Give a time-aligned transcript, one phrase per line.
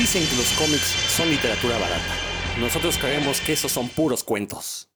[0.00, 2.14] Dicen que los cómics son literatura barata.
[2.58, 4.88] Nosotros creemos que esos son puros cuentos.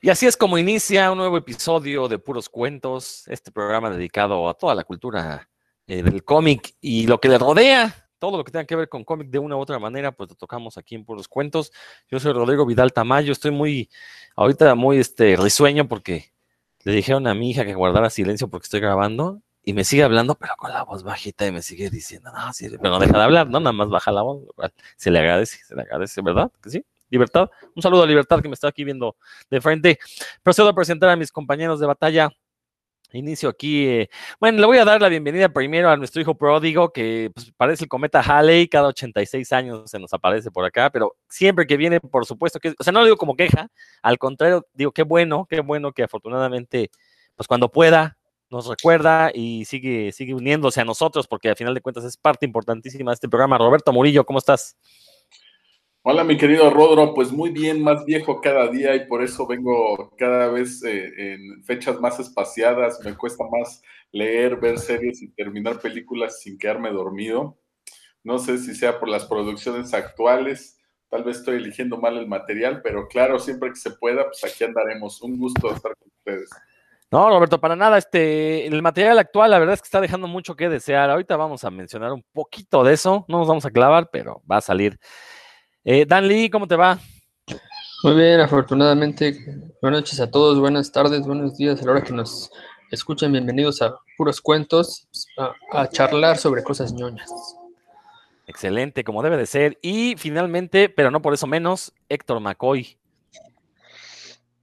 [0.00, 4.54] Y así es como inicia un nuevo episodio de Puros Cuentos, este programa dedicado a
[4.54, 5.50] toda la cultura
[5.86, 9.04] eh, del cómic y lo que le rodea, todo lo que tenga que ver con
[9.04, 11.70] cómic de una u otra manera, pues lo tocamos aquí en Puros Cuentos.
[12.10, 13.90] Yo soy Rodrigo Vidal Tamayo, estoy muy,
[14.36, 16.32] ahorita muy este, risueño porque
[16.82, 20.34] le dijeron a mi hija que guardara silencio porque estoy grabando y me sigue hablando,
[20.34, 23.24] pero con la voz bajita y me sigue diciendo, no, sí, pero no deja de
[23.24, 24.42] hablar, no, nada más baja la voz.
[24.96, 26.50] Se le agradece, se le agradece, ¿verdad?
[26.62, 26.84] Que sí.
[27.10, 27.50] Libertad.
[27.76, 29.16] Un saludo a Libertad que me está aquí viendo
[29.50, 29.98] de frente.
[30.42, 32.30] Procedo a presentar a mis compañeros de batalla.
[33.12, 33.86] Inicio aquí.
[33.86, 37.52] Eh, bueno, le voy a dar la bienvenida primero a nuestro hijo pródigo, que pues,
[37.54, 41.76] parece el cometa Halley, cada 86 años se nos aparece por acá, pero siempre que
[41.76, 43.68] viene, por supuesto que, o sea, no lo digo como queja,
[44.02, 46.90] al contrario, digo, qué bueno, qué bueno que afortunadamente,
[47.36, 48.16] pues cuando pueda,
[48.52, 52.44] nos recuerda y sigue, sigue uniéndose a nosotros, porque al final de cuentas es parte
[52.44, 53.56] importantísima de este programa.
[53.56, 54.76] Roberto Murillo, ¿cómo estás?
[56.02, 60.12] Hola, mi querido Rodro, pues muy bien, más viejo cada día y por eso vengo
[60.18, 63.00] cada vez eh, en fechas más espaciadas.
[63.04, 67.56] Me cuesta más leer, ver series y terminar películas sin quedarme dormido.
[68.22, 72.82] No sé si sea por las producciones actuales, tal vez estoy eligiendo mal el material,
[72.82, 75.22] pero claro, siempre que se pueda, pues aquí andaremos.
[75.22, 76.50] Un gusto estar con ustedes.
[77.12, 77.98] No, Roberto, para nada.
[77.98, 81.10] Este, el material actual, la verdad es que está dejando mucho que desear.
[81.10, 83.26] Ahorita vamos a mencionar un poquito de eso.
[83.28, 84.98] No nos vamos a clavar, pero va a salir.
[85.84, 86.98] Eh, Dan Lee, ¿cómo te va?
[88.02, 89.36] Muy bien, afortunadamente.
[89.82, 92.50] Buenas noches a todos, buenas tardes, buenos días a la hora que nos
[92.90, 93.30] escuchen.
[93.30, 95.06] Bienvenidos a Puros Cuentos,
[95.70, 97.30] a, charlar sobre cosas ñoñas.
[98.46, 99.78] Excelente, como debe de ser.
[99.82, 102.96] Y finalmente, pero no por eso menos, Héctor McCoy.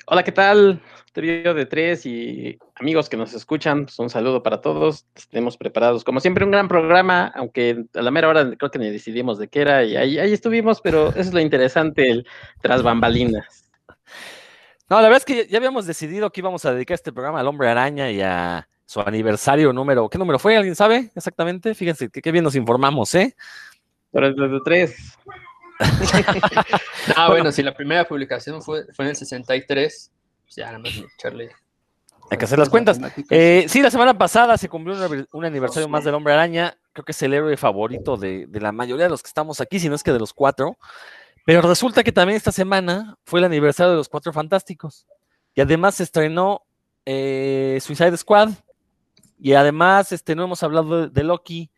[0.08, 0.82] Hola, ¿qué tal?
[1.12, 5.06] Trío de tres y amigos que nos escuchan, pues un saludo para todos.
[5.16, 6.04] Estemos preparados.
[6.04, 9.48] Como siempre, un gran programa, aunque a la mera hora creo que ni decidimos de
[9.48, 12.28] qué era y ahí, ahí estuvimos, pero eso es lo interesante, el
[12.62, 13.70] tras bambalinas.
[14.90, 17.48] No, la verdad es que ya habíamos decidido que íbamos a dedicar este programa al
[17.48, 20.10] hombre araña y a su aniversario número.
[20.10, 20.58] ¿Qué número fue?
[20.58, 21.76] ¿Alguien sabe exactamente?
[21.76, 23.36] Fíjense qué bien nos informamos, ¿eh?
[24.12, 25.16] Pero de tres.
[27.16, 30.12] ah, bueno, si la primera publicación fue, fue en el 63, pues
[30.56, 31.52] ya nada más echarle.
[32.32, 33.00] Hay que hacer las cuentas.
[33.30, 34.96] Eh, sí, la semana pasada se cumplió
[35.32, 36.78] un, aniversario más del Hombre Araña.
[36.94, 39.90] Creo que es el héroe favorito de, la mayoría de los que estamos aquí, si
[39.90, 40.78] no es que de los cuatro.
[41.46, 45.08] Pero resulta que también esta semana fue el aniversario de los Cuatro Fantásticos.
[45.56, 46.64] Y además se estrenó
[47.06, 48.50] eh, Suicide Squad.
[49.40, 51.72] Y además este, no hemos hablado de Loki.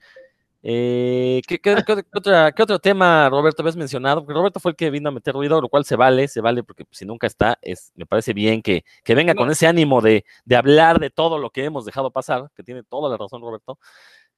[0.63, 1.59] Eh, ¿qué,
[2.59, 4.21] otro tema, Roberto, habías mencionado?
[4.21, 6.63] Porque Roberto fue el que vino a meter ruido, lo cual se vale, se vale,
[6.63, 10.23] porque si nunca está, es, me parece bien que, venga con ese ánimo de,
[10.55, 13.79] hablar de todo lo que hemos dejado pasar, que tiene toda la razón, Roberto.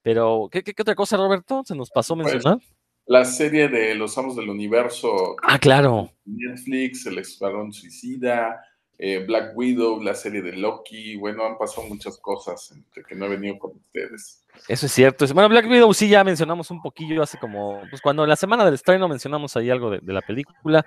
[0.01, 2.59] Pero, ¿qué, otra cosa, Roberto, se nos pasó pues, mencionar?
[3.05, 5.35] la serie de Los Amos del Universo.
[5.43, 6.09] Ah, claro.
[6.25, 8.61] Netflix, El Escuadrón Suicida,
[9.05, 12.73] eh, Black Widow, la serie de Loki, bueno, han pasado muchas cosas
[13.05, 14.45] que no he venido con ustedes.
[14.69, 15.25] Eso es cierto.
[15.33, 18.75] Bueno, Black Widow sí ya mencionamos un poquillo hace como, pues cuando la semana del
[18.75, 20.85] estreno mencionamos ahí algo de, la película.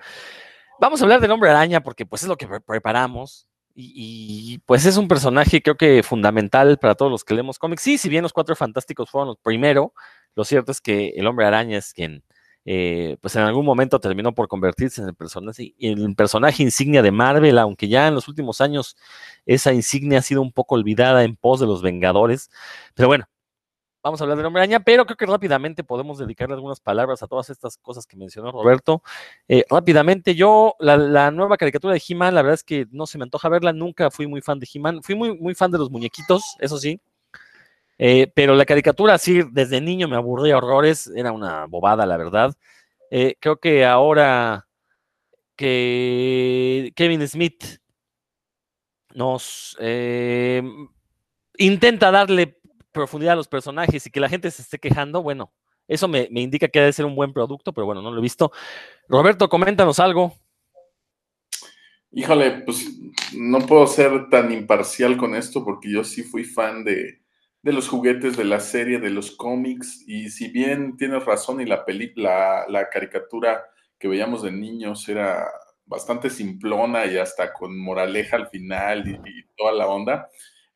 [0.79, 3.47] Vamos a hablar del hombre araña porque pues es lo que preparamos.
[3.75, 7.83] Y, pues es un personaje creo que fundamental para todos los que leemos cómics.
[7.83, 9.93] Sí, si bien los cuatro fantásticos fueron los primero,
[10.33, 12.23] lo cierto es que el hombre araña es quien
[12.69, 17.11] eh, pues en algún momento terminó por convertirse en el, personaje, el personaje insignia de
[17.11, 18.97] Marvel, aunque ya en los últimos años
[19.45, 22.49] esa insignia ha sido un poco olvidada en pos de los Vengadores.
[22.93, 23.25] Pero bueno,
[24.03, 27.27] vamos a hablar del hombre araña, pero creo que rápidamente podemos dedicarle algunas palabras a
[27.27, 29.01] todas estas cosas que mencionó Roberto.
[29.47, 33.23] Eh, rápidamente, yo, la, nueva caricatura de He-Man, la verdad es que no se me
[33.23, 36.43] antoja verla, nunca fui muy fan de He-Man, fui muy, muy fan de los muñequitos,
[36.59, 36.99] eso sí,
[37.97, 42.55] eh, pero la caricatura, sí, desde niño me aburría horrores, era una bobada, la verdad.
[43.09, 44.67] Eh, creo que ahora
[45.55, 47.63] que Kevin Smith
[49.15, 50.61] nos eh,
[51.57, 52.59] intenta darle
[52.91, 55.51] profundidad a los personajes y que la gente se esté quejando, bueno,
[55.87, 58.21] eso me, me indica que debe ser un buen producto, pero bueno, no lo he
[58.21, 58.51] visto.
[59.07, 60.33] Roberto, coméntanos algo.
[62.11, 62.85] Híjole, pues
[63.33, 67.21] no puedo ser tan imparcial con esto porque yo sí fui fan de,
[67.61, 71.65] de los juguetes, de la serie, de los cómics, y si bien tienes razón y
[71.65, 73.65] la, película, la caricatura
[73.99, 75.47] que veíamos de niños era
[75.85, 80.29] bastante simplona y hasta con moraleja al final y, toda la onda,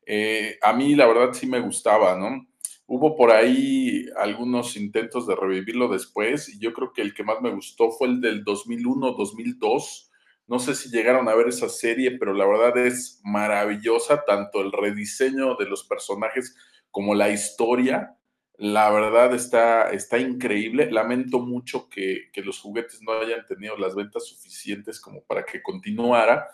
[0.04, 2.46] eh, a mí la verdad sí me gustaba, ¿no?
[2.86, 7.40] Hubo por ahí algunos intentos de revivirlo después y yo creo que el que más
[7.40, 10.10] me gustó fue el del 2001-2002.
[10.48, 14.72] No sé si llegaron a ver esa serie, pero la verdad es maravillosa, tanto el
[14.72, 16.56] rediseño de los personajes
[16.92, 18.16] como la historia,
[18.58, 20.90] la verdad está, está increíble.
[20.90, 26.48] Lamento mucho que, los juguetes no hayan tenido las ventas suficientes como para que continuara,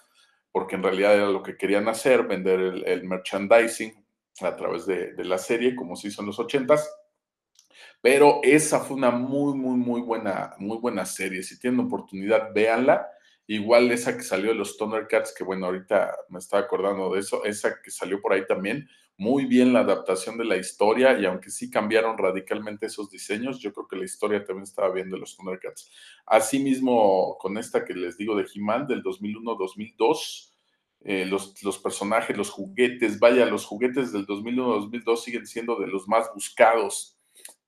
[0.51, 3.93] porque en realidad era lo que querían hacer, vender el, merchandising
[4.41, 6.89] a través de, de, la serie, como se hizo en los ochentas.
[8.01, 11.43] Pero esa fue una muy, muy, muy buena, muy buena serie.
[11.43, 13.09] Si tienen oportunidad, véanla.
[13.47, 17.45] Igual esa que salió de los Thundercats, que bueno, ahorita me estaba acordando de eso,
[17.45, 18.87] esa que salió por ahí también,
[19.19, 23.73] muy bien la adaptación de la historia y aunque sí cambiaron radicalmente esos diseños, yo
[23.73, 25.91] creo que la historia también estaba bien de los Thundercats.
[26.25, 30.53] Asimismo, con esta que les digo de He-Man del 2001-2002,
[31.01, 36.09] eh, los, los, personajes, los juguetes, vaya, los juguetes del 2001-2002 siguen siendo de los
[36.09, 37.19] más buscados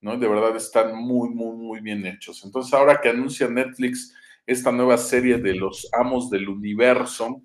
[0.01, 0.17] ¿no?
[0.17, 2.45] De verdad están muy, muy, muy bien hechos.
[2.45, 4.15] Entonces, ahora que anuncia Netflix
[4.47, 7.43] esta nueva serie de los amos del universo,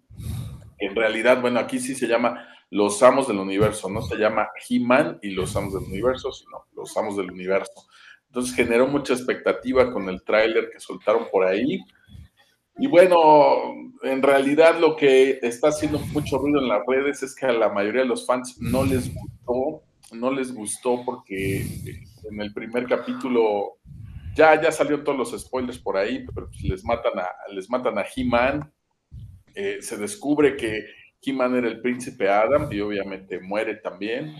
[0.78, 5.20] en realidad, bueno, aquí sí se llama Los Amos del Universo, no se llama He-Man
[5.22, 7.88] y los Amos del Universo, sino Los Amos del Universo.
[8.28, 11.80] Entonces generó mucha expectativa con el tráiler que soltaron por ahí.
[12.78, 13.74] Y bueno,
[14.04, 17.70] en realidad lo que está haciendo mucho ruido en las redes es que a la
[17.70, 21.66] mayoría de los fans no les gustó, no les gustó porque
[22.30, 23.78] en el primer capítulo
[24.36, 27.98] ya, ya salieron todos los spoilers por ahí, pero pues les matan a, les matan
[27.98, 28.70] a He-Man.
[29.54, 30.84] Eh, se descubre que
[31.26, 34.36] He-Man era el príncipe Adam y obviamente muere también.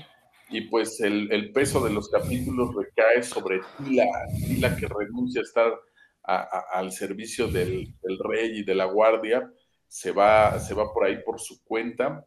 [0.50, 4.06] Y pues el, peso de los capítulos recae sobre Tila,
[4.48, 5.74] Tila que renuncia a estar
[6.24, 9.50] al servicio del, del, rey y de la guardia,
[9.88, 12.26] se va, se va por ahí por su cuenta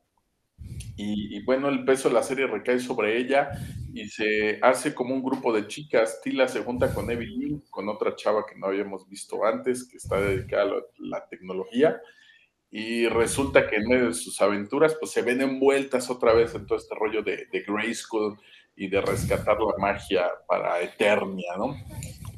[0.96, 3.50] y, bueno, el peso de la serie recae sobre ella
[3.94, 6.20] y se hace como un grupo de chicas.
[6.22, 10.20] Tila se junta con Evelyn, con otra chava que no habíamos visto antes, que está
[10.20, 12.00] dedicada a la, tecnología.
[12.70, 16.66] Y resulta que en medio de sus aventuras, pues se ven envueltas otra vez en
[16.66, 18.38] todo este rollo de, de Grayskull
[18.76, 21.76] y de rescatar la magia para Eternia, ¿no?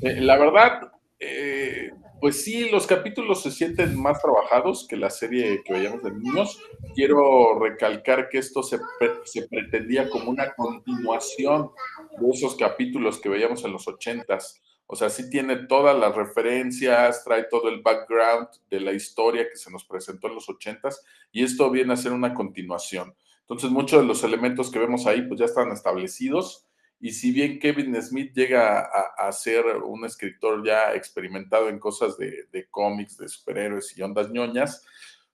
[0.00, 1.91] Eh, la verdad, eh,
[2.21, 6.59] pues sí, los capítulos se sienten más trabajados que la serie que veíamos de niños.
[6.94, 8.79] Quiero recalcar que esto se,
[9.25, 11.71] se pretendía como una continuación
[12.19, 14.62] de esos capítulos que veíamos en los ochentas.
[14.93, 19.57] O sea, sí tiene todas las referencias, trae todo el background de la historia que
[19.57, 23.15] se nos presentó en los ochentas y esto viene a ser una continuación.
[23.43, 26.67] Entonces, muchos de los elementos que vemos ahí pues ya están establecidos
[26.99, 28.81] y si bien Kevin Smith llega
[29.17, 34.85] a, ser un escritor ya experimentado en cosas de, cómics, de superhéroes y ondas ñoñas,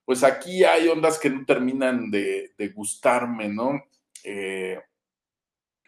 [0.04, 3.82] pues aquí hay ondas que no terminan de, gustarme, ¿no?
[4.22, 4.78] Eh,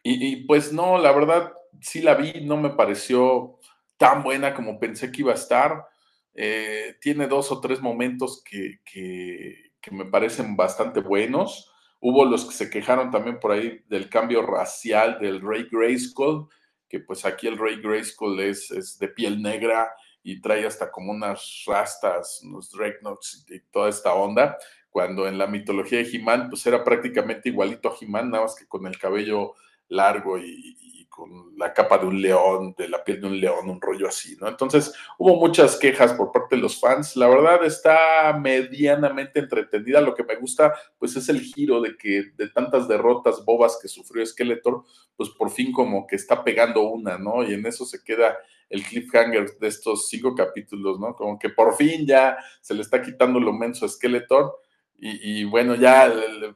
[0.02, 3.57] y, pues no, la verdad, sí la vi, no me pareció
[3.98, 5.86] tan buena como pensé que iba a estar.
[6.32, 12.54] Eh, tiene dos o tres momentos que, que me parecen bastante buenos Hubo los que
[12.54, 16.48] se quejaron también por ahí del cambio racial del Rey Grayskull,
[16.88, 19.92] que pues aquí el Rey Grayskull es, es de piel negra
[20.22, 24.56] y trae hasta como unas rastas, unos dreadnoughts y toda esta onda,
[24.90, 28.66] cuando en la mitología de He-Man pues era prácticamente igualito a He-Man, nada más que
[28.66, 29.54] con el cabello
[29.88, 33.80] largo y, con la capa de un león, de la piel de un león, un
[33.80, 34.48] rollo así, ¿no?
[34.48, 37.16] Entonces hubo muchas quejas por parte de los fans.
[37.16, 40.00] La verdad está medianamente entretenida.
[40.00, 43.88] Lo que me gusta, pues es el giro de que de tantas derrotas bobas que
[43.88, 44.84] sufrió Skeletor,
[45.16, 47.42] pues por fin como que está pegando una, ¿no?
[47.42, 48.38] Y en eso se queda
[48.70, 51.14] el cliffhanger de estos cinco capítulos, ¿no?
[51.14, 54.60] Como que por fin ya se le está quitando lo menso a Skeletor
[55.00, 56.12] y, bueno, ya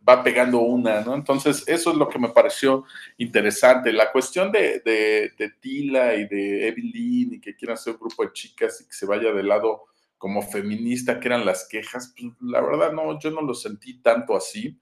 [0.09, 1.15] va pegando una, ¿no?
[1.15, 2.85] Entonces, eso es lo que me pareció
[3.19, 3.93] interesante.
[3.93, 8.33] La cuestión de, de, Tila y de Evelyn y que quieran hacer un grupo de
[8.33, 9.85] chicas y que se vaya del lado
[10.19, 14.37] como feminista, que eran las quejas, pues la verdad no, yo no lo sentí tanto
[14.37, 14.77] así.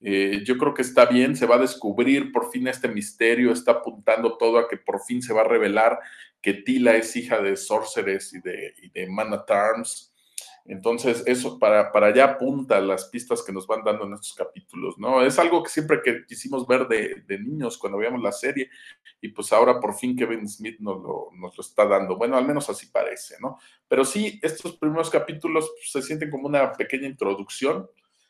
[0.00, 3.72] Eh, yo creo que está bien, se va a descubrir por fin este misterio, está
[3.72, 5.98] apuntando todo a que por fin se va a revelar
[6.40, 10.09] que Tila es hija de Sorceress y de, y de Man at Arms
[10.66, 14.98] entonces, eso para, para allá apunta las pistas que nos van dando en estos capítulos,
[14.98, 15.22] ¿no?
[15.22, 18.68] Es algo que siempre que quisimos ver de, niños cuando veíamos la serie,
[19.20, 22.16] y pues ahora por fin Kevin Smith nos lo, nos lo está dando.
[22.16, 23.58] Bueno, al menos así parece, ¿no?
[23.88, 27.88] Pero sí, estos primeros capítulos pues, se sienten como una pequeña introducción.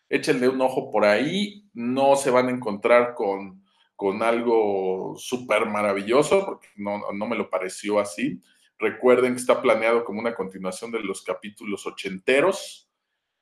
[0.09, 3.63] Échenle un ojo por ahí, no se van a encontrar con,
[3.97, 8.41] con algo súper maravilloso, porque no, no me lo pareció así
[8.81, 12.91] Recuerden que está planeado como una continuación de los capítulos ochenteros.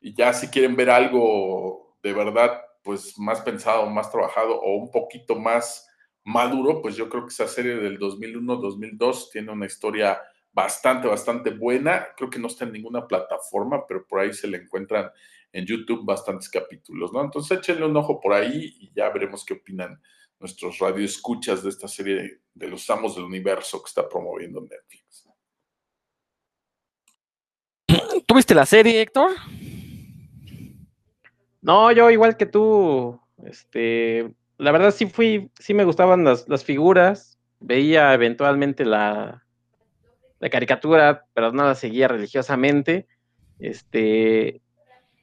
[0.01, 4.91] Y ya si quieren ver algo de verdad, pues más pensado, más trabajado o un
[4.91, 5.89] poquito más
[6.25, 10.21] maduro, pues yo creo que esa serie del 2001-2002 tiene una historia
[10.53, 12.09] bastante, bastante buena.
[12.17, 15.11] Creo que no está en ninguna plataforma, pero por ahí se le encuentran
[15.53, 17.23] en YouTube bastantes capítulos, ¿no?
[17.23, 20.01] Entonces échenle un ojo por ahí y ya veremos qué opinan
[20.41, 25.28] nuestros radioescuchas de esta serie de, los amos del universo que está promoviendo Netflix.
[28.29, 29.31] ¿Tuviste la serie, Héctor?
[31.63, 36.63] No, yo igual que tú, este, la verdad sí fui, sí me gustaban las, las
[36.63, 39.47] figuras, veía eventualmente la,
[40.41, 43.07] la caricatura, pero no la seguía religiosamente.
[43.61, 44.61] Este,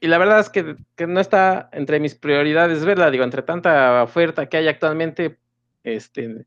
[0.00, 4.02] y la verdad es que, que, no está entre mis prioridades verla, digo, entre tanta
[4.02, 5.38] oferta que hay actualmente,
[5.84, 6.44] este,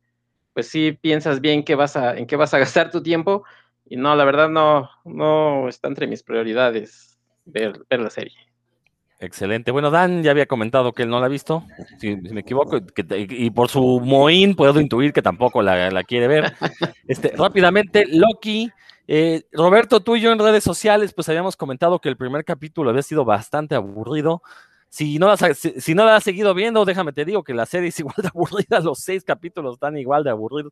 [0.54, 3.46] pues sí piensas bien qué vas a, en qué vas a gastar tu tiempo,
[3.90, 8.38] y no, la verdad no, no está entre mis prioridades ver, ver la serie.
[9.22, 9.72] Excelente.
[9.72, 11.66] Bueno, Dan ya había comentado que él no la ha visto,
[12.00, 16.04] si, si me equivoco, que, y por su moín puedo intuir que tampoco la, la
[16.04, 16.54] quiere ver.
[17.08, 18.72] Este, rápidamente, Loki.
[19.08, 22.92] Eh, Roberto, tú y yo en redes sociales, pues habíamos comentado que el primer capítulo
[22.92, 24.44] había sido bastante aburrido.
[24.90, 27.66] Si no, la, si, si no la has seguido viendo, déjame te digo que la
[27.66, 30.72] serie es igual de aburrida, los seis capítulos están igual de aburridos.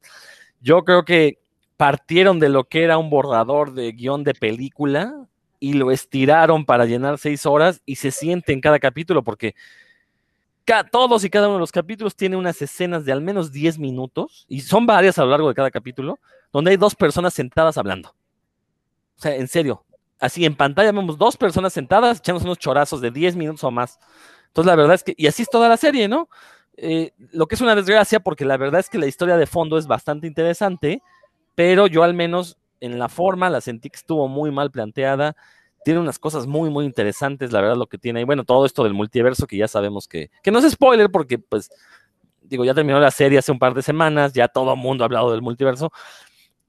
[0.61, 1.39] Yo creo que
[1.77, 5.27] partieron de lo que era un borrador de guion de película,
[5.59, 9.55] y lo estiraron para llenar seis horas y se siente en cada capítulo porque
[10.91, 14.45] todos y cada uno de los capítulos tiene unas escenas de al menos 10 minutos
[14.49, 16.19] y son varias a lo largo de cada capítulo
[16.51, 18.09] donde hay dos personas sentadas hablando.
[19.17, 19.85] O sea, en serio,
[20.19, 23.97] así en pantalla vemos dos personas sentadas echando unos chorazos de 10 minutos o más.
[24.47, 26.29] Entonces la verdad es que, y así es toda la serie, ¿no?
[26.75, 29.77] Eh, lo que es una desgracia porque la verdad es que la historia de fondo
[29.77, 31.01] es bastante interesante,
[31.57, 35.35] pero yo al menos en la forma, la sentí que estuvo muy mal planteada.
[35.83, 38.21] Tiene unas cosas muy, muy interesantes, la verdad, lo que tiene.
[38.21, 41.39] Y bueno, todo esto del multiverso que ya sabemos que, que no es spoiler porque,
[41.39, 41.71] pues,
[42.43, 45.05] digo, ya terminó la serie hace un par de semanas, ya todo el mundo ha
[45.05, 45.91] hablado del multiverso.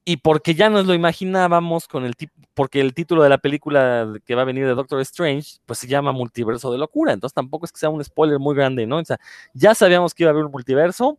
[0.07, 4.11] Y porque ya nos lo imaginábamos con el tipo, porque el título de la película
[4.25, 7.13] que va a venir de Doctor Strange, pues se llama Multiverso de Locura.
[7.13, 8.97] Entonces tampoco es que sea un spoiler muy grande, ¿no?
[8.97, 9.19] O sea,
[9.53, 11.19] ya sabíamos que iba a haber un multiverso,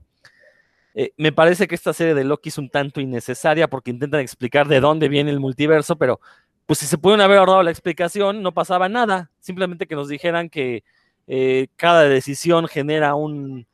[1.01, 4.67] eh, me parece que esta serie de Loki es un tanto innecesaria porque intentan explicar
[4.67, 6.19] de dónde viene el multiverso, pero
[6.65, 9.31] pues si se pudieron haber ahorrado la explicación, no pasaba nada.
[9.39, 10.83] Simplemente que nos dijeran que
[11.25, 13.65] eh, cada decisión genera un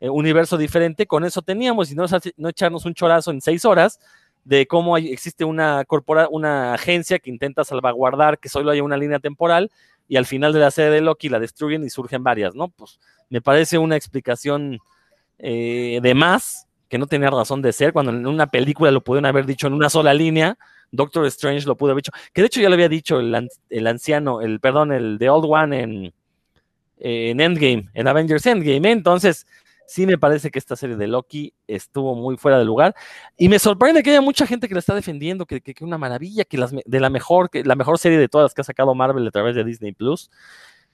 [0.00, 2.04] eh, universo diferente, con eso teníamos, y no,
[2.36, 4.00] no, echarnos un chorazo en seis horas
[4.42, 9.20] de cómo existe una, corpora, una agencia que intenta salvaguardar que solo haya una línea
[9.20, 9.70] temporal
[10.08, 12.70] y al final de la serie de Loki la destruyen y surgen varias, ¿no?
[12.70, 12.98] Pues
[13.30, 14.80] me parece una explicación
[15.38, 19.46] de más, que no tenía razón de ser, cuando en una película lo pudieron haber
[19.46, 20.58] dicho en una sola línea,
[20.90, 23.86] Doctor Strange lo pudo haber dicho, que de hecho ya lo había dicho el, el
[23.86, 26.14] anciano, el perdón, el The Old One en,
[26.98, 28.92] en Endgame, en Avengers Endgame, ¿eh?
[28.92, 29.46] entonces
[29.86, 32.94] sí me parece que esta serie de Loki estuvo muy fuera de lugar
[33.38, 36.44] y me sorprende que haya mucha gente que la está defendiendo, que, que, una maravilla,
[36.44, 39.26] que las, de la mejor, que la mejor serie de todas que ha sacado Marvel
[39.26, 40.30] a través de Disney Plus.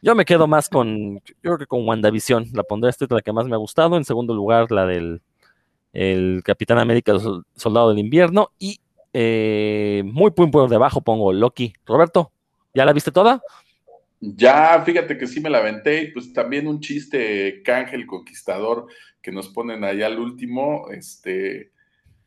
[0.00, 3.32] Yo me quedo más con, yo creo que con WandaVision, la pondré esta la que
[3.32, 3.96] más me ha gustado.
[3.96, 5.22] En segundo lugar, la del
[5.98, 7.12] el Capitán América,
[7.56, 8.52] Soldado del Invierno.
[8.56, 8.80] Y
[9.12, 11.72] eh, muy, muy por debajo pongo Loki.
[11.84, 12.30] Roberto,
[12.72, 13.42] ¿ya la viste toda?
[14.20, 16.12] Ya, fíjate que sí me la aventé.
[16.14, 18.86] Pues también un chiste, Cángel Conquistador,
[19.20, 20.88] que nos ponen allá al último.
[20.92, 21.72] Este,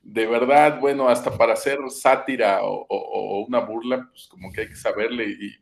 [0.02, 4.62] de verdad, bueno, hasta para hacer sátira o, o, o una burla, pues como que
[4.62, 5.56] hay que saberle y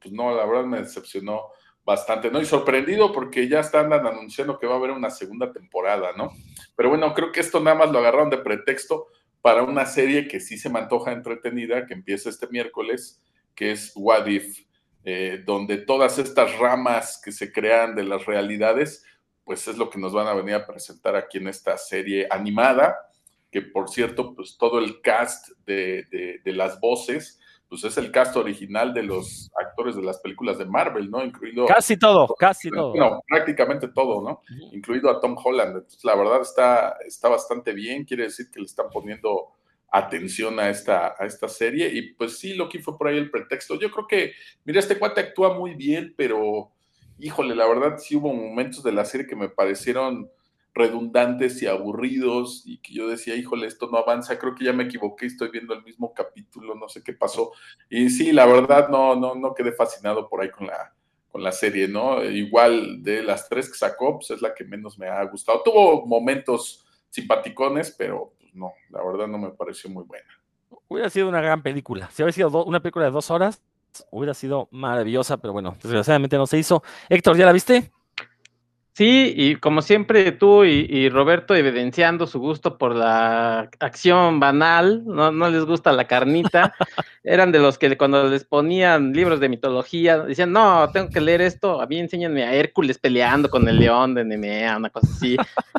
[0.00, 1.44] pues no, la verdad me decepcionó
[1.88, 2.38] bastante, ¿no?
[2.38, 6.34] Y sorprendido porque ya están anunciando que va a haber una segunda temporada, ¿no?
[6.76, 9.06] Pero bueno, creo que esto nada más lo agarraron de pretexto
[9.40, 13.22] para una serie que sí se me antoja entretenida, que empieza este miércoles,
[13.54, 14.66] que es What If,
[15.02, 19.06] eh, donde todas estas ramas que se crean de las realidades,
[19.44, 22.98] pues es lo que nos van a venir a presentar aquí en esta serie animada,
[23.50, 28.10] que por cierto, pues todo el cast de, de, de las voces, pues es el
[28.10, 31.24] cast original de los actores de las películas de Marvel, ¿no?
[31.24, 31.66] Incluido.
[31.66, 32.94] Casi todo, casi todo.
[32.94, 34.30] No, prácticamente todo, ¿no?
[34.30, 34.74] Uh -huh.
[34.76, 35.76] Incluido a Tom Holland.
[35.76, 38.04] Entonces, la verdad está, está bastante bien.
[38.04, 39.52] Quiere decir que le están poniendo
[39.90, 41.88] atención a esta, a esta serie.
[41.92, 43.78] Y pues sí, Loki fue por ahí el pretexto.
[43.78, 44.32] Yo creo que,
[44.64, 46.72] mira, este cuate actúa muy bien, pero
[47.18, 50.30] híjole, la verdad sí hubo momentos de la serie que me parecieron
[50.78, 54.84] redundantes y aburridos y que yo decía, híjole, esto no avanza, creo que ya me
[54.84, 57.52] equivoqué, estoy viendo el mismo capítulo, no sé qué pasó.
[57.90, 60.94] Y sí, la verdad no, no, no quedé fascinado por ahí con la,
[61.30, 62.24] con la serie, ¿no?
[62.24, 65.62] Igual de las tres que sacó, pues es la que menos me ha gustado.
[65.62, 70.28] Tuvo momentos simpaticones, pero pues no, la verdad no me pareció muy buena.
[70.88, 72.08] Hubiera sido una gran película.
[72.10, 73.62] Si hubiera sido una película de dos horas,
[74.10, 76.82] hubiera sido maravillosa, pero bueno, desgraciadamente no se hizo.
[77.08, 77.90] Héctor, ¿ya la viste?
[78.98, 85.30] Sí, y como siempre tú y, Roberto evidenciando su gusto por la acción banal, no,
[85.30, 86.74] no les gusta la carnita,
[87.22, 91.42] eran de los que cuando les ponían libros de mitología, decían, no, tengo que leer
[91.42, 95.36] esto, a mí enséñenme a Hércules peleando con el león de Nemea, una cosa así.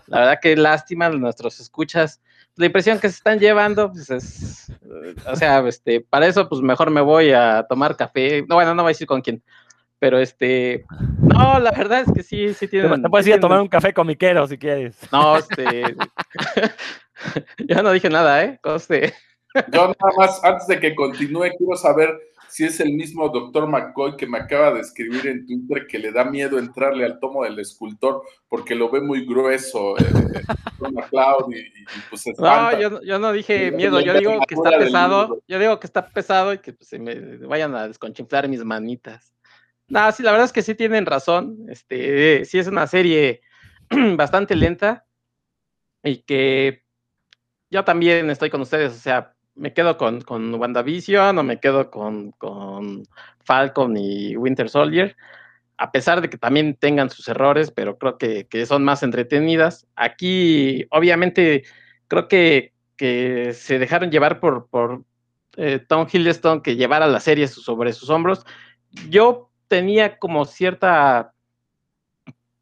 [0.08, 2.22] La verdad que lástima nuestros escuchas.
[2.56, 4.72] La impresión que se están llevando, pues es,
[5.30, 8.84] o sea, este, para eso pues mejor me voy a tomar café, no, bueno, no
[8.84, 9.44] voy a decir con quién,
[10.00, 10.86] pero este,
[11.22, 12.98] no, la verdad es que sí, sí tiene.
[12.98, 14.98] Te puedes ir a tomar un café con Miquero si quieres.
[15.12, 15.96] No, este.
[17.68, 18.60] yo no dije nada, ¿eh?
[18.64, 19.14] Coste.
[19.72, 22.18] Yo nada más, antes de que continúe, quiero saber
[22.50, 26.12] si es el mismo doctor McCoy que me acaba de escribir en Twitter que le
[26.12, 30.04] da miedo entrarle al tomo del escultor porque lo ve muy grueso, eh,
[31.50, 35.60] y, y, pues No, yo, yo, no dije miedo, yo digo que está pesado, yo
[35.60, 39.34] digo que está pesado y que pues, se me vayan a desconchinflar mis manitas.
[39.90, 41.66] No, sí, la verdad es que sí tienen razón.
[41.70, 43.42] Este, sí es una serie
[44.16, 45.06] bastante lenta
[46.04, 46.84] y que
[47.70, 51.92] yo también estoy con ustedes, o sea, me quedo con, con WandaVision o me quedo
[51.92, 53.04] con, con
[53.44, 55.16] Falcon y Winter Soldier,
[55.78, 59.88] a pesar de que también tengan sus errores, pero creo que, son más entretenidas.
[59.96, 61.64] Aquí, obviamente,
[62.08, 65.04] creo que, que se dejaron llevar por, por
[65.58, 68.46] eh, Tom Hiddleston que llevara la serie sobre sus hombros.
[69.10, 71.34] Yo tenía como cierta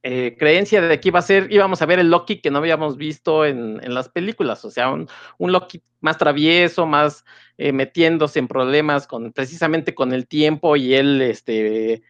[0.04, 2.98] eh, creencia de que iba a ser, íbamos a ver el Loki que no habíamos
[2.98, 5.08] visto en, las películas, o sea, un,
[5.40, 7.26] Loki más travieso, más
[7.58, 12.04] eh, metiéndose en problemas con precisamente con el tiempo y él este,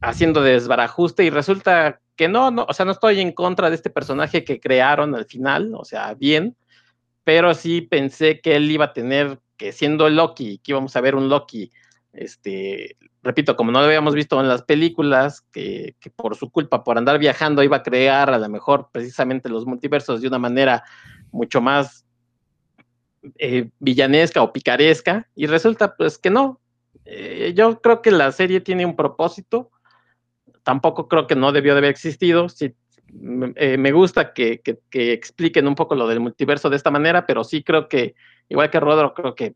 [0.00, 3.90] haciendo desbarajuste y resulta que no, no, o sea, no estoy en contra de este
[3.90, 6.56] personaje que crearon al final, o sea, bien,
[7.22, 11.14] pero sí pensé que él iba a tener que siendo Loki, que íbamos a ver
[11.14, 11.70] un Loki
[12.16, 16.98] este, repito, como no lo habíamos visto en las películas, que, por su culpa, por
[16.98, 20.84] andar viajando, iba a crear a lo mejor precisamente los multiversos de una manera
[21.32, 22.06] mucho más
[23.38, 26.60] eh, villanesca o picaresca, y resulta pues que no.
[27.04, 29.70] Eh, yo creo que la serie tiene un propósito,
[30.62, 32.74] tampoco creo que no debió de haber existido, sí,
[33.54, 37.44] eh, me gusta que, que, expliquen un poco lo del multiverso de esta manera, pero
[37.44, 38.14] sí creo que,
[38.48, 39.54] igual que Rodro, creo que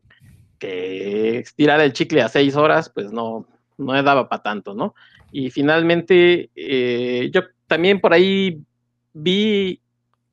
[0.61, 3.47] que estirar el chicle a seis horas, pues no,
[3.79, 4.93] no daba para tanto, ¿no?
[5.31, 8.61] Y finalmente, eh, yo también por ahí
[9.11, 9.81] vi,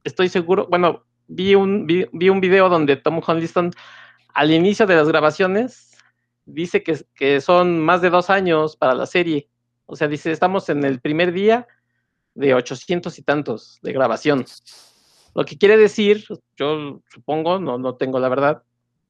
[0.05, 3.73] estoy seguro, bueno, vi un, vi, un video donde Tom Holliston
[4.35, 5.97] al inicio de las grabaciones
[6.45, 9.49] dice que, que son más de dos años para la serie.
[9.87, 11.67] O sea, dice, estamos en el primer día
[12.35, 14.45] de ochocientos y tantos de grabación.
[15.35, 18.63] Lo que quiere decir, yo supongo, no, no tengo la verdad,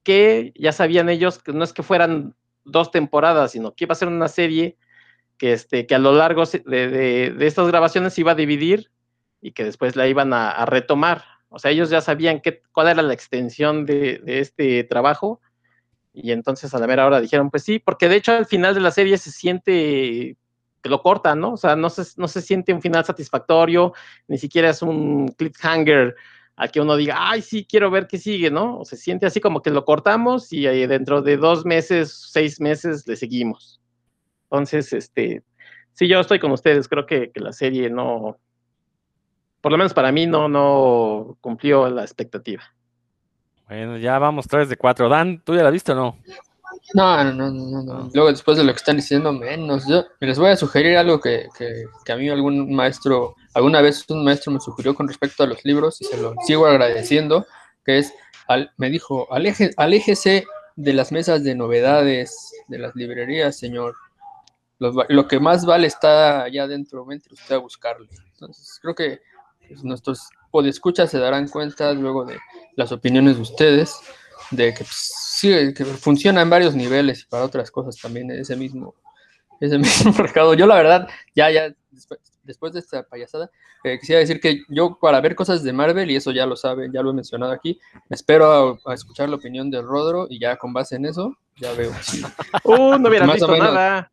[0.03, 2.35] que ya sabían ellos que no es que fueran
[2.65, 4.77] dos temporadas, sino que iba a ser una serie
[5.37, 8.91] que, este, que a lo largo de, estas grabaciones se iba a dividir
[9.41, 11.23] y que después la iban a, retomar.
[11.49, 15.41] O sea, ellos ya sabían qué, cuál era la extensión de, este trabajo
[16.13, 18.81] y entonces a la mera hora dijeron, pues sí, porque de hecho al final de
[18.81, 20.37] la serie se siente
[20.81, 21.53] que lo cortan, ¿no?
[21.53, 23.93] O sea, no se, no se siente un final satisfactorio,
[24.27, 26.15] ni siquiera es un cliffhanger
[26.59, 28.79] a que uno diga, ay, sí, quiero ver qué sigue, ¿no?
[28.79, 33.07] O se siente así como que lo cortamos y dentro de dos meses, seis meses,
[33.07, 33.79] le seguimos.
[34.43, 35.41] Entonces, este,
[35.93, 38.37] sí, yo estoy con ustedes, creo que, la serie no,
[39.61, 42.63] por lo menos para mí, no, no cumplió la expectativa.
[43.69, 45.07] Bueno, ya vamos tres de cuatro.
[45.07, 46.17] Dan, ¿tú ya la viste o no?
[46.93, 49.87] No, no, no, no, Luego, después de lo que están diciendo, menos.
[49.87, 54.23] Yo les voy a sugerir algo que, que, a mí algún maestro, alguna vez un
[54.23, 57.45] maestro me sugirió con respecto a los libros y se lo sigo agradeciendo,
[57.83, 58.13] que es,
[58.47, 63.95] al, me dijo, aleje, aléjese de las mesas de novedades de las librerías, señor.
[64.79, 68.07] Lo, que más vale está allá adentro, vente usted a buscarlo.
[68.31, 69.19] Entonces, creo que
[69.67, 72.39] pues, nuestros podescuchas se darán cuenta luego de
[72.77, 73.99] las opiniones de ustedes
[74.51, 78.95] de que pues, funciona en varios niveles y para otras cosas también ese mismo,
[79.59, 80.53] ese mismo recado.
[80.53, 82.21] Yo la verdad, ya, ya, después,
[82.71, 83.49] de esta payasada,
[83.83, 86.91] eh, quisiera decir que yo para ver cosas de Marvel, y eso ya lo saben,
[86.91, 90.57] ya lo he mencionado aquí, me espero a, escuchar la opinión de Rodro y ya
[90.57, 91.91] con base en eso, ya veo.
[92.63, 94.11] Uh, no hubiera visto nada.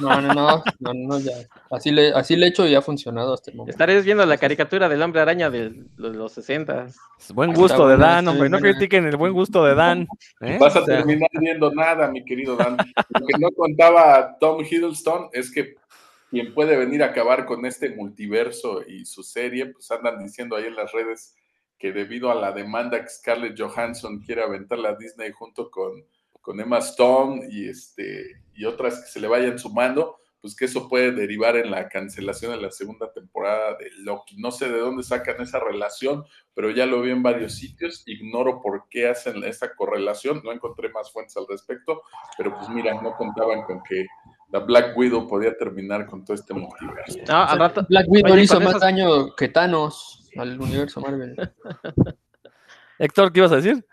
[0.00, 1.32] No, no, no, no, no, ya.
[1.70, 3.72] Así le, así le he hecho y ha funcionado hasta el momento.
[3.72, 6.86] Estaréis viendo la caricatura del hombre araña de los 60.
[7.34, 8.48] Buen gusto de Dan, hombre.
[8.48, 10.06] No critiquen el buen gusto de Dan.
[10.40, 10.56] ¿eh?
[10.58, 12.76] Vas a terminar viendo nada, mi querido Dan.
[12.76, 15.74] Lo que no contaba Tom Hiddleston es que
[16.32, 20.64] quien puede venir a acabar con este multiverso y su serie, pues andan diciendo ahí
[20.64, 21.36] en las redes
[21.78, 26.06] que debido a la demanda que Scarlett Johansson quiere aventar la Disney junto con,
[26.40, 30.88] con Emma Stone y, este, y otras que se le vayan sumando, pues que eso
[30.88, 34.38] puede derivar en la cancelación de la segunda temporada de Loki.
[34.38, 38.04] No sé de dónde sacan esa relación, pero ya lo vi en varios sitios.
[38.06, 40.40] Ignoro por qué hacen esa correlación.
[40.42, 42.02] No encontré más fuentes al respecto,
[42.38, 44.06] pero pues mira, no contaban con que
[44.52, 47.18] la Black Widow podía terminar con todo este multiverso.
[47.88, 51.34] Black Widow hizo más daño que Thanos al universo Marvel.
[52.98, 53.84] Héctor, ¿qué ibas a decir?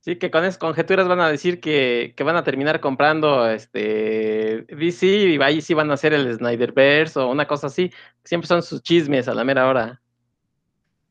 [0.00, 5.06] Sí, que con esas conjeturas van a decir que, van a terminar comprando este DC
[5.06, 7.92] y ahí sí van a hacer el Snyderverse o una cosa así.
[8.24, 10.00] Siempre son sus chismes a la mera hora.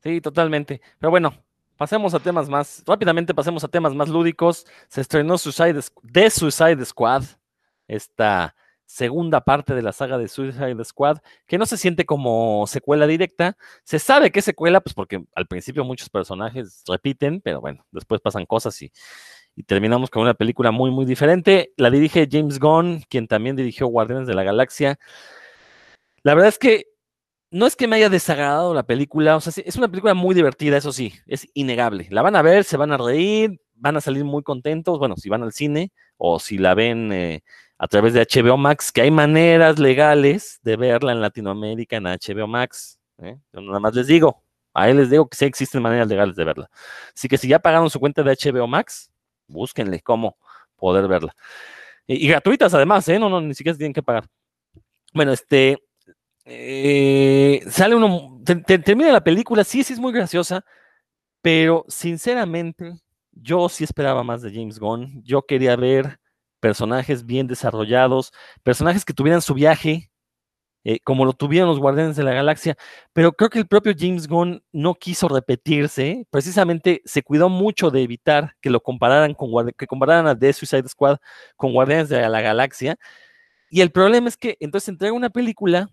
[0.01, 0.81] Sí, totalmente.
[0.97, 1.33] Pero bueno,
[1.77, 4.65] pasemos a temas más, rápidamente pasemos a temas más lúdicos.
[4.87, 5.79] Se estrenó Suicide,
[6.11, 7.23] The Suicide Squad,
[7.87, 11.17] esta segunda parte de la saga de Suicide Squad,
[11.47, 13.57] que no se siente como secuela directa.
[13.83, 18.21] Se sabe que es secuela, pues porque al principio muchos personajes repiten, pero bueno, después
[18.21, 18.91] pasan cosas y,
[19.67, 21.73] terminamos con una película muy, muy diferente.
[21.77, 24.99] La dirige James Gunn, quien también dirigió Guardianes de la Galaxia.
[26.23, 26.87] La verdad es que
[27.51, 30.75] no es que me haya desagradado la película, o sea, es una película muy divertida,
[30.75, 32.07] eso sí, es innegable.
[32.09, 35.29] La van a ver, se van a reír, van a salir muy contentos, bueno, si
[35.29, 37.43] van al cine o si la ven eh,
[37.77, 42.47] a través de HBO Max, que hay maneras legales de verla en Latinoamérica en HBO
[42.47, 42.99] Max.
[43.21, 43.37] ¿eh?
[43.51, 46.45] Yo nada más les digo, a él les digo que sí existen maneras legales de
[46.45, 46.69] verla.
[47.15, 49.11] Así que si ya pagaron su cuenta de HBO Max,
[49.47, 50.37] búsquenle cómo
[50.75, 51.35] poder verla.
[52.07, 53.19] Y, gratuitas además, ¿eh?
[53.19, 54.25] No, no, ni siquiera tienen que pagar.
[55.13, 55.79] Bueno, este,
[56.45, 60.63] eh, sale uno, termina la película, sí, sí es muy graciosa,
[61.41, 62.93] pero sinceramente
[63.31, 65.23] yo sí esperaba más de James Gunn.
[65.23, 66.19] Yo quería ver
[66.59, 68.31] personajes bien desarrollados,
[68.63, 70.11] personajes que tuvieran su viaje,
[70.83, 72.77] eh, como lo tuvieron los Guardianes de la Galaxia,
[73.13, 78.03] pero creo que el propio James Gunn no quiso repetirse, precisamente se cuidó mucho de
[78.03, 81.17] evitar que lo compararan con que compararan a The Suicide Squad
[81.55, 82.97] con Guardianes de la Galaxia,
[83.69, 85.89] y el problema es que entonces entrega una película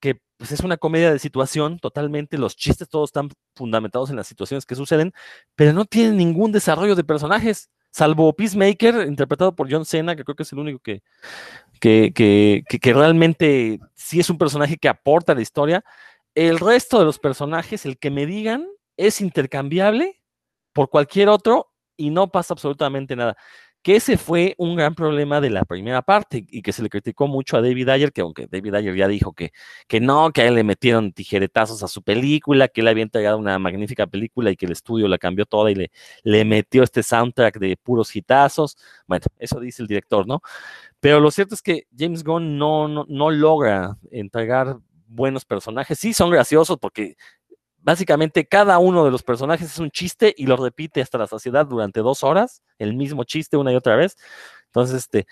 [0.00, 4.26] que pues, es una comedia de situación, totalmente, los chistes todos están fundamentados en las
[4.26, 5.12] situaciones que suceden,
[5.54, 10.36] pero no tiene ningún desarrollo de personajes salvo Peacemaker, interpretado por John Cena, que creo
[10.36, 11.02] que es el único que,
[11.80, 15.84] que, que, realmente sí es un personaje que aporta a la historia.
[16.34, 20.20] El resto de los personajes, el que me digan, es intercambiable
[20.72, 23.36] por cualquier otro y no pasa absolutamente nada
[23.82, 27.26] que ese fue un gran problema de la primera parte y que se le criticó
[27.26, 29.52] mucho a David Ayer, que aunque David Ayer ya dijo que,
[29.86, 33.38] que no, que a él le metieron tijeretazos a su película, que él había entregado
[33.38, 35.90] una magnífica película y que el estudio la cambió toda y le,
[36.24, 38.76] le metió este soundtrack de puros hitazos.
[39.06, 40.42] Bueno, eso dice el director, ¿no?
[41.00, 45.98] Pero lo cierto es que James Gunn no, no, no logra entregar buenos personajes.
[45.98, 47.16] Sí, son graciosos porque
[47.78, 51.66] básicamente cada uno de los personajes es un chiste y lo repite hasta la saciedad
[51.66, 54.16] durante dos horas, el mismo chiste una y otra vez.
[54.66, 55.26] Entonces, este,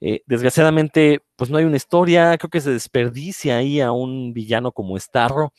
[0.00, 4.72] eh, desgraciadamente, pues no hay una historia, creo que se desperdicia ahí a un villano
[4.72, 5.52] como Starro.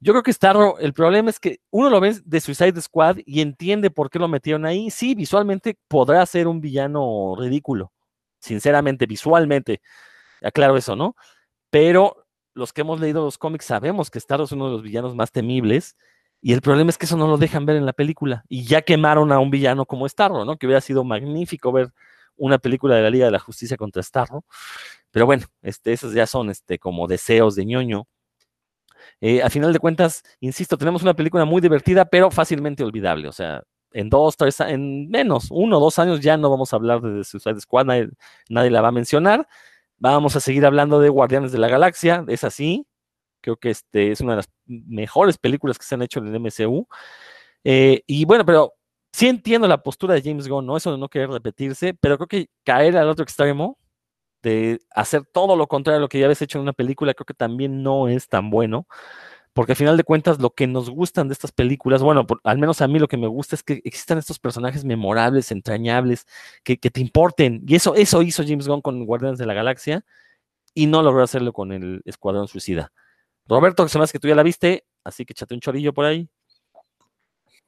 [0.00, 3.40] Yo creo que Starro, el problema es que uno lo ve de Suicide Squad y
[3.40, 4.90] entiende por qué lo metieron ahí.
[4.90, 7.92] Sí, visualmente podrá ser un villano ridículo,
[8.40, 9.80] sinceramente, visualmente,
[10.42, 11.16] aclaro eso, ¿no?
[11.70, 12.25] Pero
[12.56, 15.30] los que hemos leído los cómics sabemos que Starro es uno de los villanos más
[15.30, 15.96] temibles.
[16.40, 18.44] Y el problema es que eso no lo dejan ver en la película.
[18.48, 20.56] Y ya quemaron a un villano como Starro, ¿no?
[20.56, 21.92] Que hubiera sido magnífico ver
[22.36, 24.44] una película de la Liga de la Justicia contra Starro.
[25.10, 28.06] Pero bueno, este, esos ya son este, como deseos de ñoño.
[29.20, 33.28] Eh, a final de cuentas, insisto, tenemos una película muy divertida, pero fácilmente olvidable.
[33.28, 36.76] O sea, en dos, tres, en menos, uno o dos años ya no vamos a
[36.76, 37.86] hablar de Suicide Squad,
[38.48, 39.46] nadie la va a mencionar.
[39.98, 42.86] Vamos a seguir hablando de Guardianes de la Galaxia, es así.
[43.40, 46.36] Creo que este es una de las mejores películas que se han hecho en el
[46.40, 46.86] MCU.
[47.64, 48.74] Eh, y bueno, pero
[49.12, 50.76] sí entiendo la postura de James Gunn, ¿no?
[50.76, 53.78] Eso de no querer repetirse, pero creo que caer al otro extremo,
[54.42, 57.26] de hacer todo lo contrario a lo que ya habías hecho en una película, creo
[57.26, 58.86] que también no es tan bueno
[59.56, 62.82] porque al final de cuentas lo que nos gustan de estas películas, bueno, al menos
[62.82, 66.26] a mí lo que me gusta es que existan estos personajes memorables, entrañables,
[66.62, 67.62] que, te importen.
[67.66, 70.04] Y eso, eso hizo James Gunn con Guardianes de la Galaxia
[70.74, 72.92] y no logró hacerlo con el Escuadrón Suicida.
[73.46, 76.28] Roberto, que hace que tú ya la viste, así que échate un chorillo por ahí.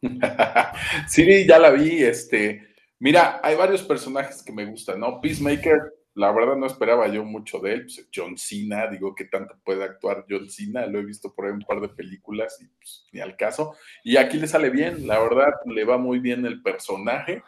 [1.08, 2.02] sí, ya la vi.
[2.02, 5.22] Este, mira, hay varios personajes que me gustan, ¿no?
[5.22, 7.82] Peacemaker la verdad no esperaba yo mucho de él.
[7.82, 10.84] Pues, John Cena, digo, ¿qué tanto puede actuar John Cena?
[10.86, 13.76] Lo he visto por ahí un par de películas y pues, ni al caso.
[14.02, 17.44] Y aquí le sale bien, la verdad, le va muy bien el personaje,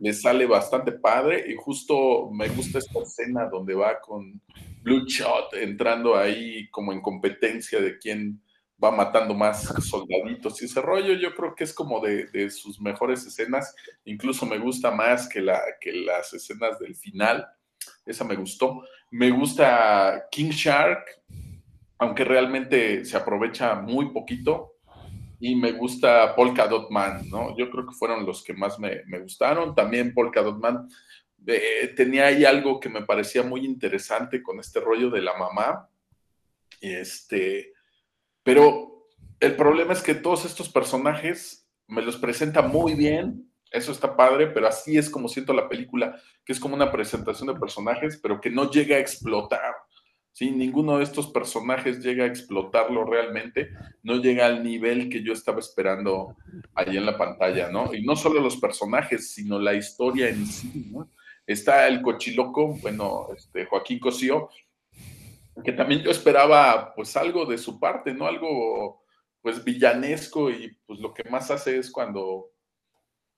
[0.00, 4.42] le sale bastante padre y justo me gusta esta escena donde va con
[4.82, 8.42] Blue Shot entrando ahí como en competencia de quién
[8.82, 12.80] va matando más soldaditos y ese rollo yo creo que es como de, de sus
[12.80, 13.72] mejores escenas,
[14.04, 17.46] incluso me gusta más que, la, que las escenas del final
[18.10, 18.82] esa me gustó.
[19.10, 21.04] Me gusta King Shark,
[21.98, 24.74] aunque realmente se aprovecha muy poquito.
[25.42, 27.56] Y me gusta Polka Dot Man, ¿no?
[27.56, 29.74] Yo creo que fueron los que más me, me gustaron.
[29.74, 30.86] También Polka Dot Man
[31.46, 35.88] eh, tenía ahí algo que me parecía muy interesante con este rollo de la mamá.
[36.80, 37.72] Este,
[38.42, 43.49] pero el problema es que todos estos personajes me los presenta muy bien.
[43.70, 47.48] Eso está padre, pero así es como siento la película, que es como una presentación
[47.48, 49.74] de personajes, pero que no llega a explotar.
[50.32, 50.50] ¿sí?
[50.50, 53.70] Ninguno de estos personajes llega a explotarlo realmente,
[54.02, 56.36] no llega al nivel que yo estaba esperando
[56.74, 57.94] ahí en la pantalla, ¿no?
[57.94, 61.08] Y no solo los personajes, sino la historia en sí, ¿no?
[61.46, 64.48] Está el cochiloco, bueno, este, Joaquín Cosío,
[65.64, 68.26] que también yo esperaba pues algo de su parte, ¿no?
[68.26, 69.04] Algo
[69.42, 72.49] pues villanesco y pues lo que más hace es cuando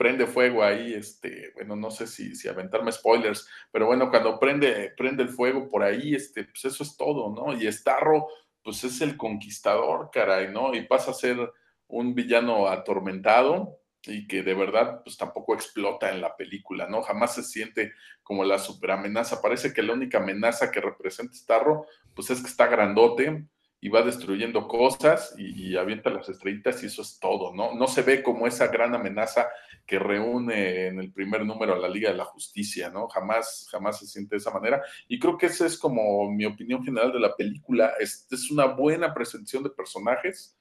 [0.03, 4.93] prende fuego ahí, este, bueno, no sé si, si aventarme spoilers, pero bueno, cuando prende,
[4.97, 7.57] prende el fuego por ahí, este, pues eso es todo, ¿no?
[7.57, 8.27] Y Starro,
[8.65, 10.75] pues es el conquistador, caray, ¿no?
[10.75, 11.53] Y pasa a ser
[11.87, 17.03] un villano atormentado, y que de verdad pues tampoco explota en la película, ¿no?
[17.03, 17.93] Jamás se siente
[18.25, 19.41] como la superamenaza.
[19.41, 23.47] Parece que la única amenaza que representa Starro pues es que está grandote
[23.85, 27.75] y va destruyendo cosas y, avienta las estrellitas y eso es todo, ¿no?
[27.75, 29.49] No se ve como esa gran amenaza
[29.85, 33.09] que reúne en el primer número a la Liga de la Justicia, ¿no?
[33.09, 34.81] Jamás, jamás se siente de esa manera.
[35.09, 37.95] Y creo que esa es como mi opinión general de la película.
[37.99, 40.57] Es, es una buena presentación de personajes.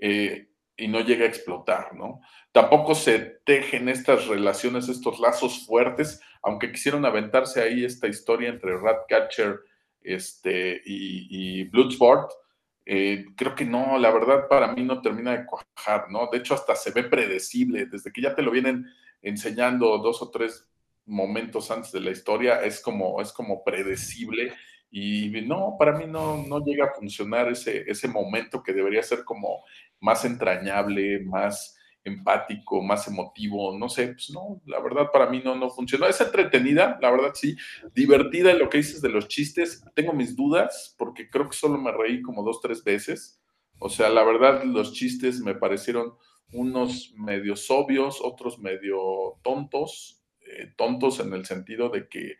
[0.00, 2.20] Eh, y no llega a explotar, ¿no?
[2.50, 8.76] Tampoco se tejen estas relaciones, estos lazos fuertes, aunque quisieron aventarse ahí esta historia entre
[8.76, 9.60] Ratcatcher
[10.02, 12.30] este, y, y Bloodsport,
[12.86, 16.28] eh, creo que no, la verdad para mí no termina de cuajar, ¿no?
[16.30, 18.86] De hecho hasta se ve predecible, desde que ya te lo vienen
[19.22, 20.68] enseñando dos o tres
[21.04, 24.52] momentos antes de la historia, es como, es como predecible
[24.90, 29.24] y no, para mí no, no llega a funcionar ese, ese momento que debería ser
[29.24, 29.64] como
[30.00, 31.75] más entrañable, más
[32.06, 36.06] empático, más emotivo, no sé, pues no, la verdad para mí no, no funcionó.
[36.06, 37.56] Es entretenida, la verdad sí,
[37.94, 39.84] divertida en lo que dices de los chistes.
[39.94, 43.40] Tengo mis dudas porque creo que solo me reí como dos, tres veces.
[43.78, 46.14] O sea, la verdad los chistes me parecieron
[46.52, 52.36] unos medios obvios, otros medio tontos, eh, tontos en el sentido de que,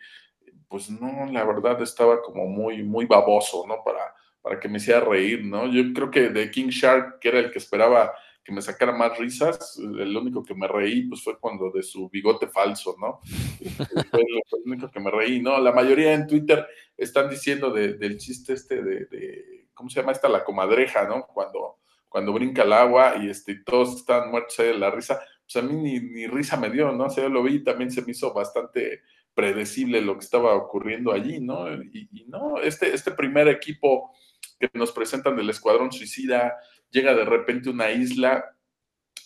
[0.68, 3.82] pues no, la verdad estaba como muy, muy baboso, ¿no?
[3.84, 5.66] Para, para que me hiciera reír, ¿no?
[5.66, 8.12] Yo creo que de King Shark, que era el que esperaba
[8.46, 12.08] que me sacara más risas, el único que me reí pues fue cuando de su
[12.08, 13.18] bigote falso, ¿no?
[14.10, 15.58] fue el único que me reí, ¿no?
[15.58, 16.64] La mayoría en Twitter
[16.96, 20.28] están diciendo del chiste este de, ¿cómo se llama esta?
[20.28, 21.26] La comadreja, ¿no?
[21.26, 25.66] Cuando, cuando brinca el agua y este, todos están muertos de la risa, pues a
[25.66, 27.06] mí ni, risa me dio, ¿no?
[27.06, 29.02] O sea, yo lo vi y también se me hizo bastante
[29.34, 31.66] predecible lo que estaba ocurriendo allí, ¿no?
[31.82, 34.12] Y, y no, este, este primer equipo
[34.60, 36.54] que nos presentan del Escuadrón Suicida,
[36.90, 38.56] llega de repente una isla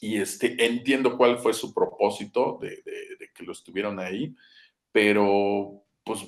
[0.00, 2.82] y este, entiendo cuál fue su propósito de,
[3.34, 4.34] que lo estuvieron ahí,
[4.92, 6.26] pero pues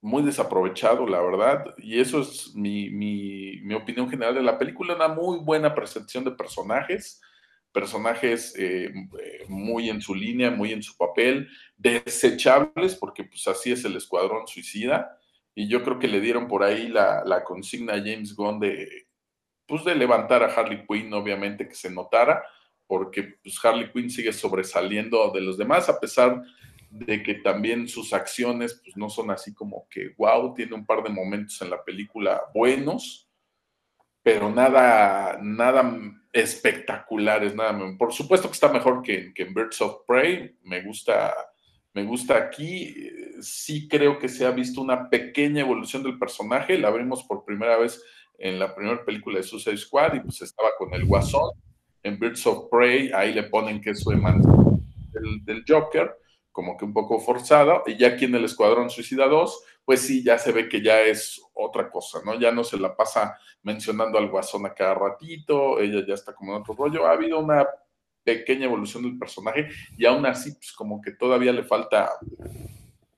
[0.00, 5.08] muy desaprovechado, la verdad, y eso es mi, mi, opinión general de la película, una
[5.08, 7.22] muy buena presentación de personajes,
[7.72, 13.72] personajes eh, eh, muy en su línea, muy en su papel, desechables, porque pues así
[13.72, 15.18] es el escuadrón suicida,
[15.54, 19.03] y yo creo que le dieron por ahí la, consigna a James Gunn de,
[19.66, 22.44] pues de levantar a Harley Quinn, obviamente que se notara,
[22.86, 26.42] porque pues Harley Quinn sigue sobresaliendo de los demás, a pesar
[26.90, 31.02] de que también sus acciones pues no son así como que, wow, tiene un par
[31.02, 33.28] de momentos en la película buenos,
[34.22, 35.98] pero nada, nada
[36.32, 37.78] espectaculares, nada.
[37.98, 41.34] Por supuesto que está mejor que, que en Birds of Prey, me gusta
[41.94, 42.92] me gusta aquí.
[43.40, 46.76] Sí creo que se ha visto una pequeña evolución del personaje.
[46.76, 48.02] La vimos por primera vez
[48.44, 51.50] en la primera película de Suicide Squad y pues estaba con el Guasón.
[52.02, 56.14] En Birds of Prey, ahí le ponen que es su del, del Joker,
[56.52, 57.82] como que un poco forzada.
[57.86, 61.00] Y ya aquí en el Escuadrón Suicida 2, pues sí, ya se ve que ya
[61.00, 62.38] es otra cosa, ¿no?
[62.38, 66.54] Ya no se la pasa mencionando al Guasón a cada ratito, ella ya está como
[66.54, 67.06] en otro rollo.
[67.06, 67.66] Ha habido una
[68.22, 72.10] pequeña evolución del personaje y aún así, pues como que todavía le falta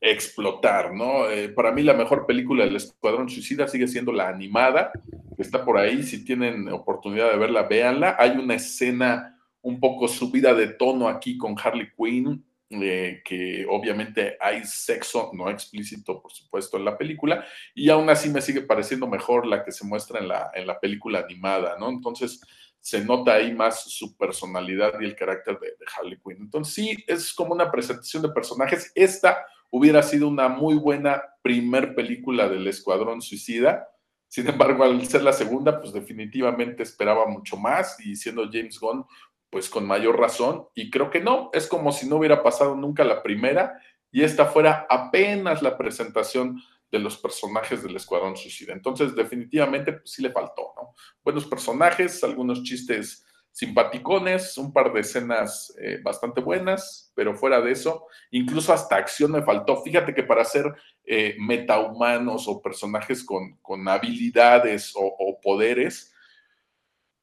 [0.01, 1.29] explotar, ¿no?
[1.31, 4.93] Eh, para mí la mejor película del Escuadrón Suicida sigue siendo la animada,
[5.37, 8.17] que está por ahí, si tienen oportunidad de verla, véanla.
[8.19, 14.37] Hay una escena un poco subida de tono aquí con Harley Quinn, eh, que obviamente
[14.41, 19.07] hay sexo no explícito, por supuesto, en la película, y aún así me sigue pareciendo
[19.07, 21.89] mejor la que se muestra en la, en la película animada, ¿no?
[21.89, 22.41] Entonces,
[22.87, 26.37] se nota ahí más su personalidad y el carácter de, Harley Quinn.
[26.43, 28.93] Entonces sí, es como una presentación de personajes.
[28.95, 33.89] Esta hubiera sido una muy buena primer película del Escuadrón Suicida.
[34.29, 39.05] Sin embargo, al ser la segunda, pues definitivamente esperaba mucho más y siendo James Gunn,
[39.51, 40.67] pues con mayor razón.
[40.75, 44.47] Y creo que no, es como si no hubiera pasado nunca la primera y esta
[44.47, 48.73] fuera apenas la presentación de los personajes del Escuadrón Suicida.
[48.73, 50.95] Entonces, definitivamente, pues sí le faltó, ¿no?
[51.23, 53.26] Buenos personajes, algunos chistes
[53.57, 59.33] simpaticones, un par de escenas eh, bastante buenas, pero fuera de eso, incluso hasta acción
[59.33, 59.83] me faltó.
[59.83, 60.75] Fíjate que para ser
[61.07, 66.13] eh, metahumanos o personajes con, habilidades o, poderes,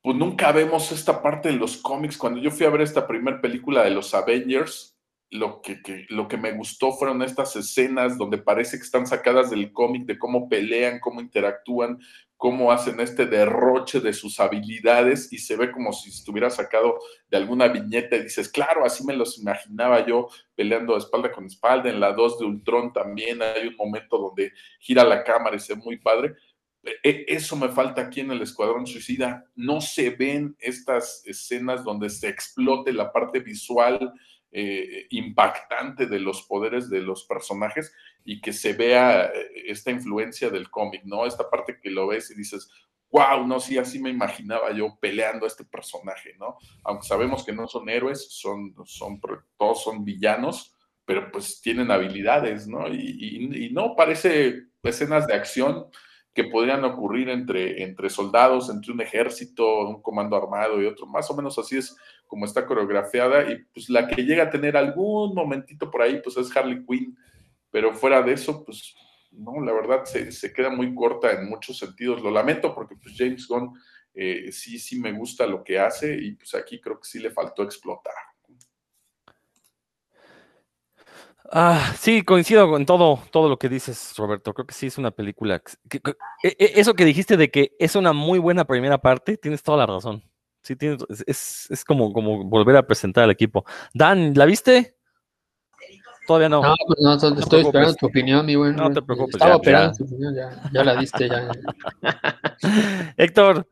[0.02, 2.18] pues nunca vemos esta parte de los cómics.
[2.18, 4.98] Cuando yo fui a ver esta primera película de los Avengers,
[5.30, 9.72] lo que, lo que me gustó fueron estas escenas donde parece que están sacadas del
[9.72, 12.00] cómic, de cómo pelean, cómo interactúan,
[12.44, 17.38] cómo hacen este derroche de sus habilidades y se ve como si estuviera sacado de
[17.38, 21.90] alguna viñeta y dices, claro, así me los imaginaba yo peleando espalda con espalda.
[21.90, 24.52] En la 2 de Ultron también hay un momento donde
[24.82, 26.36] gira la cámara y se ve muy padre.
[26.84, 29.46] E, eso me falta aquí en el Escuadrón Suicida.
[29.56, 34.12] No se ven estas escenas donde se explote la parte visual,
[34.56, 37.92] eh, impactante de los poderes de los personajes
[38.24, 41.26] y que se vea eh, esta influencia del cómic, ¿no?
[41.26, 42.70] Esta parte que lo ves y dices,
[43.10, 46.58] wow, no, sí, así me imaginaba yo peleando a este personaje, ¿no?
[46.84, 49.20] Aunque sabemos que no son héroes, son, son,
[49.58, 52.88] todos son villanos, pero pues tienen habilidades, ¿no?
[52.88, 55.88] Y, no, parece escenas de acción
[56.34, 61.30] que podrían ocurrir entre, entre soldados, entre un ejército, un comando armado y otro, más
[61.30, 65.36] o menos así es como está coreografiada y pues la que llega a tener algún
[65.36, 67.16] momentito por ahí pues es Harley Quinn,
[67.70, 68.96] pero fuera de eso pues
[69.36, 72.22] no, la verdad se, queda muy corta en muchos sentidos.
[72.22, 73.74] Lo lamento porque pues James Gunn
[74.14, 77.32] eh, sí, sí me gusta lo que hace y pues aquí creo que sí le
[77.32, 78.14] faltó explotar.
[81.52, 84.54] Ah, sí, coincido con todo, todo lo que dices, Roberto.
[84.54, 85.62] Creo que sí es una película.
[86.42, 89.80] E, e, eso que dijiste de que es una muy buena primera parte, tienes toda
[89.80, 90.24] la razón.
[90.62, 90.76] Sí,
[91.28, 93.66] es, como, como volver a presentar al equipo.
[93.94, 94.96] Dan, ¿la viste?
[96.26, 96.62] Todavía no.
[96.62, 98.78] No, pues no, estoy esperando tu opinión, mi buen.
[98.78, 99.36] No te preocupes.
[99.36, 101.52] Estaba esperando tu opinión, ya, ya la diste, ya.
[103.18, 103.68] Héctor.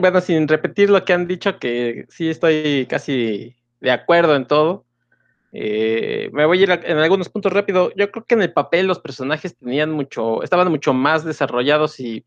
[0.00, 4.86] Bueno, sin repetir lo que han dicho, que sí estoy casi de acuerdo en todo.
[5.52, 7.92] Eh, me voy a ir en algunos puntos rápido.
[7.94, 12.24] Yo creo que en el papel los personajes tenían mucho, estaban mucho más desarrollados y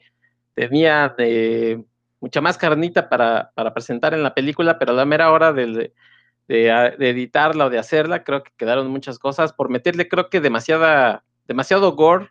[0.53, 1.83] tenían de
[2.19, 5.91] mucha más carnita para, presentar en la película, pero a la mera hora de,
[6.47, 9.53] editarla o de hacerla, creo que quedaron muchas cosas.
[9.53, 12.29] Por meterle, creo que demasiada, demasiado gore.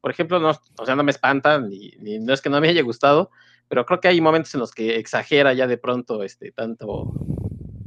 [0.00, 2.82] Por ejemplo, no, o sea, no me espanta, ni, no es que no me haya
[2.82, 3.30] gustado,
[3.68, 7.14] pero creo que hay momentos en los que exagera ya de pronto este, tanto,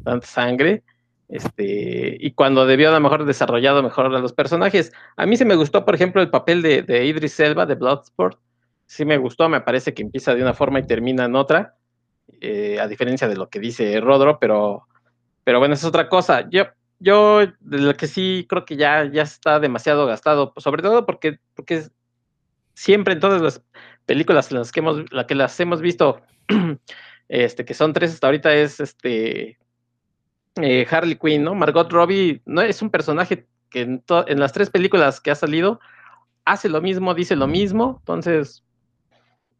[0.03, 0.83] tanta sangre.
[1.29, 4.93] Este, y cuando debió a lo mejor desarrollado mejor a los personajes.
[5.17, 8.39] A mí se me gustó, por ejemplo, el papel de, de Idris Elba de Bloodsport
[8.87, 11.75] sí me gustó, me parece que empieza de una forma y termina en otra,
[12.41, 14.87] eh, a diferencia de lo que dice Rodro, pero,
[15.43, 16.49] pero bueno, es otra cosa.
[16.49, 16.63] Yo,
[16.99, 21.39] yo de lo que sí creo que ya, ya está demasiado gastado, sobre todo porque,
[21.53, 21.83] porque
[22.73, 23.61] siempre en todas las
[24.05, 26.21] películas en las que hemos, la que las hemos visto,
[27.27, 29.59] este, que son tres hasta ahorita, es este
[30.61, 31.55] eh, Harley Quinn, ¿no?
[31.55, 35.79] Margot Robbie no es un personaje que en, las tres películas que ha salido
[36.45, 38.63] hace lo mismo, dice lo mismo, entonces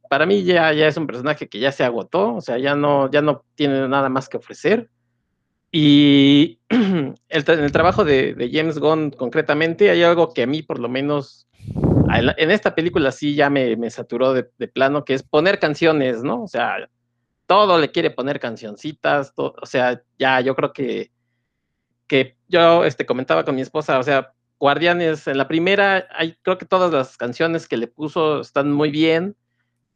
[0.10, 3.12] para mí ya, ya es un personaje que ya se agotó, o sea, ya no,
[3.12, 4.90] ya no tiene nada más que ofrecer.
[5.70, 10.88] Y el, el trabajo de, James Gunn concretamente, hay algo que a mí por lo
[10.88, 11.48] menos
[12.10, 16.44] en esta película sí ya me, me saturó de, plano, que es poner canciones, ¿no?
[16.44, 16.90] O sea,
[17.48, 21.12] todo le quiere poner cancioncitas, o sea, ya yo creo que,
[22.06, 26.58] que yo este, comentaba con mi esposa, o sea, Guardianes, en la primera, hay, creo
[26.58, 29.36] que todas las canciones que le puso están muy bien,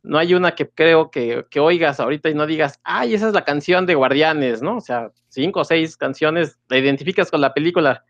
[0.04, 3.44] no hay una que creo que, oigas ahorita y no digas, ay, esa es la
[3.44, 4.78] canción de Guardianes, ¿no?
[4.78, 8.04] O sea, cinco o seis canciones, la identificas con la película.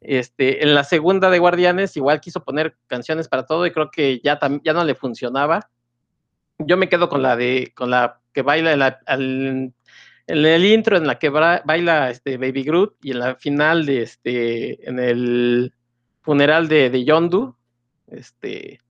[0.00, 4.20] Este, en la segunda de Guardianes igual quiso poner canciones para todo y creo que
[4.24, 5.68] ya, ya no le funcionaba.
[6.60, 9.74] Yo me quedo con la de, con la que baila en,
[10.26, 14.88] el intro en la que baila este Baby Groot y en la final de este,
[14.88, 15.74] en el
[16.20, 17.56] funeral de, de Yondu,
[18.08, 18.80] este,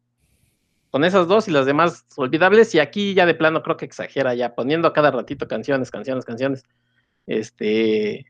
[0.91, 2.75] con esas dos y las demás olvidables.
[2.75, 6.25] Y aquí ya de plano creo que exagera, ya poniendo a cada ratito canciones, canciones,
[6.25, 6.64] canciones.
[7.27, 8.27] Este,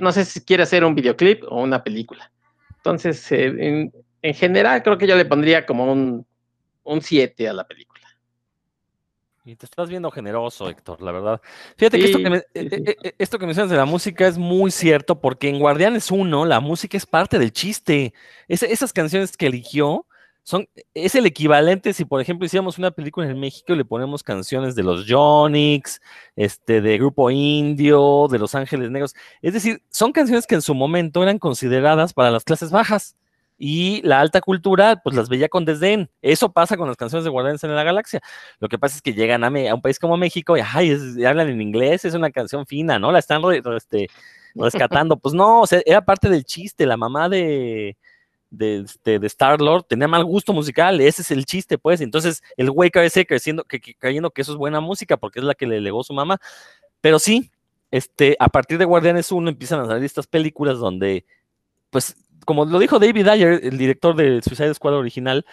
[0.00, 2.30] no sé si quiere hacer un videoclip o una película.
[2.76, 3.90] Entonces, eh,
[4.22, 7.93] en, general, creo que yo le pondría como un 7 a la película.
[9.46, 11.42] Y te estás viendo generoso, Héctor, la verdad.
[11.76, 14.38] Fíjate que, esto que, me, eh, eh, eh, esto que, mencionas de la música es
[14.38, 18.14] muy cierto, porque en Guardianes 1 la música es parte del chiste.
[18.48, 20.06] esas canciones que eligió
[20.44, 24.22] son, es el equivalente si, por ejemplo, hiciéramos una película en México y le ponemos
[24.22, 26.00] canciones de los Jonix,
[26.36, 29.14] este, de Grupo Indio, de Los Ángeles Negros.
[29.42, 33.14] Es decir, son canciones que en su momento eran consideradas para las clases bajas
[33.56, 36.10] y la alta cultura pues las veía con desdén.
[36.22, 38.20] Eso pasa con las canciones de Guardianes en la Galaxia.
[38.58, 40.60] Lo que pasa es que llegan a, un país como México y
[41.24, 43.12] hablan en inglés, es una canción fina, ¿no?
[43.12, 43.42] La están
[43.76, 44.08] este,
[44.54, 45.16] rescatando.
[45.16, 46.86] pues no, o sea, era parte del chiste.
[46.86, 47.96] La mamá de,
[48.50, 52.00] de, este, Star Lord tenía mal gusto musical, ese es el chiste, pues.
[52.00, 55.54] Entonces el güey crece creciendo, que, creyendo que eso es buena música porque es la
[55.54, 56.38] que le legó su mamá.
[57.00, 57.50] Pero sí,
[57.90, 61.24] este, a partir de Guardianes 1 empiezan a salir estas películas donde,
[61.90, 65.44] pues, como lo dijo David Ayer, el director de Suicide Squad original,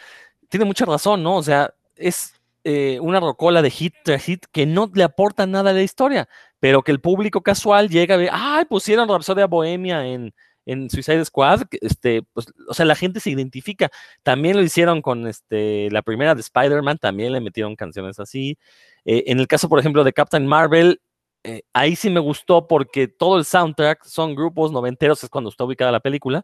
[0.49, 1.37] tiene mucha razón, ¿no?
[1.37, 5.71] O sea, es eh, una rocola de hit tras hit que no le aporta nada
[5.71, 6.27] a la historia,
[6.59, 10.33] pero que el público casual llega a ver, ay, pusieron Rhapsody Bohemia en,
[10.65, 13.89] en Suicide Squad, este, pues, o sea, la gente se identifica.
[14.23, 18.57] También lo hicieron con este, la primera de Spider-Man, también le metieron canciones así.
[19.05, 21.01] Eh, en el caso, por ejemplo, de Captain Marvel,
[21.43, 25.63] eh, ahí sí me gustó porque todo el soundtrack son grupos noventeros, es cuando está
[25.63, 26.43] ubicada la película,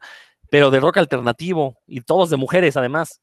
[0.50, 3.22] pero de rock alternativo y todos de mujeres además.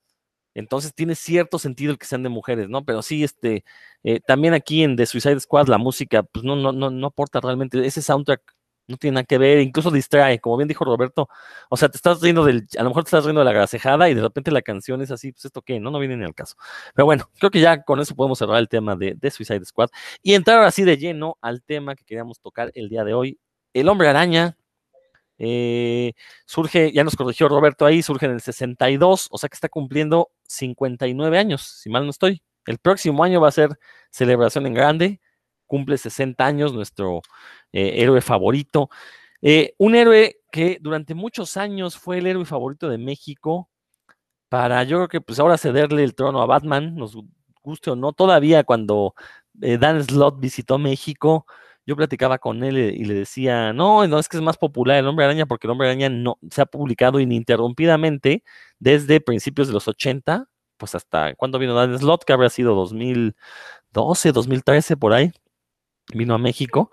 [0.54, 2.84] Entonces tiene cierto sentido el que sean de mujeres, ¿no?
[2.84, 3.64] Pero sí, este,
[4.04, 7.40] eh, también aquí en The Suicide Squad la música, pues no, no, no, no aporta
[7.40, 8.53] realmente, ese soundtrack
[8.86, 11.28] no tiene nada que ver, incluso distrae, como bien dijo Roberto,
[11.70, 14.08] o sea, te estás riendo del, a lo mejor te estás riendo de la grasejada
[14.10, 16.34] y de repente la canción es así, pues esto qué, no, no viene ni al
[16.34, 16.56] caso.
[16.94, 19.88] Pero bueno, creo que ya con eso podemos cerrar el tema de, de Suicide Squad
[20.22, 23.38] y entrar así de lleno al tema que queríamos tocar el día de hoy,
[23.72, 24.56] el hombre araña,
[25.38, 26.12] eh,
[26.46, 30.30] surge, ya nos corrigió Roberto ahí, surge en el 62, o sea que está cumpliendo
[30.46, 32.42] 59 años, si mal no estoy.
[32.66, 33.70] El próximo año va a ser
[34.10, 35.20] celebración en grande,
[35.66, 37.22] cumple 60 años nuestro
[37.74, 38.88] eh, héroe favorito.
[39.42, 43.68] Eh, un héroe que durante muchos años fue el héroe favorito de México,
[44.48, 47.16] para yo creo que pues ahora cederle el trono a Batman, nos
[47.62, 49.14] guste o no, todavía cuando
[49.54, 51.46] Dan Slott visitó México,
[51.86, 55.06] yo platicaba con él y le decía, no, no es que es más popular el
[55.06, 58.42] hombre araña porque el hombre araña no se ha publicado ininterrumpidamente
[58.78, 64.32] desde principios de los 80, pues hasta cuando vino Dan Slot, que habría sido 2012,
[64.32, 65.32] 2013 por ahí,
[66.14, 66.90] vino a México.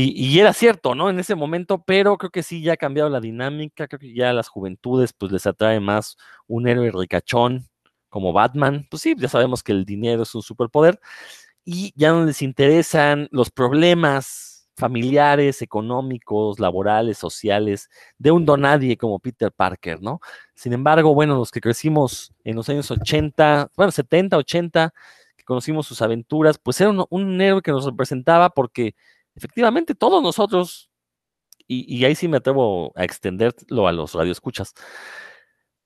[0.00, 1.10] Y, era cierto, ¿no?
[1.10, 4.30] En ese momento, pero creo que sí ya ha cambiado la dinámica, creo que ya
[4.30, 7.68] a las juventudes pues les atrae más un héroe ricachón
[8.08, 8.86] como Batman.
[8.90, 11.00] Pues sí, ya sabemos que el dinero es un superpoder,
[11.64, 19.18] y ya no les interesan los problemas familiares, económicos, laborales, sociales de un donadie como
[19.18, 20.20] Peter Parker, ¿no?
[20.54, 24.94] Sin embargo, bueno, los que crecimos en los años 80, bueno, 70, 80,
[25.36, 28.94] que conocimos sus aventuras, pues era un, héroe que nos representaba porque
[29.38, 30.90] efectivamente todos nosotros,
[31.66, 34.74] y, ahí sí me atrevo a extenderlo a los radioescuchas,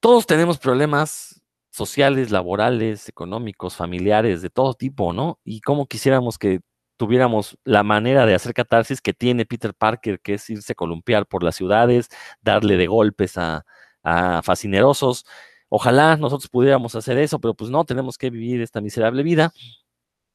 [0.00, 5.38] todos tenemos problemas sociales, laborales, económicos, familiares, de todo tipo, ¿no?
[5.44, 6.60] Y cómo quisiéramos que
[6.96, 11.26] tuviéramos la manera de hacer catarsis que tiene Peter Parker, que es irse a columpiar
[11.26, 12.08] por las ciudades,
[12.42, 13.64] darle de golpes a,
[14.02, 15.24] a fascinerosos.
[15.68, 19.52] Ojalá nosotros pudiéramos hacer eso, pero pues no, tenemos que vivir esta miserable vida.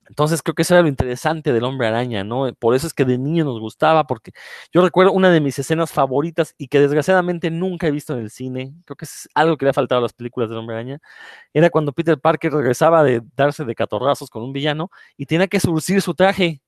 [0.07, 2.53] Entonces creo que eso era lo interesante del hombre araña, ¿no?
[2.59, 4.31] Por eso es que de niño nos gustaba, porque
[4.71, 8.29] yo recuerdo una de mis escenas favoritas y que desgraciadamente nunca he visto en el
[8.29, 10.99] cine, creo que es algo que le ha faltado a las películas del hombre araña,
[11.53, 15.59] era cuando Peter Parker regresaba de darse de catorrazos con un villano y tenía que
[15.59, 16.61] surcir su traje,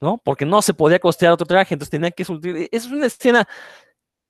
[0.00, 0.18] ¿no?
[0.24, 2.56] Porque no se podía costear otro traje, entonces tenía que surcir.
[2.56, 3.48] E, es una escena,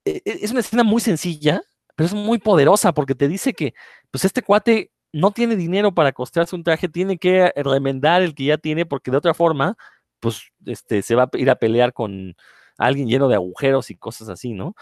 [0.05, 1.61] e, e, es una escena muy sencilla,
[1.95, 3.73] pero es muy poderosa porque te dice que,
[4.11, 8.45] pues este cuate no tiene dinero para costearse un traje, tiene que remendar el que
[8.45, 9.77] ya tiene, porque de otra forma,
[10.19, 12.35] pues este, se va a ir a pelear con
[12.77, 14.75] alguien lleno de agujeros y cosas así, ¿no?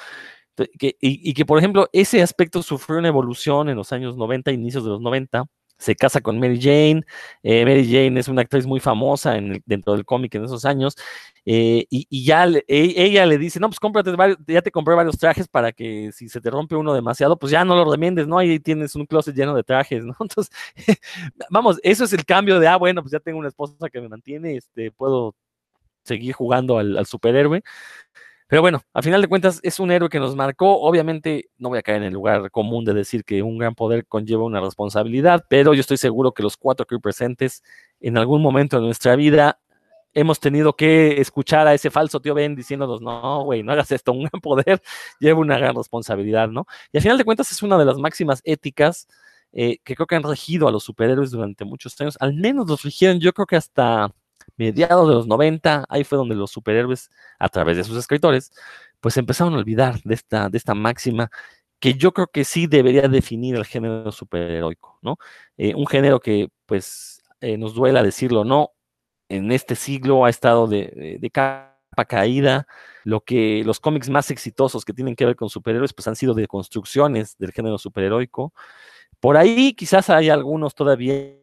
[0.57, 4.83] y, y, que, por ejemplo, ese aspecto sufrió una evolución en los años 90, inicios
[4.83, 5.45] de los 90,
[5.77, 7.03] se casa con Mary Jane.
[7.43, 10.95] Eh, Mary Jane es una actriz muy famosa en dentro del cómic en esos años.
[11.45, 14.15] Eh, y, ya e, ella le dice, no, pues cómprate,
[14.47, 17.65] ya te compré varios trajes para que si se te rompe uno demasiado, pues ya
[17.65, 18.37] no lo remiendes, ¿no?
[18.37, 20.15] Ahí tienes un closet lleno de trajes, ¿no?
[20.19, 20.53] Entonces,
[21.49, 24.09] vamos, eso es el cambio de, ah, bueno, pues ya tengo una esposa que me
[24.09, 25.35] mantiene, este, puedo
[26.03, 27.63] seguir jugando al superhéroe.
[28.53, 30.79] Pero bueno, a final de cuentas es un héroe que nos marcó.
[30.79, 34.05] Obviamente no voy a caer en el lugar común de decir que un gran poder
[34.05, 37.63] conlleva una responsabilidad, pero yo estoy seguro que los cuatro aquí presentes
[37.99, 39.59] en algún momento de nuestra vida
[40.13, 44.11] hemos tenido que escuchar a ese falso tío Ben diciéndonos, no, güey, no hagas esto,
[44.11, 44.83] un gran poder
[45.19, 46.67] lleva una gran responsabilidad, ¿no?
[46.91, 49.07] Y a final de cuentas es una de las máximas éticas
[49.51, 52.83] eh, que creo que han regido a los superhéroes durante muchos años, al menos los
[52.83, 54.13] rigieron, yo creo que hasta
[54.57, 58.51] mediados de los 90, ahí fue donde los superhéroes, a través de sus escritores,
[58.99, 61.29] pues empezaron a olvidar de esta, de esta máxima
[61.79, 65.17] que yo creo que sí debería definir el género superheroico, ¿no?
[65.57, 68.71] Eh, un género que, pues, eh, nos duela decirlo, ¿no?
[69.27, 72.67] En este siglo ha estado de, de, capa caída,
[73.03, 76.33] lo que los cómics más exitosos que tienen que ver con superhéroes, pues han sido
[76.33, 78.53] de construcciones del género superheroico.
[79.19, 81.42] Por ahí quizás hay algunos todavía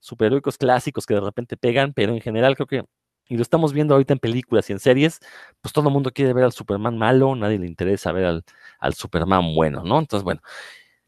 [0.00, 2.84] superhéroicos clásicos que de repente pegan, pero en general creo que
[3.26, 5.20] y lo estamos viendo ahorita en películas y en series,
[5.60, 8.44] pues todo el mundo quiere ver al Superman malo, nadie le interesa ver al,
[8.78, 9.98] al Superman bueno, ¿no?
[9.98, 10.42] Entonces, bueno,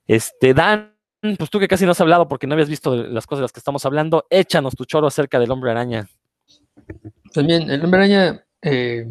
[0.06, 0.94] este, Dan,
[1.38, 3.52] pues tú que casi no has hablado porque no habías visto las cosas de las
[3.52, 6.08] que estamos hablando, échanos tu choro acerca del hombre araña.
[7.34, 9.06] También, el hombre araña eh,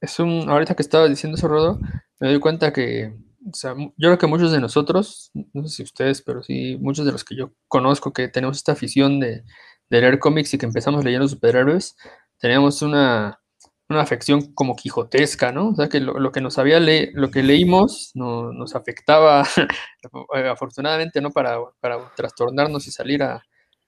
[0.00, 1.78] es un, ahorita que estaba diciendo eso, Rodo,
[2.18, 3.14] me doy cuenta que,
[3.50, 7.04] o sea, yo creo que muchos de nosotros, no sé si ustedes, pero sí, muchos
[7.06, 9.44] de los que yo conozco que tenemos esta afición de,
[9.90, 11.96] de leer cómics y que empezamos leyendo superhéroes,
[12.38, 13.40] teníamos una,
[13.88, 15.70] una afección como quijotesca, ¿no?
[15.70, 19.44] O sea, que lo, lo que nos había le lo que leímos no, nos afectaba,
[20.50, 21.30] afortunadamente, ¿no?
[21.30, 23.42] Para, para, trastornarnos y salir a,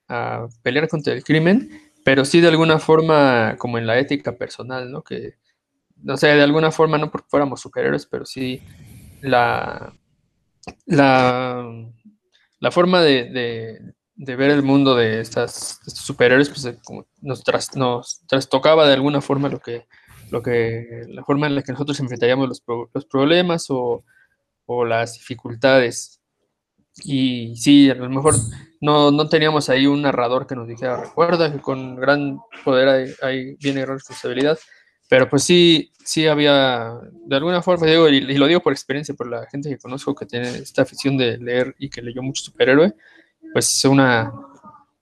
[0.09, 4.90] a, pelear contra el crimen, pero sí de alguna forma como en la ética personal,
[4.90, 5.02] ¿no?
[5.02, 5.34] Que,
[5.96, 8.61] no sé, de alguna forma, no porque fuéramos superhéroes, pero sí
[9.28, 9.94] la,
[10.86, 11.64] la,
[12.60, 16.78] la forma de, de de ver el mundo de estas de estos superhéroes, pues eh,
[17.20, 19.86] nos, tras, nos trastocaba de alguna forma lo que,
[20.30, 22.62] lo que, la forma en la que nosotros enfrentaríamos los,
[22.92, 24.04] los problemas o,
[24.66, 26.20] o, las dificultades.
[27.04, 28.34] Y sí, a lo mejor
[28.80, 33.56] no, no, teníamos ahí un narrador que nos dijera, recuerda que con gran poder hay,
[33.56, 34.58] viene gran responsabilidad,
[35.09, 39.14] pero pues sí, sí había, de alguna forma, digo, y, y, lo digo por experiencia,
[39.14, 42.42] por la gente que conozco que tiene esta afición de leer y que leyó mucho
[42.42, 42.94] superhéroe,
[43.52, 44.32] pues una,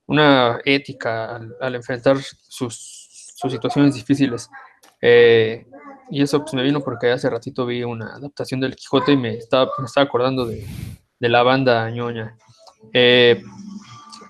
[0.06, 4.50] una ética al, al enfrentar sus, sus, situaciones difíciles.
[5.00, 5.66] Eh,
[6.10, 9.36] y eso pues, me vino porque hace ratito vi una adaptación del Quijote y me
[9.36, 10.66] estaba, me estaba acordando de,
[11.18, 12.36] de, la banda ñoña.
[12.92, 13.42] Eh,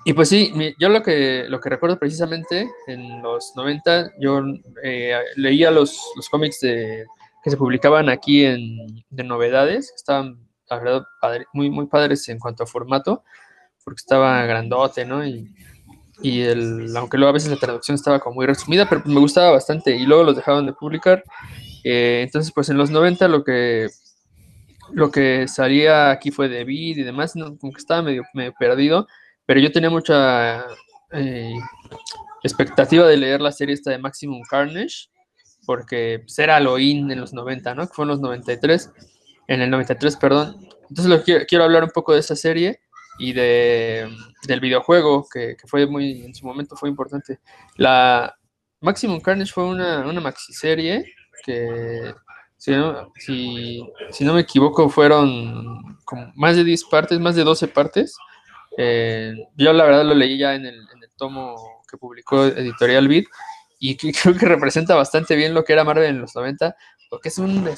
[0.05, 4.41] y pues sí, yo lo que, lo que recuerdo precisamente en los 90, yo
[4.83, 7.05] eh, leía los, los cómics de,
[7.43, 10.39] que se publicaban aquí en, de novedades, estaban,
[10.69, 13.23] la verdad, padre, muy, muy padres en cuanto a formato
[13.83, 15.25] porque estaba grandote, ¿no?
[15.25, 15.53] Y,
[16.21, 19.51] y el, aunque luego a veces la traducción estaba como muy resumida, pero me gustaba
[19.51, 21.23] bastante y luego los dejaban de publicar.
[21.83, 23.89] Eh, entonces, pues en los 90 lo que,
[24.91, 27.57] lo que salía aquí fue de Vid y demás, ¿no?
[27.57, 29.07] como que estaba medio, medio, perdido,
[29.45, 30.65] pero yo tenía mucha
[31.11, 31.53] eh,
[32.43, 35.09] expectativa de leer la serie esta de Maximum Carnage,
[35.65, 37.87] porque pues, era lo in en los 90, ¿no?
[37.87, 38.91] Que fue en los 93,
[39.47, 40.67] en el 93, perdón.
[40.89, 42.79] Entonces lo quiero, quiero hablar un poco de esa serie
[43.19, 44.09] y de,
[44.47, 47.39] del videojuego, que, que, fue muy, en su momento fue importante.
[47.77, 48.35] La
[48.81, 51.05] Maximum Carnage fue una, una maxiserie
[51.45, 52.13] que,
[52.57, 57.43] si no, si, si no, me equivoco, fueron como más de 10 partes, más de
[57.43, 58.15] 12 partes.
[58.77, 63.25] Eh, yo la verdad lo leí ya en el, tomo que publicó Editorial Beat
[63.79, 66.75] y que creo que representa bastante bien lo que era Marvel en los 90,
[67.09, 67.69] porque es un,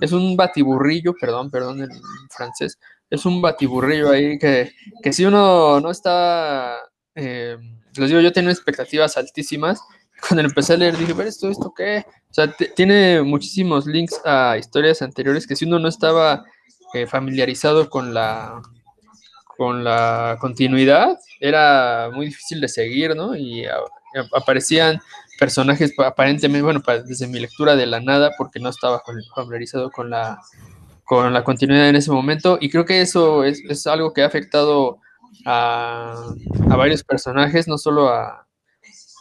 [0.00, 1.90] es un batiburrillo, perdón, perdón en
[2.30, 2.78] francés,
[3.10, 4.72] es un batiburrillo ahí que,
[5.02, 6.76] que si uno no está,
[7.14, 7.56] eh,
[7.96, 9.80] les digo, yo tenía expectativas altísimas.
[10.26, 12.04] Cuando empecé a leer dije, pero esto, esto qué?
[12.30, 16.44] O sea, tiene muchísimos links a historias anteriores que si uno no estaba
[16.94, 18.62] eh, familiarizado con la,
[19.56, 23.36] con la continuidad, era muy difícil de seguir, ¿no?
[23.36, 23.64] Y
[24.32, 25.00] aparecían
[25.38, 29.02] personajes aparentemente, bueno, desde mi lectura de la nada, porque no estaba
[29.34, 30.40] familiarizado con la,
[31.04, 32.58] con la continuidad en ese momento.
[32.60, 34.98] Y creo que eso es, es algo que ha afectado
[35.44, 36.14] a,
[36.70, 38.43] a, varios personajes, no solo a,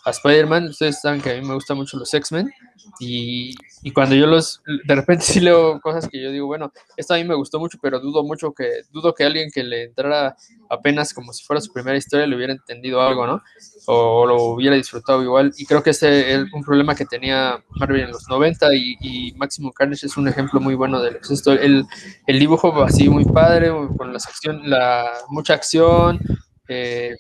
[0.06, 0.70] a Spider-Man.
[0.70, 2.52] Ustedes saben que a mí me gustan mucho los X-Men.
[3.00, 7.14] Y, y, cuando yo los, de repente sí leo cosas que yo digo, bueno, esto
[7.14, 10.36] a mí me gustó mucho, pero dudo mucho que, dudo que alguien que le entrara
[10.70, 13.42] apenas como si fuera su primera historia le hubiera entendido algo, ¿no?
[13.86, 15.54] O, lo hubiera disfrutado igual.
[15.58, 19.34] Y creo que ese es un problema que tenía Marvel en los 90 y, y
[19.34, 21.54] Maximum Carnage es un ejemplo muy bueno de esto.
[21.54, 21.86] El,
[22.28, 26.20] el dibujo así muy padre, con las acción, la, mucha acción,
[26.68, 27.16] eh,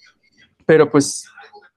[0.66, 1.26] pero pues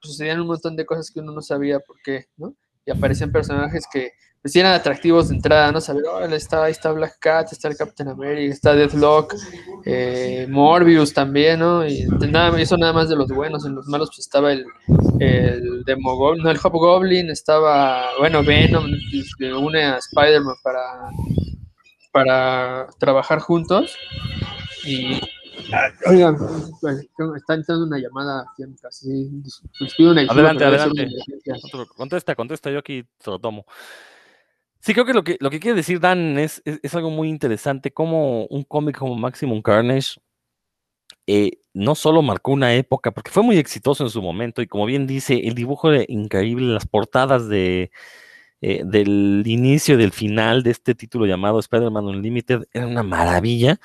[0.06, 2.54] sucedían un montón de cosas que uno no sabía por qué, ¿no?
[2.86, 5.80] y aparecían personajes que pues, eran atractivos de entrada, ¿no?
[5.80, 9.34] Saber, oh, está, ahí está Black Cat, está el Captain America, está Deathlock,
[9.84, 11.84] eh, Morbius también, ¿no?
[11.84, 14.64] Y nada, eso nada más de los buenos, en los malos pues estaba el,
[15.18, 18.86] el Demogoblin, no, el Hobgoblin, estaba, bueno, Venom,
[19.36, 21.10] que une a Spider-Man para,
[22.12, 23.96] para trabajar juntos,
[24.84, 25.20] y,
[26.06, 26.36] Oigan,
[26.80, 28.44] pues, está entrando una llamada
[28.80, 29.30] casi.
[30.28, 31.08] adelante, adelante.
[31.96, 33.66] Contesta, contesta, yo aquí te lo tomo.
[34.80, 37.92] Sí, creo que lo que, lo que quiere decir Dan es, es, algo muy interesante,
[37.92, 40.20] como un cómic como Maximum Carnage
[41.26, 44.86] eh, no solo marcó una época, porque fue muy exitoso en su momento, y como
[44.86, 47.90] bien dice, el dibujo era increíble, las portadas de,
[48.60, 53.80] eh, del inicio y del final de este título llamado Spider-Man Unlimited era una maravilla,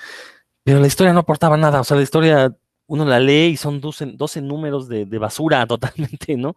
[0.63, 2.55] pero la historia no aportaba nada, o sea, la historia
[2.87, 6.55] uno la lee y son 12, 12 números de, de, basura totalmente, ¿no?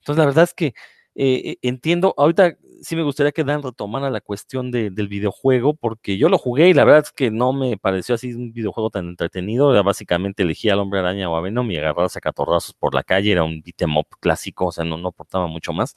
[0.00, 0.74] Entonces, la verdad es que
[1.20, 6.28] eh, entiendo, ahorita sí me gustaría que Dan retomara la cuestión del videojuego, porque yo
[6.28, 9.72] lo jugué y la verdad es que no me pareció así un videojuego tan entretenido.
[9.72, 13.02] Era básicamente elegía al hombre araña o a Venom y agarrarse a catorrazos por la
[13.02, 13.32] calle.
[13.32, 15.96] Era un beat'em up clásico, o sea, no, no aportaba mucho más.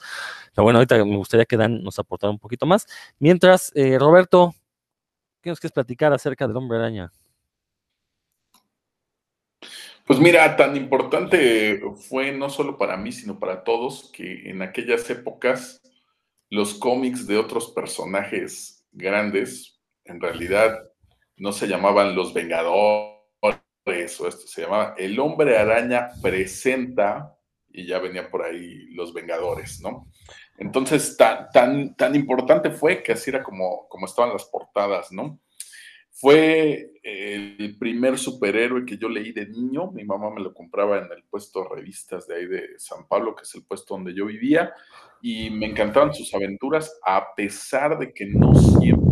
[0.56, 2.88] Pero bueno, ahorita me gustaría que Dan nos aportara un poquito más.
[3.20, 4.56] Mientras, eh, Roberto,
[5.42, 7.12] ¿qué nos quieres platicar acerca del hombre araña?
[10.06, 15.10] Pues mira, tan importante fue no solo para mí, sino para todos, que en aquellas
[15.10, 15.82] épocas
[16.50, 20.80] los cómics de otros personajes grandes, en realidad
[21.38, 23.16] no se llamaban Los Vengadores
[24.20, 27.38] o esto, se llamaba El Hombre Araña presenta
[27.70, 30.08] y ya venían por ahí Los Vengadores, ¿no?
[30.58, 35.40] Entonces, tan, tan, tan importante fue que así era como, como estaban las portadas, ¿no?
[36.22, 39.92] Fue el primer superhéroe que yo leí de niño.
[39.92, 43.36] Mi mamá me lo compraba en el puesto de revistas de ahí de San Pablo,
[43.36, 44.72] que es el puesto donde yo vivía,
[45.20, 49.12] y me encantaban sus aventuras, a pesar de que no siempre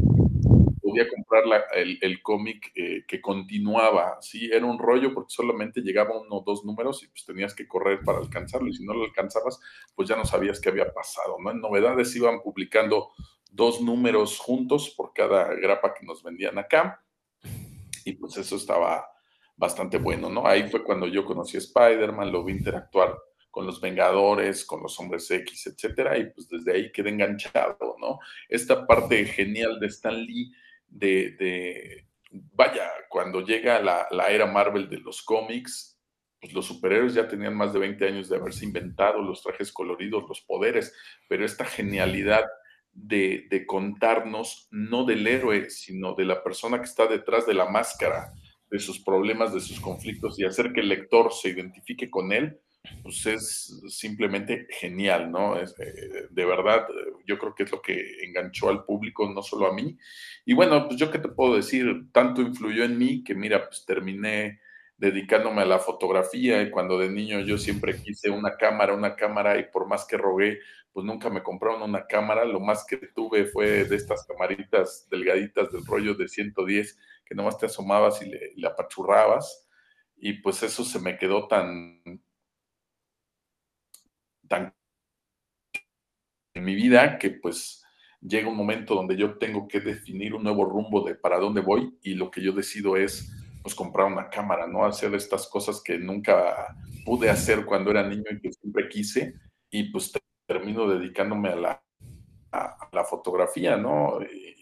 [0.84, 1.44] podía comprar
[1.74, 4.18] el, cómic eh, que continuaba.
[4.22, 7.68] Sí, era un rollo porque solamente llegaba uno o dos números y pues tenías que
[7.68, 8.68] correr para alcanzarlo.
[8.68, 9.60] Y si no lo alcanzabas,
[9.96, 11.38] pues ya no sabías qué había pasado.
[11.40, 11.50] ¿no?
[11.50, 13.10] En novedades iban publicando
[13.50, 17.04] dos números juntos por cada grapa que nos vendían acá.
[18.06, 19.06] Y pues eso estaba
[19.56, 20.48] bastante bueno, ¿no?
[20.48, 23.18] Ahí fue cuando yo conocí a Spider-Man, lo vi interactuar
[23.52, 28.20] con los Vengadores, con los Hombres X, etcétera, y pues desde ahí quedé enganchado, ¿no?
[28.48, 30.52] Esta parte genial de Stan Lee,
[30.88, 36.00] de, vaya, cuando llega la, la, era Marvel de los cómics,
[36.40, 40.24] pues los superhéroes ya tenían más de 20 años de haberse inventado los trajes coloridos,
[40.30, 40.94] los poderes,
[41.28, 42.46] pero esta genialidad
[43.06, 48.34] de, contarnos no del héroe, sino de la persona que está detrás de la máscara,
[48.70, 52.60] de sus problemas, de sus conflictos y hacer que el lector se identifique con él,
[53.04, 55.60] pues es simplemente genial, ¿no?
[55.60, 56.88] Es, eh, de verdad,
[57.26, 59.98] yo creo que es lo que enganchó al público, no solo a mí.
[60.46, 63.86] Y bueno, pues yo qué te puedo decir, tanto influyó en mí que mira, pues
[63.86, 64.60] terminé
[65.00, 69.58] dedicándome a la fotografía y cuando de niño yo siempre quise una cámara, una cámara
[69.58, 70.60] y por más que rogué,
[70.92, 75.72] pues nunca me compraron una cámara, lo más que tuve fue de estas camaritas delgaditas
[75.72, 79.70] del rollo de 110 que nomás te asomabas y le, apachurrabas
[80.18, 82.02] y pues eso se me quedó tan
[84.50, 84.76] tan
[86.56, 87.86] en mi vida que pues
[88.20, 91.98] llega un momento donde yo tengo que definir un nuevo rumbo de para dónde voy
[92.02, 93.32] y lo que yo decido es
[93.62, 94.86] pues comprar una cámara, ¿no?
[94.86, 99.34] Hacer estas cosas que nunca pude hacer cuando era niño y que siempre quise
[99.70, 100.12] y pues
[100.46, 101.84] termino dedicándome a la,
[102.52, 104.20] a, la fotografía, ¿no?
[104.22, 104.58] Y,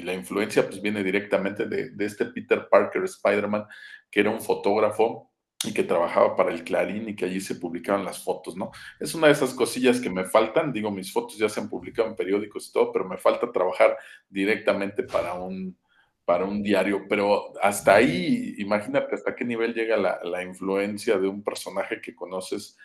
[0.00, 3.64] la influencia pues viene directamente de, de este Peter Parker Spider-Man,
[4.10, 5.30] que era un fotógrafo
[5.64, 8.72] y que trabajaba para el Clarín y que allí se publicaban las fotos, ¿no?
[8.98, 12.08] Es una de esas cosillas que me faltan, digo, mis fotos ya se han publicado
[12.08, 13.96] en periódicos y todo, pero me falta trabajar
[14.28, 15.78] directamente para un,
[16.24, 21.42] para un diario, pero hasta ahí, imagínate hasta qué nivel llega la, influencia de un
[21.42, 22.78] personaje que conoces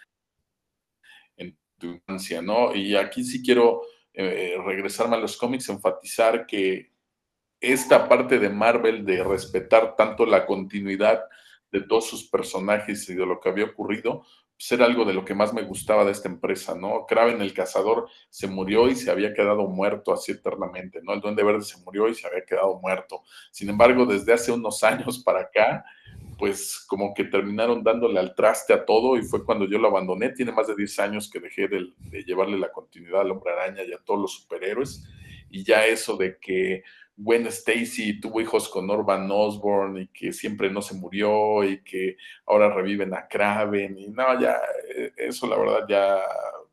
[1.38, 2.76] en tu infancia, ¿no?
[2.76, 3.82] Y aquí sí quiero
[4.14, 6.92] eh, regresarme a los cómics, enfatizar que
[7.62, 11.24] esta parte de Marvel de respetar tanto la continuidad
[11.72, 14.26] de todos sus personajes y de lo que había ocurrido,
[14.60, 17.06] ser algo de lo que más me gustaba de esta empresa, ¿no?
[17.08, 21.14] Kraven el cazador se murió y se había quedado muerto así eternamente, ¿no?
[21.14, 23.24] El Duende Verde se murió y se había quedado muerto.
[23.52, 25.86] Sin embargo, desde hace unos años para acá,
[26.38, 30.32] pues como que terminaron dándole al traste a todo y fue cuando yo lo abandoné.
[30.32, 33.84] Tiene más de 10 años que dejé de, de llevarle la continuidad al Hombre Araña
[33.84, 35.08] y a todos los superhéroes.
[35.50, 36.84] Y ya eso de que
[37.22, 42.16] Gwen Stacy tuvo hijos con Norman Osborn y que siempre no se murió y que
[42.46, 44.58] ahora reviven a Kraven y no, ya,
[44.96, 46.22] eh, eso la verdad ya,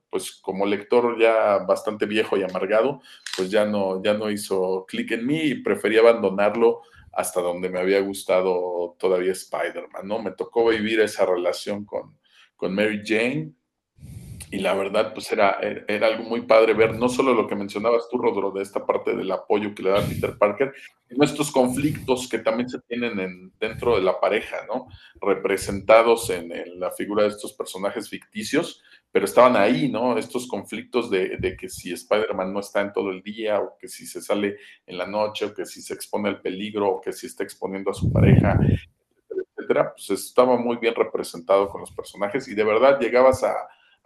[0.08, 3.00] pues como lector ya bastante viejo y amargado,
[3.36, 6.82] pues ya no, ya no hizo clic en mí y preferí abandonarlo
[7.12, 10.22] hasta donde me había gustado todavía Spider-Man, ¿no?
[10.22, 12.16] Me tocó vivir esa relación con,
[12.54, 13.52] con Mary Jane
[14.50, 18.08] y la verdad, pues era, era algo muy padre ver no solo lo que mencionabas
[18.08, 20.72] tú, Rodro, de esta parte del apoyo que le da Peter Parker,
[21.08, 24.86] sino estos conflictos que también se tienen en, dentro de la pareja, ¿no?
[25.20, 30.16] Representados en, la figura de estos personajes ficticios, pero estaban ahí, ¿no?
[30.16, 33.88] Estos conflictos de, de que si Spider-Man no está en todo el día, o que
[33.88, 37.12] si se sale en la noche, o que si se expone al peligro, o que
[37.12, 38.60] si está exponiendo a su pareja,
[39.58, 43.54] etcétera, pues estaba muy bien representado con los personajes y de verdad llegabas a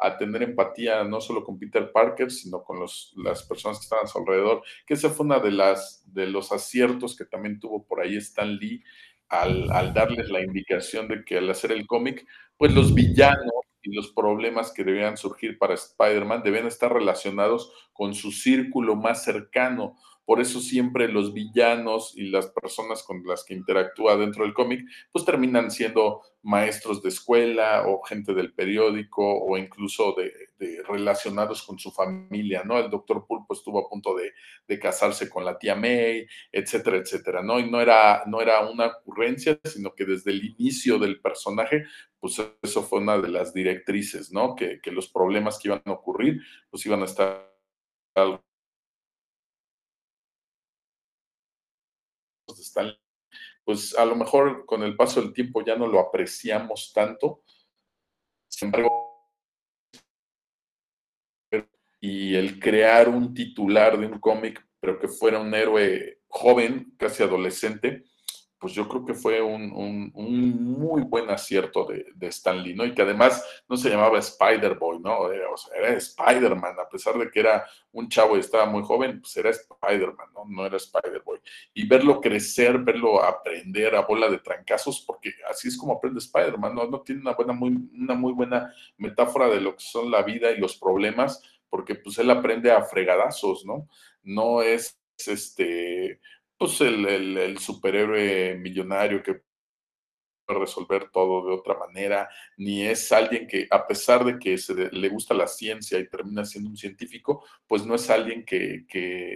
[0.01, 4.05] a tener empatía no solo con Peter Parker, sino con los, las personas que estaban
[4.05, 7.87] a su alrededor, que esa fue una de, las, de los aciertos que también tuvo
[7.87, 8.83] por ahí Stan Lee
[9.29, 12.27] al, al darles la indicación de que al hacer el cómic,
[12.57, 18.15] pues los villanos y los problemas que debían surgir para Spider-Man deben estar relacionados con
[18.15, 19.97] su círculo más cercano,
[20.31, 24.87] por eso siempre los villanos y las personas con las que interactúa dentro del cómic,
[25.11, 31.81] pues terminan siendo maestros de escuela o gente del periódico o incluso de, relacionados con
[31.81, 32.79] su familia, ¿no?
[32.79, 37.59] El doctor Pulpo estuvo a punto de, casarse con la tía May, etcétera, etcétera, ¿no?
[37.59, 41.87] Y no era, no era una ocurrencia, sino que desde el inicio del personaje,
[42.21, 44.55] pues eso fue una de las directrices, ¿no?
[44.55, 47.51] Que, que los problemas que iban a ocurrir, pues iban a estar
[53.65, 57.43] pues a lo mejor con el paso del tiempo ya no lo apreciamos tanto.
[58.49, 59.11] Sin embargo,
[62.01, 67.23] y el crear un titular de un cómic, pero que fuera un héroe joven, casi
[67.23, 68.05] adolescente,
[68.61, 72.85] pues yo creo que fue un, muy buen acierto de, de, Stan Lee, ¿no?
[72.85, 75.33] Y que además no se llamaba Spider-Boy, ¿no?
[75.33, 78.83] Era, o sea, era Spider-Man, a pesar de que era un chavo y estaba muy
[78.83, 80.45] joven, pues era Spider-Man, ¿no?
[80.47, 81.41] No era Spider-Boy.
[81.73, 86.75] Y verlo crecer, verlo aprender a bola de trancazos, porque así es como aprende Spider-Man,
[86.75, 86.87] ¿no?
[86.87, 90.51] No tiene una, buena, muy, una muy buena metáfora de lo que son la vida
[90.51, 93.89] y los problemas, porque pues él aprende a fregadazos, ¿no?
[94.23, 96.21] No es este
[96.61, 99.41] pues el, superhéroe millonario que
[100.45, 104.75] puede resolver todo de otra manera, ni es alguien que, a pesar de que se
[104.75, 108.85] le gusta la ciencia y termina siendo un científico, pues no es alguien que,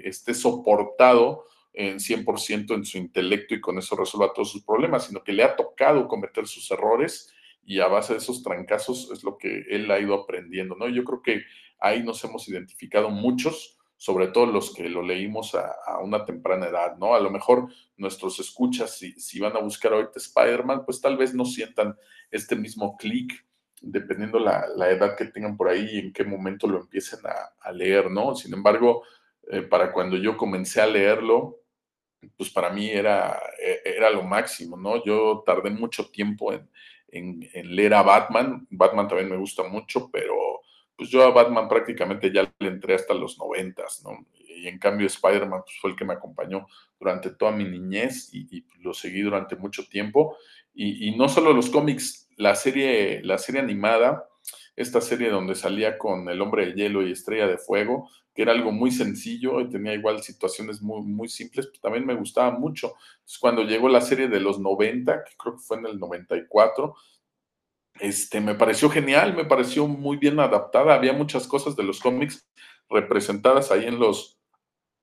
[0.04, 5.24] esté soportado en 100% en su intelecto y con eso resuelva todos sus problemas, sino
[5.24, 7.32] que le ha tocado cometer sus errores
[7.64, 10.90] y a base de esos trancazos es lo que él ha ido aprendiendo, ¿no?
[10.90, 11.42] Yo creo que
[11.78, 16.98] ahí nos hemos identificado muchos sobre todo los que lo leímos a, una temprana edad,
[16.98, 17.14] ¿no?
[17.14, 21.32] A lo mejor nuestros escuchas, si, si van a buscar ahorita Spider-Man, pues tal vez
[21.32, 21.96] no sientan
[22.30, 23.32] este mismo clic,
[23.80, 27.72] dependiendo la, la, edad que tengan por ahí y en qué momento lo empiecen a,
[27.72, 28.34] leer, ¿no?
[28.34, 29.05] Sin embargo,
[29.50, 31.61] eh, para cuando yo comencé a leerlo,
[32.36, 35.02] pues para mí era, e, era lo máximo, ¿no?
[35.02, 36.68] Yo tardé mucho tiempo en,
[37.09, 38.66] en, en leer a Batman.
[38.68, 40.53] Batman también me gusta mucho, pero
[40.97, 44.26] pues yo a Batman prácticamente ya le entré hasta los noventas, ¿no?
[44.38, 46.66] Y en cambio Spider-Man pues, fue el que me acompañó
[46.99, 50.36] durante toda mi niñez y, lo seguí durante mucho tiempo.
[50.74, 54.28] Y, no solo los cómics, la serie, la serie animada,
[54.76, 58.53] esta serie donde salía con El Hombre de Hielo y Estrella de Fuego, que era
[58.53, 62.95] algo muy sencillo y tenía igual situaciones muy, muy simples, pues también me gustaba mucho.
[63.14, 66.95] Entonces, cuando llegó la serie de los 90, que creo que fue en el 94,
[68.01, 70.95] este, me pareció genial, me pareció muy bien adaptada.
[70.95, 72.49] Había muchas cosas de los cómics
[72.90, 74.38] representadas ahí en los,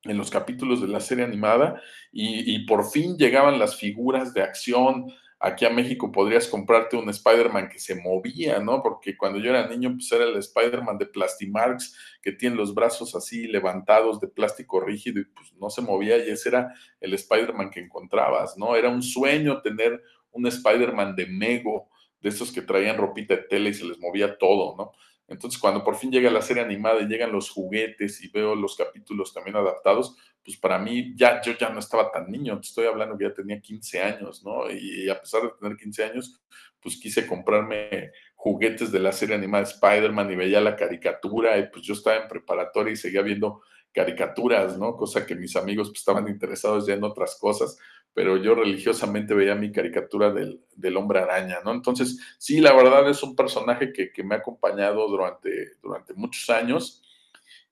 [0.04, 1.82] en los capítulos de la serie animada
[2.12, 5.08] y, por fin llegaban las figuras de acción.
[5.39, 8.84] Aquí a México podrías comprarte un Spider-Man que se movía, ¿no?
[8.84, 13.16] Porque cuando yo era niño, pues era el Spider-Man de Plastimarks, que tiene los brazos
[13.16, 17.72] así levantados de plástico rígido y pues no se movía y ese era el Spider-Man
[17.72, 18.76] que encontrabas, ¿no?
[18.76, 21.91] Era un sueño tener un Spider-Man de Mego
[22.22, 24.91] de esos que traían ropita de tela y se les movía todo, ¿no?
[25.28, 28.76] Entonces, cuando por fin llega la serie animada y llegan los juguetes y veo los
[28.76, 32.86] capítulos también adaptados, pues para mí ya yo ya no estaba tan niño, te estoy
[32.86, 34.69] hablando que ya tenía 15 años, ¿no?
[34.69, 36.41] Y a pesar de tener 15 años,
[36.82, 41.84] pues quise comprarme juguetes de la serie animada Spider-Man y veía la caricatura y pues
[41.84, 43.61] yo estaba en preparatoria y seguía viendo
[43.93, 44.97] caricaturas, ¿no?
[44.97, 47.78] Cosa que mis amigos pues, estaban interesados ya en otras cosas
[48.14, 51.72] pero yo religiosamente veía mi caricatura del, hombre araña, ¿no?
[51.72, 57.01] Entonces, sí, la verdad es un personaje que, me ha acompañado durante, durante muchos años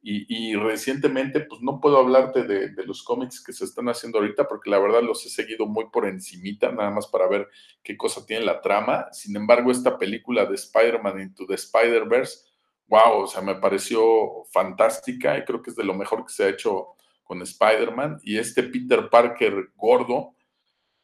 [0.01, 4.69] y, recientemente, pues no puedo hablarte de, los cómics que se están haciendo ahorita porque
[4.69, 7.49] la verdad los he seguido muy por encimita, nada más para ver
[7.83, 9.07] qué cosa tiene la trama.
[9.11, 12.45] Sin embargo, esta película de Spider-Man Into the Spider-Verse,
[12.87, 16.45] wow, o sea, me pareció fantástica y creo que es de lo mejor que se
[16.45, 16.95] ha hecho
[17.29, 20.33] con Spider-Man y este Peter Parker gordo,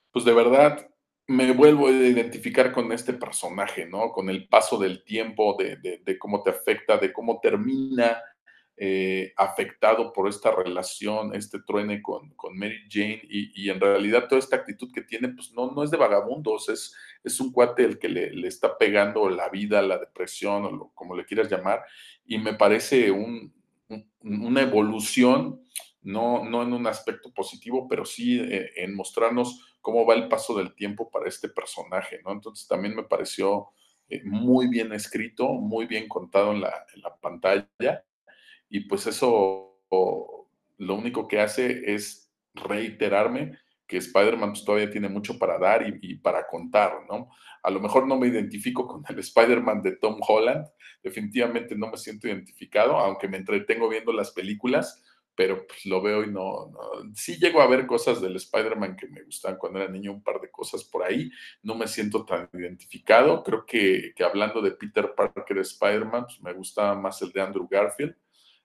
[0.09, 0.89] pues de verdad
[1.27, 4.11] me vuelvo a identificar con este personaje, ¿no?
[4.11, 8.19] Con el paso del tiempo, de, cómo te afecta, de cómo termina
[8.75, 14.55] eh, afectado por esta relación, este truene con, Mary Jane y, en realidad toda esta
[14.55, 18.09] actitud que tiene, pues no, no es de vagabundos, es, es un cuate el que
[18.09, 21.83] le, está pegando la vida, la depresión o como le quieras llamar
[22.25, 25.61] y me parece una evolución,
[26.05, 30.55] no, no en un aspecto positivo, pero sí eh, en mostrarnos cómo va el paso
[30.55, 32.31] del tiempo para este personaje, ¿no?
[32.31, 33.69] Entonces también me pareció
[34.07, 36.85] eh, muy bien escrito, muy bien contado en la,
[37.21, 37.69] pantalla
[38.69, 39.81] y pues eso
[40.77, 45.97] lo único que hace es reiterarme que Spider-Man pues, todavía tiene mucho para dar y,
[46.01, 47.29] y, para contar, ¿no?
[47.63, 50.67] A lo mejor no me identifico con el Spider-Man de Tom Holland,
[51.01, 55.03] definitivamente no me siento identificado, aunque me entretengo viendo las películas,
[55.35, 56.71] pero pues lo veo y no,
[57.13, 60.39] sí llego a ver cosas del Spider-Man que me gustaban cuando era niño, un par
[60.39, 61.29] de cosas por ahí,
[61.63, 66.95] no me siento tan identificado, creo que, hablando de Peter Parker Spider-Man, pues me gustaba
[66.95, 68.15] más el de Andrew Garfield,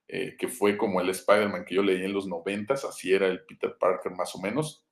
[0.06, 3.44] eh, que fue como el Spider-Man que yo leí en los noventas, así era el
[3.44, 4.86] Peter Parker más o menos,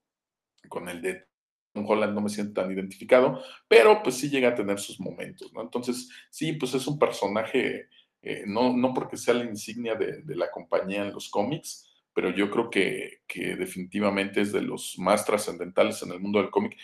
[0.68, 1.26] con el de
[1.72, 5.52] Tom Holland no me siento tan identificado, pero pues sí llega a tener sus momentos,
[5.52, 5.62] ¿no?
[5.62, 7.88] Entonces, sí, pues es un personaje
[8.22, 12.50] eh, no, no porque sea la insignia de, la compañía en los cómics, pero yo
[12.50, 13.20] creo que,
[13.56, 16.76] definitivamente es de los más trascendentales en el mundo del cómic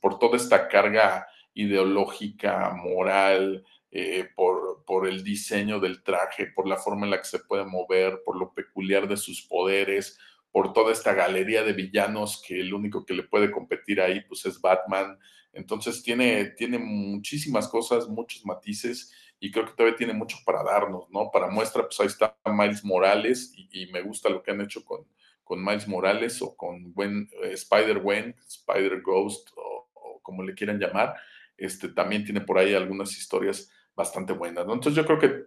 [0.00, 6.76] por toda esta carga ideológica, moral, eh, por, por, el diseño del traje, por la
[6.76, 10.18] forma en la que se puede mover, por lo peculiar de sus poderes,
[10.50, 14.46] por toda esta galería de villanos que el único que le puede competir ahí pues
[14.46, 15.18] es Batman.
[15.52, 19.12] Entonces tiene, tiene muchísimas cosas, muchos matices
[19.44, 21.30] y creo que todavía tiene mucho para darnos, ¿no?
[21.30, 25.06] Para muestra, pues ahí está Miles Morales y, me gusta lo que han hecho con,
[25.42, 31.16] con Miles Morales o con Gwen, eh, Spider-Gwen, Spider-Ghost o, como le quieran llamar.
[31.58, 34.72] Este, también tiene por ahí algunas historias bastante buenas, ¿no?
[34.72, 35.44] Entonces yo creo que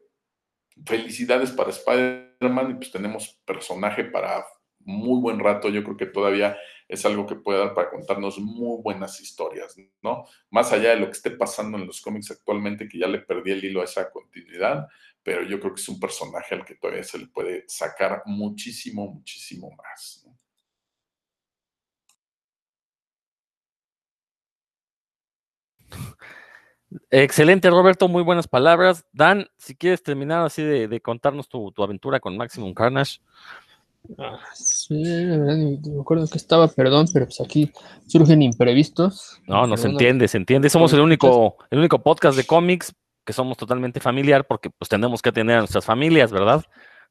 [0.86, 4.46] felicidades para Spider-Man y pues tenemos personaje para
[4.82, 5.70] muy buen rato.
[5.70, 6.56] Yo creo que todavía
[6.88, 10.26] es algo que puede dar para contarnos muy buenas historias, ¿no?
[10.50, 13.52] Más allá de lo que esté pasando en los cómics actualmente, que ya le perdí
[13.52, 14.88] el hilo a esa continuidad,
[15.24, 19.08] pero yo creo que es un personaje al que todavía se le puede sacar muchísimo,
[19.12, 20.26] muchísimo más.
[27.12, 29.06] Excelente, Roberto, muy buenas palabras.
[29.12, 33.20] Dan, si quieres terminar así de, contarnos tu, tu, aventura con Maximum Carnage.
[34.18, 37.72] Ah, sí, la verdad, me acuerdo que estaba, perdón, pero pues aquí
[38.08, 39.40] surgen imprevistos.
[39.48, 40.70] No, no se entiende, se entiende.
[40.70, 42.94] Somos el único, el único podcast de cómics
[43.26, 46.64] que somos totalmente familiar porque pues tenemos que atender a nuestras familias, ¿verdad?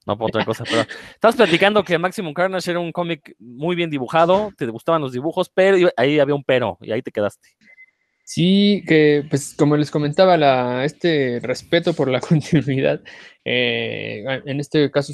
[0.07, 0.83] No por otra cosa, pero
[1.15, 5.51] estabas platicando que Maximum Carnage era un cómic muy bien dibujado, te gustaban los dibujos,
[5.53, 7.49] pero ahí había un pero y ahí te quedaste.
[8.25, 13.01] Sí, que pues como les comentaba, la, este respeto por la continuidad,
[13.45, 15.13] eh, en este caso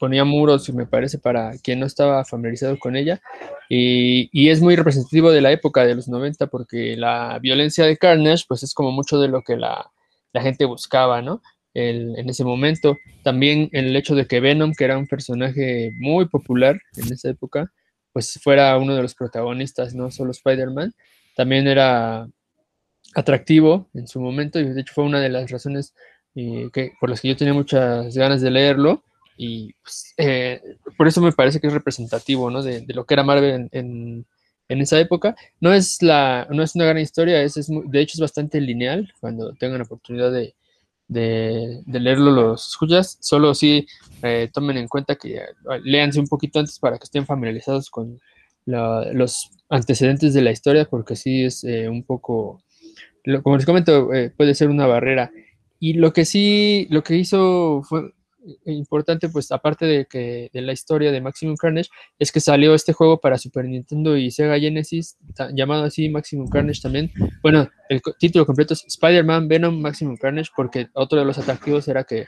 [0.00, 3.20] ponía muros, me parece, para quien no estaba familiarizado con ella.
[3.68, 8.44] Y, es muy representativo de la época de los 90 porque la violencia de Carnage,
[8.48, 9.92] pues es como mucho de lo que la,
[10.34, 11.42] gente buscaba, ¿no?
[11.74, 12.96] en ese momento.
[13.22, 17.70] También el hecho de que Venom, que era un personaje muy popular en esa época,
[18.12, 20.92] pues fuera uno de los protagonistas, no solo Spider-Man,
[21.36, 22.26] también era
[23.14, 25.94] atractivo en su momento y de hecho fue una de las razones
[26.34, 29.04] eh, que, por las que yo tenía muchas ganas de leerlo
[29.42, 30.60] y pues, eh,
[30.98, 32.62] por eso me parece que es representativo, ¿no?
[32.62, 34.26] De, lo que era Marvel en,
[34.68, 35.34] esa época.
[35.60, 39.10] No es, la, no es una gran historia, es, de hecho es bastante lineal.
[39.18, 40.54] Cuando tengan la oportunidad de,
[41.08, 43.16] leerlo, los escuchas.
[43.22, 43.86] Solo sí
[44.22, 45.46] eh, tomen en cuenta que eh,
[45.84, 48.20] léanse un poquito antes para que estén familiarizados con
[48.66, 52.62] los antecedentes de la historia, porque sí es un poco,
[53.42, 55.32] como les comento, puede ser una barrera.
[55.78, 58.12] Y lo que sí, lo que hizo fue
[58.64, 62.92] importante, pues aparte de que de la historia de Maximum Carnage, es que salió este
[62.92, 65.16] juego para Super Nintendo y Sega Genesis,
[65.52, 67.10] llamado así Maximum Carnage también.
[67.42, 72.04] Bueno, el título completo es Spider-Man Venom Maximum Carnage, porque otro de los atractivos era
[72.04, 72.26] que,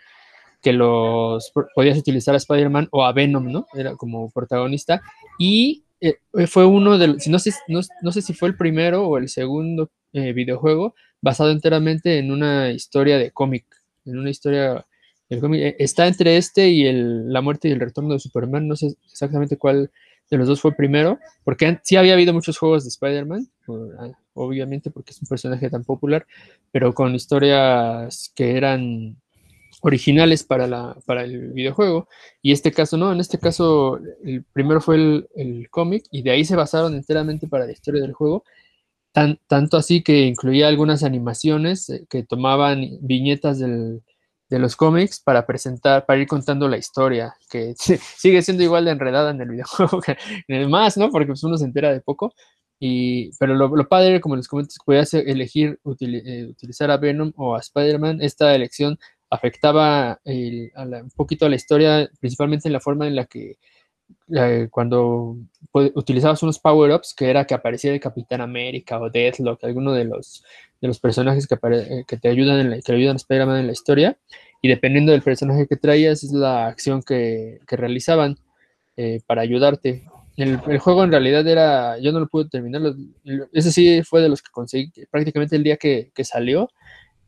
[0.61, 3.67] que los podías utilizar a Spider-Man o a Venom, ¿no?
[3.75, 5.03] Era como protagonista.
[5.39, 9.19] Y eh, fue uno de los, no sé, no, sé si fue el primero o
[9.19, 13.65] el segundo eh, videojuego basado enteramente en una historia de cómic,
[14.05, 14.85] en una historia
[15.33, 18.69] eh, está entre este y el, La muerte y el retorno de Superman.
[18.69, 19.91] No sé exactamente cuál
[20.31, 23.51] de los dos fue primero, porque sí había habido muchos juegos de Spider-Man,
[23.99, 26.27] ah, obviamente porque es un personaje tan popular,
[26.71, 29.17] pero con historias que eran
[29.83, 32.09] originales para, el videojuego.
[32.41, 36.31] Y este caso no, en este caso el primero fue el, el cómic y de
[36.31, 38.45] ahí se basaron enteramente para la historia del juego.
[39.13, 44.03] tan, tanto así que incluía algunas animaciones eh, que tomaban viñetas del,
[44.53, 48.91] de los cómics para presentar, para ir contando la historia, que sigue siendo igual de
[48.91, 50.03] enredada en el videojuego
[50.49, 51.11] en el más, ¿no?
[51.11, 52.35] Porque pues, uno se entera de poco.
[52.79, 56.99] Y, pero lo, lo padre, como les comento, es que podías elegir eh, utilizar a
[56.99, 58.21] Venom o a Spider-Man.
[58.21, 58.99] Esta elección
[59.31, 63.57] afectaba un poquito a la historia, principalmente en la forma en la que
[64.37, 65.37] eh, cuando
[65.73, 70.45] utilizabas unos power-ups, que era que aparecía el Capitán América o Deathlock, alguno de los,
[70.83, 73.67] de los personajes que, eh, que te ayudan, en la, que ayudan a Spider-Man en
[73.69, 74.19] la historia,
[74.61, 78.37] y dependiendo del personaje que traías, es la acción que, que realizaban
[78.99, 80.05] eh, para ayudarte.
[80.37, 82.83] El, juego en realidad era, yo no lo pude terminar,
[83.53, 86.69] ese sí fue de los que conseguí prácticamente el día que, que salió,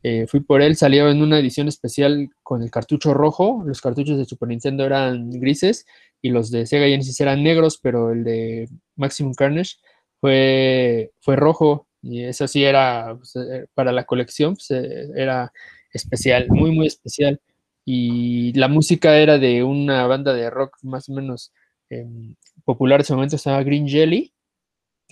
[0.07, 3.63] eh, fui por él, salió en una edición especial con el cartucho rojo.
[3.65, 5.87] Los cartuchos de Super Nintendo eran grises
[6.21, 9.77] y los de Sega Genesis eran negros, pero el de Maximum Carnage
[10.21, 11.87] fue, fue rojo.
[12.05, 15.51] Y eso sí era pues, eh, para la colección, pues, eh, era
[15.91, 17.41] especial, muy, muy especial.
[17.85, 21.51] Y la música era de una banda de rock más o menos
[21.89, 22.35] em,
[22.65, 24.33] popular en ese momento, se Green Jelly,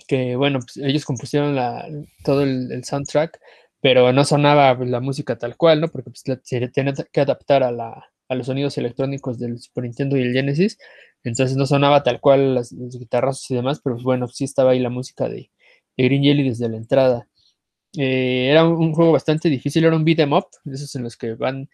[0.08, 1.56] que bueno, pues, ellos compusieron
[2.24, 3.40] todo el soundtrack
[3.84, 5.88] pero no sonaba la música tal cual, ¿no?
[5.88, 10.22] Porque se tenía que adaptar a, la, a, los sonidos electrónicos del Super Nintendo y
[10.22, 10.78] el Genesis,
[11.22, 14.78] entonces no sonaba tal cual las, los guitarrazos y demás, pero bueno, sí estaba ahí
[14.78, 15.50] la música de,
[15.96, 17.28] Green Jelly desde la entrada.
[17.96, 21.34] Eh, era un, juego bastante difícil, era un beat em up, esos en los que
[21.34, 21.68] van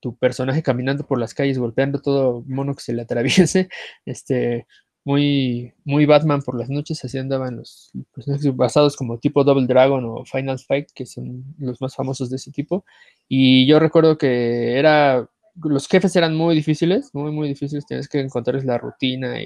[0.00, 3.68] tu personaje caminando por las calles, golpeando todo mono que se le atraviese,
[4.06, 4.66] este,
[5.04, 10.04] muy, muy Batman por las noches, así andaban los personajes basados como tipo Double Dragon
[10.04, 12.84] o Final Fight, que son los más famosos de ese tipo.
[13.28, 18.20] Y yo recuerdo que era, los jefes eran muy difíciles, muy, muy difíciles, tienes que
[18.20, 19.36] encontrarles la rutina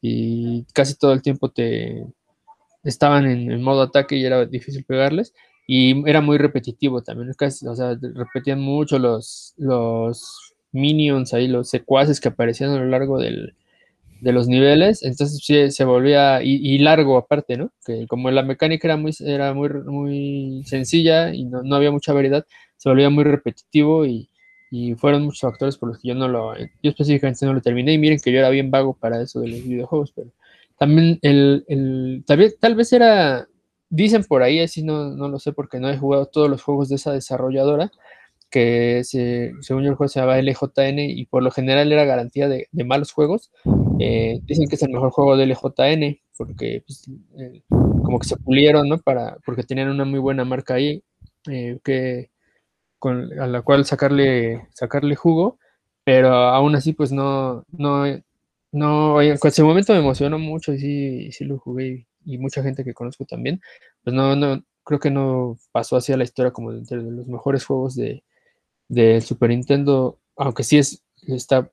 [0.00, 2.06] y, casi todo el tiempo te
[2.84, 5.34] estaban en, modo ataque y era difícil pegarles.
[5.66, 12.20] Y era muy repetitivo también, o sea, repetían mucho los, los minions ahí, los secuaces
[12.20, 13.54] que aparecían a lo largo del,
[14.24, 17.72] de los niveles, entonces sí se volvía, y, largo aparte, ¿no?
[17.84, 22.46] Que como la mecánica era muy, era muy, muy sencilla y no, había mucha variedad,
[22.78, 24.30] se volvía muy repetitivo y,
[24.96, 27.98] fueron muchos factores por los que yo no lo, yo específicamente no lo terminé y
[27.98, 30.32] miren que yo era bien vago para eso de los videojuegos, pero
[30.78, 33.48] también el, el tal, vez, tal vez era,
[33.90, 36.88] dicen por ahí, así no, no lo sé porque no he jugado todos los juegos
[36.88, 37.90] de esa desarrolladora,
[38.50, 42.68] que según yo el juego se llamaba LJN y por lo general era garantía de,
[42.84, 43.50] malos juegos.
[43.98, 47.08] Eh, dicen que es el mejor juego de LJN porque pues,
[47.38, 48.98] eh, como que se pulieron, ¿no?
[48.98, 51.02] Para, porque tenían una muy buena marca ahí
[51.50, 52.30] eh, que,
[52.98, 55.58] con, a la cual sacarle, sacarle jugo,
[56.04, 58.04] pero aún así pues no, no,
[58.74, 62.84] no, en ese momento me emocionó mucho y sí, sí lo jugué y, mucha gente
[62.84, 63.60] que conozco también,
[64.02, 67.64] pues no, no, creo que no pasó así a la historia como de los mejores
[67.64, 68.24] juegos de,
[68.88, 71.70] del Super Nintendo, aunque sí es, está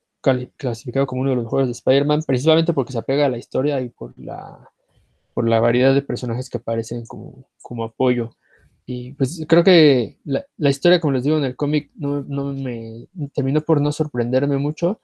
[0.56, 3.80] clasificado como uno de los mejores de Spider-Man, principalmente porque se apega a la historia
[3.80, 4.70] y por la,
[5.34, 8.30] por la variedad de personajes que aparecen como, como apoyo.
[8.86, 12.52] Y pues creo que la, la historia, como les digo en el cómic, no, no,
[12.52, 15.00] me terminó por no sorprenderme mucho,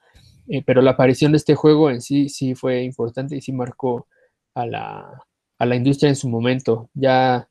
[0.49, 4.07] eh, pero la aparición de este juego en sí sí fue importante y sí marcó
[4.55, 5.23] a la,
[5.57, 6.89] a la industria en su momento.
[6.93, 7.49] Ya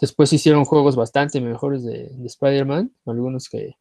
[0.00, 3.76] después hicieron juegos bastante mejores de, de Spider-Man, algunos que,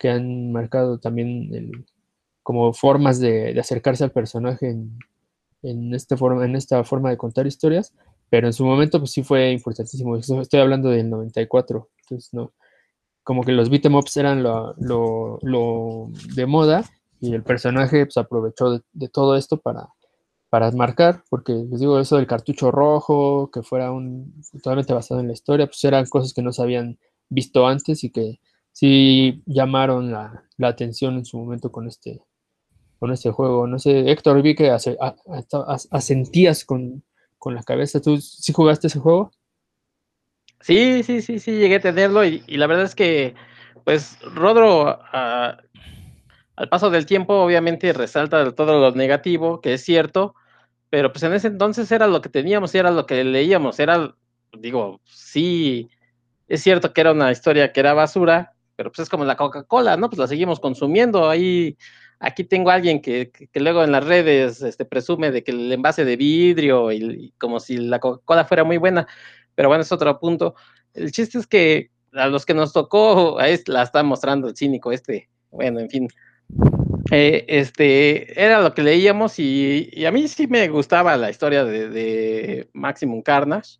[0.00, 1.86] que han marcado también
[2.42, 4.74] como formas de, acercarse al personaje
[5.62, 7.94] en, esta forma, en esta forma de contar historias,
[8.30, 10.16] pero en su momento pues sí fue importantísimo.
[10.16, 12.52] Estoy hablando del 94, entonces no,
[13.22, 14.74] como que los beat'em ups eran lo,
[16.34, 16.84] de moda
[17.20, 19.88] y el personaje pues aprovechó de, todo esto para,
[20.48, 25.28] para marcar, porque les digo eso del cartucho rojo, que fuera un totalmente basado en
[25.28, 26.98] la historia, pues eran cosas que no se habían
[27.28, 28.40] visto antes y que
[28.72, 32.22] sí llamaron la, atención en su momento con este,
[32.98, 33.66] con este juego.
[33.66, 34.70] No sé, Héctor, vi que
[35.90, 37.02] asentías con,
[37.46, 38.00] la cabeza.
[38.00, 39.30] ¿Tú sí jugaste ese juego?
[40.60, 43.34] Sí, sí, sí, sí, llegué a tenerlo y, la verdad es que,
[43.84, 44.98] pues, Rodro,
[46.60, 50.34] al paso del tiempo, obviamente resalta todo lo negativo, que es cierto,
[50.90, 54.14] pero pues en ese entonces era lo que teníamos, era lo que leíamos, era,
[54.52, 55.88] digo, sí,
[56.48, 59.96] es cierto que era una historia que era basura, pero pues es como la Coca-Cola,
[59.96, 60.10] ¿no?
[60.10, 61.30] Pues la seguimos consumiendo.
[61.30, 61.78] Ahí,
[62.18, 66.04] aquí tengo a alguien que, luego en las redes este, presume de que el envase
[66.04, 69.06] de vidrio y, como si la Coca-Cola fuera muy buena,
[69.54, 70.54] pero bueno, es otro punto.
[70.92, 74.92] El chiste es que a los que nos tocó, ahí la está mostrando el cínico
[74.92, 76.08] este, bueno, en fin.
[77.12, 82.68] Eh, este, era lo que leíamos y, a mí sí me gustaba la historia de,
[82.72, 83.78] Maximum Carnage.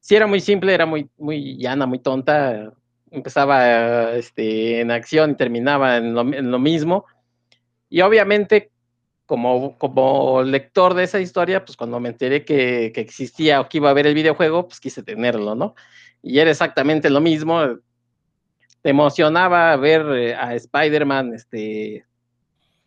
[0.00, 2.72] sí era muy simple, era muy, muy llana, muy tonta.
[3.10, 7.06] Empezaba este, en acción y terminaba en lo, mismo.
[7.88, 8.72] Y obviamente,
[9.26, 13.78] como, como lector de esa historia, pues cuando me enteré que, que, existía o que
[13.78, 15.76] iba a haber el videojuego, pues quise tenerlo, ¿no?
[16.22, 17.60] Y era exactamente lo mismo.
[18.84, 22.04] Te emocionaba ver eh, a Spider-Man, este,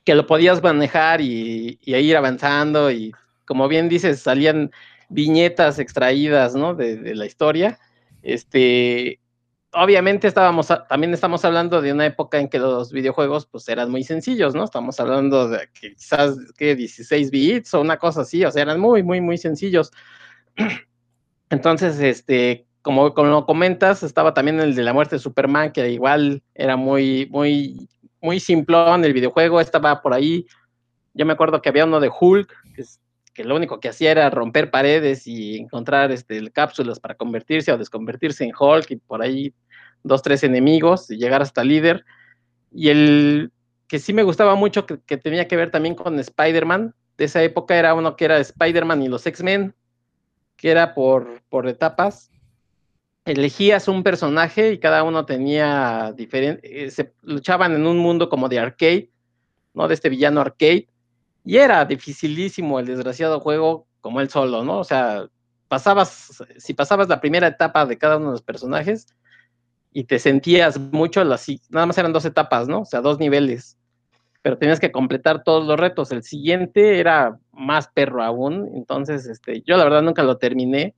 [0.05, 3.11] que lo podías manejar y, ir avanzando y
[3.45, 4.69] como bien dices, salían
[5.09, 6.75] viñetas extraídas, ¿no?
[6.75, 7.79] De, la historia.
[8.21, 9.19] Este,
[9.71, 14.03] obviamente estábamos, también estamos hablando de una época en que los videojuegos pues eran muy
[14.03, 14.65] sencillos, ¿no?
[14.65, 18.79] Estamos hablando de que quizás que 16 bits o una cosa así, o sea, eran
[18.79, 19.91] muy, muy, muy sencillos.
[21.49, 26.41] Entonces, este, como, como comentas, estaba también el de la muerte de Superman, que igual
[26.55, 27.89] era muy, muy,
[28.21, 30.45] muy simplón el videojuego, estaba por ahí.
[31.13, 32.85] Yo me acuerdo que había uno de Hulk, que
[33.33, 37.77] que lo único que hacía era romper paredes y encontrar este, cápsulas para convertirse o
[37.77, 39.53] desconvertirse en Hulk y por ahí
[40.01, 42.05] dos, tres enemigos y llegar hasta líder.
[42.71, 43.51] Y el
[43.89, 47.75] que sí me gustaba mucho, que, tenía que ver también con Spider-Man, de esa época
[47.75, 49.75] era uno que era Spider-Man y los X-Men,
[50.55, 52.31] que era por, por etapas.
[53.27, 58.47] Elegías un personaje y cada uno tenía diferente, eh, se luchaban en un mundo como
[58.47, 59.11] de arcade,
[59.73, 59.89] ¿no?
[59.89, 60.87] De este villano arcade
[61.43, 64.79] y era dificilísimo el desgraciado juego como él solo, ¿no?
[64.79, 65.27] O sea,
[65.67, 69.07] pasabas, si pasabas la primera etapa de cada uno de los personajes
[69.91, 72.81] y te sentías mucho, nada más eran dos etapas, ¿no?
[72.81, 73.77] O sea, dos niveles,
[74.41, 76.13] pero tenías que completar todos los retos.
[76.13, 80.95] El siguiente era más perro aún, entonces, este, yo la verdad nunca lo terminé,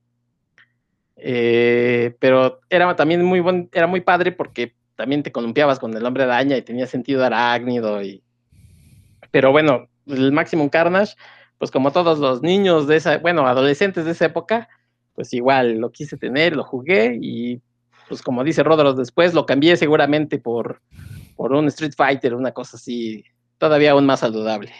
[1.21, 6.05] eh, pero era también muy buen, era muy padre porque también te columpiabas con el
[6.05, 8.23] hombre araña y tenía sentido arácnido y,
[9.31, 11.15] pero bueno, el Maximum Carnage,
[11.57, 14.67] pues como todos los niños de esa, bueno, adolescentes de esa época,
[15.15, 17.61] pues igual lo quise tener, lo jugué y
[18.07, 20.81] pues como dice Rodros después, lo cambié seguramente por,
[21.35, 23.23] por un Street Fighter, una cosa así,
[23.57, 24.71] todavía aún más saludable.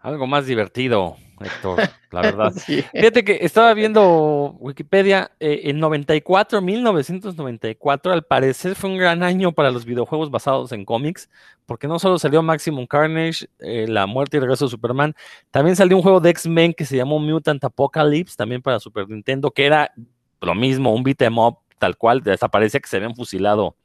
[0.00, 1.78] Algo más divertido, Héctor,
[2.10, 2.52] la verdad.
[2.52, 9.52] Fíjate que estaba viendo Wikipedia, eh, en 94, 1994, al parecer fue un gran año
[9.52, 11.28] para los videojuegos basados en cómics,
[11.66, 15.14] porque no solo salió Maximum Carnage, eh, La muerte y regreso de Superman,
[15.50, 19.50] también salió un juego de X-Men que se llamó Mutant Apocalypse, también para Super Nintendo,
[19.50, 19.92] que era
[20.40, 23.76] lo mismo, un beat em up, tal cual, desaparecía que se habían fusilado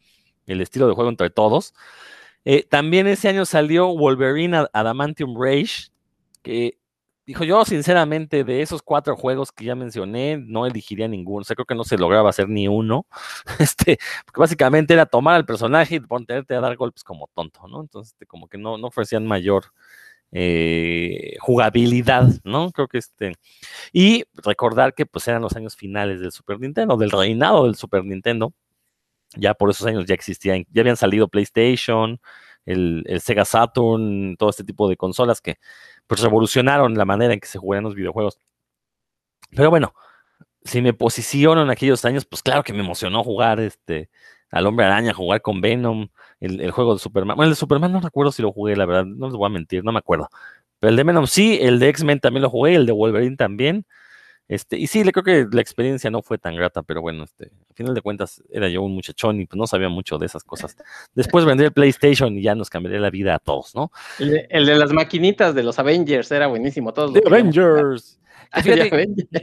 [0.48, 1.74] el estilo de juego entre todos.
[2.46, 5.90] Eh, también ese año salió Wolverine Adamantium Rage,
[6.42, 6.78] que
[7.28, 11.56] dijo yo sinceramente de esos cuatro juegos que ya mencioné, no elegiría ninguno, o sea,
[11.56, 13.06] creo que no se lograba hacer ni uno,
[13.60, 17.82] este, porque básicamente era tomar al personaje y ponerte a dar golpes como tonto, ¿no?
[17.82, 19.66] Entonces, este, como que no, no ofrecían mayor
[20.32, 22.72] eh, jugabilidad, ¿no?
[22.72, 23.34] Creo que este,
[23.92, 28.06] y recordar que pues eran los años finales del Super Nintendo, del reinado del Super
[28.06, 28.54] Nintendo,
[29.36, 32.20] ya por esos años ya existían, ya habían salido PlayStation,
[32.66, 35.58] el, el Sega Saturn, todo este tipo de consolas que
[36.08, 38.40] pues revolucionaron la manera en que se juegan los videojuegos.
[39.52, 39.94] Pero bueno,
[40.64, 44.10] si me posiciono en aquellos años, pues claro que me emocionó jugar este
[44.52, 47.36] al Hombre Araña, jugar con Venom, el, juego de Superman.
[47.36, 49.50] Bueno, el de Superman no recuerdo si lo jugué, la verdad, no les voy a
[49.50, 50.30] mentir, no me acuerdo.
[50.80, 53.86] Pero el de Venom sí, el de X-Men también lo jugué, el de Wolverine también.
[54.48, 57.46] Este, y sí, le creo que la experiencia no fue tan grata, pero bueno, este,
[57.46, 60.44] al final de cuentas era yo un muchachón y pues no sabía mucho de esas
[60.44, 60.78] cosas.
[61.14, 63.92] Después vendrí el PlayStation y ya nos cambiaría la vida a todos, ¿no?
[64.20, 67.14] El de, las maquinitas de los Avengers era buenísimo, todos.
[67.14, 68.20] De Avengers.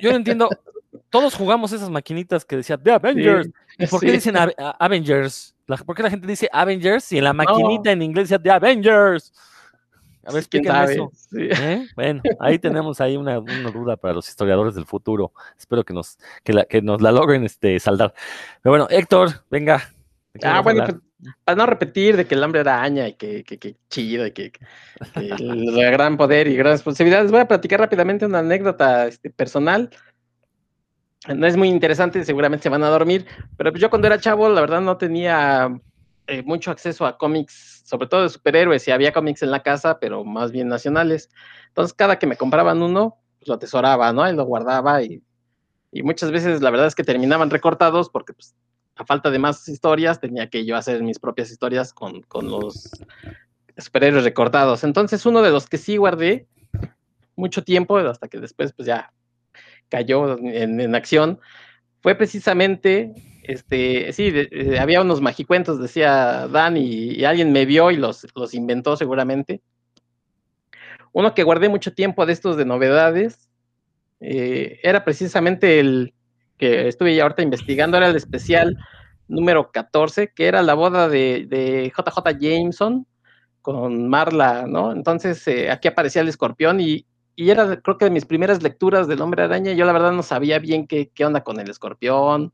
[0.00, 0.48] yo no entiendo,
[1.10, 3.50] todos jugamos esas maquinitas que decían The Avengers.
[3.78, 4.36] ¿Y por qué dicen
[4.78, 5.54] Avengers?
[5.84, 9.32] ¿Por qué la gente dice Avengers y en la maquinita en inglés decía The Avengers?
[10.26, 11.12] A ver, explíquenme eso.
[11.36, 11.86] ¿Eh?
[11.96, 15.32] Bueno, ahí tenemos ahí una, duda para los historiadores del futuro.
[15.58, 18.14] Espero que nos, que la, que nos la logren este, saldar.
[18.62, 19.82] Pero bueno, Héctor, venga.
[20.42, 20.96] Ah, bueno, pues,
[21.44, 24.52] para no repetir de que el hambre araña y que, que, que chido y que,
[25.14, 29.90] el gran poder y gran responsabilidad, les voy a platicar rápidamente una anécdota este, personal.
[31.34, 33.24] No es muy interesante, seguramente se van a dormir,
[33.56, 35.70] pero yo cuando era chavo, la verdad no tenía
[36.26, 40.00] eh, mucho acceso a cómics, sobre todo de superhéroes, y había cómics en la casa,
[40.00, 41.28] pero más bien nacionales.
[41.68, 44.28] Entonces, cada que me compraban uno, pues lo atesoraba, ¿no?
[44.28, 45.22] Y lo guardaba y,
[45.92, 48.54] y muchas veces la verdad es que terminaban recortados porque pues,
[48.96, 52.90] a falta de más historias tenía que yo hacer mis propias historias con, con los
[53.76, 54.82] superhéroes recortados.
[54.82, 56.48] Entonces, uno de los que sí guardé
[57.36, 59.12] mucho tiempo, hasta que después pues ya
[59.90, 61.38] cayó en, en acción,
[62.00, 63.12] fue precisamente
[63.44, 64.32] este, sí,
[64.78, 69.62] había unos magicuentos, decía Dan, y, alguien me vio y los, los, inventó seguramente.
[71.12, 73.48] Uno que guardé mucho tiempo de estos de novedades
[74.20, 76.14] eh, era precisamente el,
[76.56, 78.76] que estuve ya ahorita investigando era el especial
[79.28, 83.06] número 14, que era la boda de, de JJ Jameson
[83.62, 84.92] con Marla, ¿no?
[84.92, 87.06] Entonces eh, aquí aparecía el escorpión y,
[87.36, 90.22] y, era creo que de mis primeras lecturas del hombre araña, yo la verdad no
[90.22, 92.52] sabía bien qué, qué onda con el escorpión,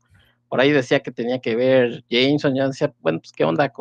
[0.51, 3.71] por ahí decía que tenía que ver Jameson, ya decía, bueno, pues qué onda.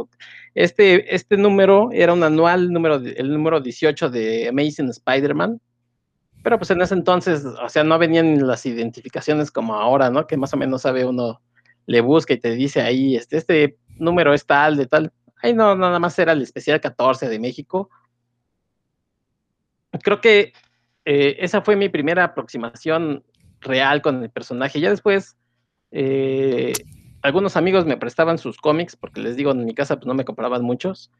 [0.54, 5.60] Este, este número era un anual, número, el número 18 de Amazing Spider-Man,
[6.44, 10.28] pero pues en ese entonces, o sea, no venían las identificaciones como ahora, ¿no?
[10.28, 11.42] Que más o menos sabe uno,
[11.86, 15.12] le busca y te dice ahí, este, este número es tal, de tal.
[15.42, 17.90] Ahí no, nada más era el especial 14 de México.
[20.04, 20.52] Creo que
[21.04, 23.24] eh, esa fue mi primera aproximación
[23.60, 24.80] real con el personaje.
[24.80, 25.36] Ya después
[25.90, 26.72] eh,
[27.22, 30.24] algunos amigos me prestaban sus cómics, porque les digo, en mi casa pues, no me
[30.24, 31.10] compraban muchos.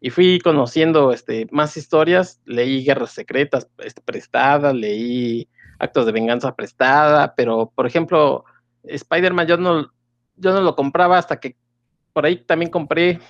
[0.00, 5.48] Y fui conociendo este, más historias, leí Guerras Secretas este, prestadas, leí
[5.78, 8.44] Actos de Venganza prestada, pero por ejemplo,
[8.84, 9.90] Spider-Man yo no,
[10.36, 11.56] lo compraba hasta que
[12.12, 13.20] por ahí también compré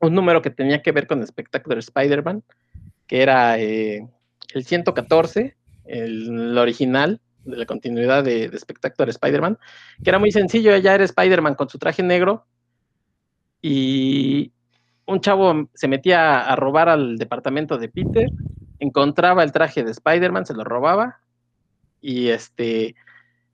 [0.00, 2.42] un número que tenía que ver con Spectacular Spider-Man,
[3.06, 4.06] que era eh,
[4.52, 5.56] el 114,
[5.86, 8.58] el original, de la continuidad de, de
[9.10, 9.58] Spider-Man,
[10.02, 12.46] que era muy sencillo, ya era Spider-Man con su traje negro
[13.62, 14.52] y
[15.06, 18.28] un chavo se metía a robar al departamento de Peter,
[18.78, 21.20] encontraba el traje de Spider-Man, se lo robaba
[22.00, 22.94] y este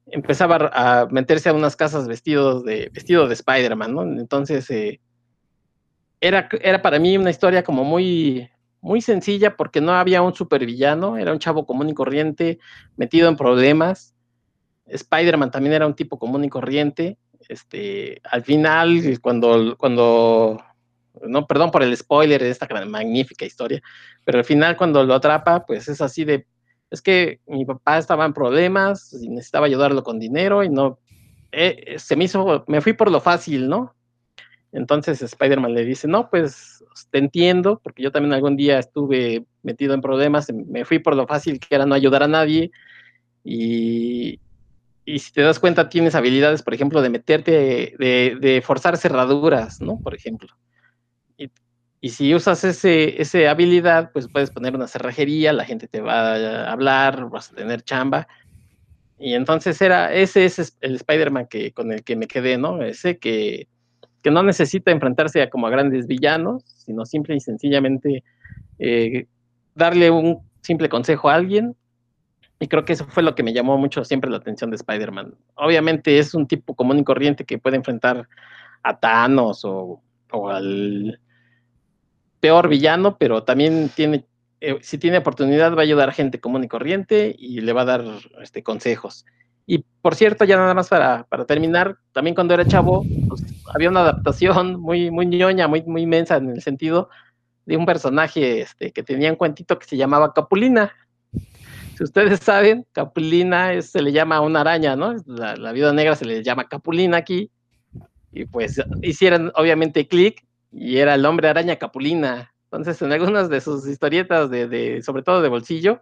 [0.06, 4.02] empezaba a meterse a unas casas vestidos de vestido de Spider-Man, ¿no?
[4.02, 5.00] Entonces eh,
[6.20, 8.48] era, era para mí una historia como muy
[8.82, 12.58] muy sencilla porque no había un supervillano, era un chavo común y corriente
[12.96, 14.14] metido en problemas.
[14.86, 17.16] Spider-Man también era un tipo común y corriente.
[17.48, 20.60] Este, al final, cuando, cuando,
[21.22, 23.80] no, perdón por el spoiler de esta magnífica historia,
[24.24, 26.46] pero al final cuando lo atrapa, pues es así de,
[26.90, 30.98] es que mi papá estaba en problemas y necesitaba ayudarlo con dinero y no,
[31.52, 33.94] eh, se me hizo, me fui por lo fácil, ¿no?
[34.72, 39.92] Entonces Spider-Man le dice, no, pues te entiendo, porque yo también algún día estuve metido
[39.94, 42.70] en problemas, me fui por lo fácil que era no ayudar a nadie.
[43.44, 44.40] Y,
[45.04, 49.80] y si te das cuenta, tienes habilidades, por ejemplo, de meterte, de, de forzar cerraduras,
[49.82, 50.00] ¿no?
[50.00, 50.48] Por ejemplo.
[51.36, 51.50] Y,
[52.00, 56.34] y si usas ese, esa habilidad, pues puedes poner una cerrajería, la gente te va
[56.34, 58.26] a hablar, vas a tener chamba.
[59.18, 62.82] Y entonces era, ese es el Spider-Man que, con el que me quedé, ¿no?
[62.82, 63.68] Ese que
[64.22, 68.22] que no necesita enfrentarse a como a grandes villanos, sino simple y sencillamente
[68.78, 69.26] eh,
[69.74, 71.76] darle un simple consejo a alguien.
[72.60, 75.34] Y creo que eso fue lo que me llamó mucho siempre la atención de Spider-Man.
[75.56, 78.28] Obviamente es un tipo común y corriente que puede enfrentar
[78.84, 80.00] a Thanos o,
[80.48, 81.18] al
[82.38, 84.24] peor villano, pero también tiene,
[84.60, 87.82] eh, si tiene oportunidad, va a ayudar a gente común y corriente y le va
[87.82, 88.04] a dar
[88.40, 89.26] este, consejos.
[89.66, 93.42] Y por cierto, ya nada más para, terminar, también cuando era chavo, pues,
[93.74, 97.08] había una adaptación muy, muy ñoña, muy, muy inmensa en el sentido
[97.64, 100.92] de un personaje este, que tenía un cuentito que se llamaba Capulina.
[101.96, 105.14] Si ustedes saben, Capulina se le llama una araña, ¿no?
[105.26, 107.50] La, viuda negra se le llama Capulina aquí.
[108.32, 112.52] Y pues hicieron obviamente clic y era el hombre araña Capulina.
[112.64, 116.00] Entonces, en algunas de sus historietas, de, sobre todo de bolsillo,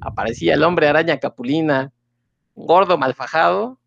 [0.00, 1.92] aparecía el hombre araña Capulina
[2.56, 3.78] gordo, malfajado,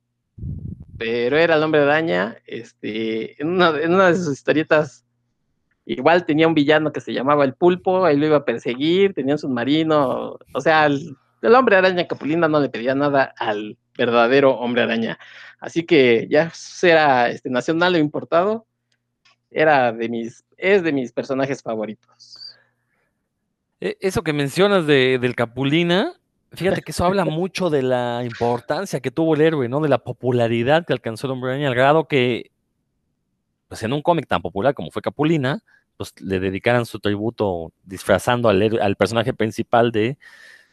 [0.97, 2.37] pero era el hombre araña.
[2.45, 5.03] Este, en una, de sus historietas,
[5.85, 9.35] igual tenía un villano que se llamaba el pulpo, ahí lo iba a perseguir, tenía
[9.35, 14.83] un submarino, o sea, el, hombre araña Capulina no le pedía nada al verdadero hombre
[14.83, 15.19] araña.
[15.59, 18.65] Así que ya sea este, nacional o importado,
[19.51, 22.57] era de mis, es de mis personajes favoritos.
[23.81, 26.13] E, eso que mencionas de, del Capulina,
[26.51, 29.81] Fíjate que eso habla mucho de la importancia que tuvo el héroe, ¿no?
[29.81, 32.51] De la popularidad que alcanzó el hombre araña, al grado que,
[33.67, 35.61] pues en un cómic tan popular como fue Capulina,
[35.95, 40.17] pues le dedicaran su tributo disfrazando al, al personaje principal de,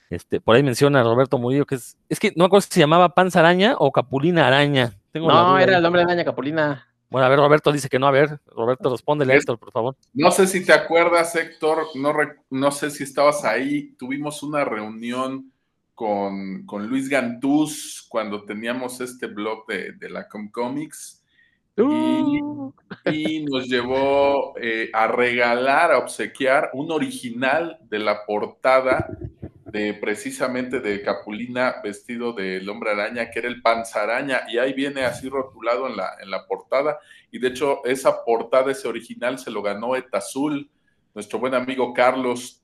[0.09, 2.75] este, por ahí menciona a Roberto Murillo que es, es que no me acuerdo si
[2.75, 4.93] se llamaba Panza Araña o Capulina Araña.
[5.15, 6.87] no, era el hombre araña Capulina.
[7.09, 8.07] Bueno, a ver, Roberto dice que no.
[8.09, 9.97] A ver, Roberto, responde, Héctor, por favor.
[10.13, 12.13] No sé si te acuerdas, Héctor, no,
[12.51, 13.95] no sé si estabas ahí.
[13.97, 15.53] Tuvimos una reunión
[15.97, 21.25] con, con Luis Gantús cuando teníamos este blog de, de la Comcomics.
[21.75, 22.75] Y, uh.
[23.07, 29.09] y, nos llevó eh, a regalar, a obsequiar un original de la portada
[29.65, 35.05] de precisamente de Capulina vestido del hombre araña, que era el panzaraña, y ahí viene
[35.05, 36.99] así rotulado en la, en la portada.
[37.31, 40.71] Y de hecho, esa portada, ese original, se lo ganó Etazul,
[41.15, 42.63] nuestro buen amigo Carlos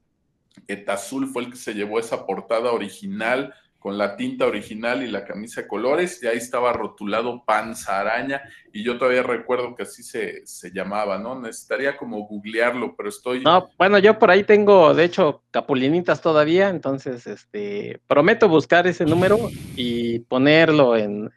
[0.69, 5.25] Etazul fue el que se llevó esa portada original con la tinta original y la
[5.25, 8.41] camisa de colores, y ahí estaba rotulado Panza Araña,
[8.73, 11.41] y yo todavía recuerdo que así se, se llamaba, ¿no?
[11.41, 13.41] Necesitaría como googlearlo, pero estoy...
[13.41, 19.05] No, bueno, yo por ahí tengo, de hecho, capulinitas todavía, entonces, este, prometo buscar ese
[19.05, 19.37] número
[19.75, 21.33] y ponerlo en,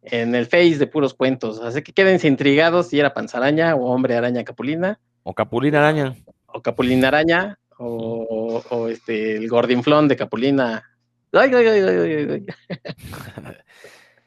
[0.00, 3.92] en el Face de puros cuentos, así que quédense intrigados si era Panza Araña o
[3.92, 4.98] Hombre Araña Capulina.
[5.24, 6.16] O Capulina Araña.
[6.46, 10.84] O Capulina Araña, o, o este, el Gordinflón de Capulina
[11.32, 12.46] Ay, ay, ay,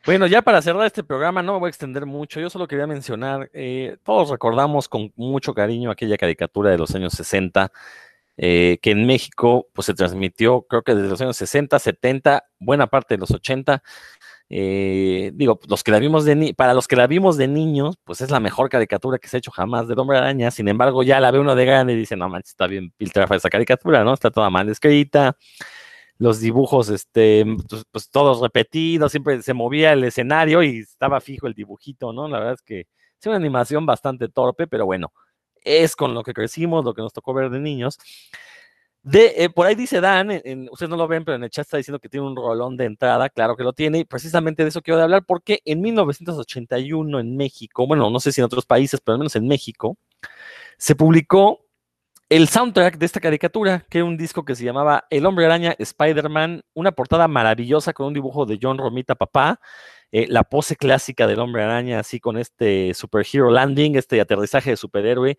[0.05, 2.85] bueno, ya para cerrar este programa, no me voy a extender mucho, yo solo quería
[2.85, 7.71] mencionar, eh, todos recordamos con mucho cariño aquella caricatura de los años 60,
[8.37, 12.87] eh, que en México pues, se transmitió, creo que desde los años 60, 70, buena
[12.87, 13.81] parte de los 80.
[14.49, 18.21] Eh, digo, los que la vimos de para los que la vimos de niños, pues
[18.21, 20.51] es la mejor caricatura que se ha hecho jamás de Hombre Araña.
[20.51, 23.35] Sin embargo, ya la ve uno de grande y dice, no manches, está bien piltrafa
[23.35, 24.13] esa caricatura, ¿no?
[24.13, 25.37] Está toda mal escrita
[26.19, 31.47] los dibujos, este, pues, pues, todos repetidos, siempre se movía el escenario y estaba fijo
[31.47, 32.27] el dibujito, ¿no?
[32.27, 35.13] La verdad es que es una animación bastante torpe, pero bueno,
[35.63, 37.97] es con lo que crecimos, lo que nos tocó ver de niños.
[39.01, 40.29] De, eh, por ahí dice Dan,
[40.71, 42.85] ustedes no lo ven, pero en el chat está diciendo que tiene un rolón de
[42.85, 47.37] entrada, claro que lo tiene, y precisamente de eso quiero hablar, porque en 1981 en
[47.37, 49.97] México, bueno, no sé si en otros países, pero al menos en México,
[50.77, 51.65] se publicó
[52.29, 55.75] el soundtrack de esta caricatura, que era un disco que se llamaba El Hombre Araña
[55.79, 59.59] Spider-Man, una portada maravillosa con un dibujo de John Romita Papá,
[60.11, 64.77] eh, la pose clásica del Hombre Araña, así con este superhero landing, este aterrizaje de
[64.77, 65.37] superhéroe,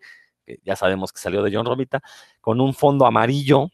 [0.63, 2.01] ya sabemos que salió de John Romita,
[2.39, 3.69] con un fondo amarillo.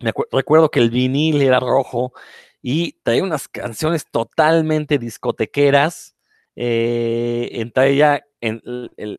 [0.00, 2.12] Me recuerdo que el vinil era rojo
[2.60, 6.16] y traía unas canciones totalmente discotequeras.
[6.54, 8.60] Eh, entre ella en,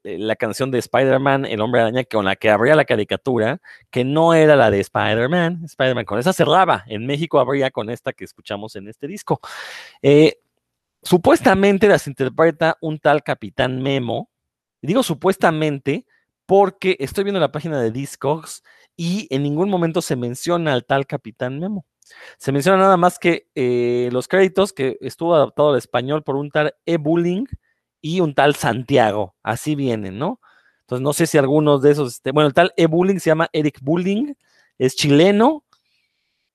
[0.04, 4.34] la canción de Spider-Man, El Hombre Araña, con la que abría la caricatura, que no
[4.34, 6.84] era la de Spider-Man, Spider-Man, con esa cerraba.
[6.88, 9.40] En México abría con esta que escuchamos en este disco.
[10.02, 10.40] Eh,
[11.02, 14.30] supuestamente las interpreta un tal Capitán Memo.
[14.82, 16.06] Digo supuestamente
[16.46, 18.64] porque estoy viendo la página de Discogs
[18.96, 21.86] y en ningún momento se menciona al tal Capitán Memo.
[22.38, 26.52] Se menciona nada más que eh, los créditos que estuvo adaptado al español por un
[26.52, 27.46] tal E-Bullying
[28.02, 29.36] y un tal Santiago.
[29.44, 30.40] Así vienen, ¿no?
[30.82, 33.80] Entonces, no sé si algunos de esos, este, bueno, el tal E-Bullying se llama Eric
[33.82, 34.34] Bullying,
[34.78, 35.63] es chileno,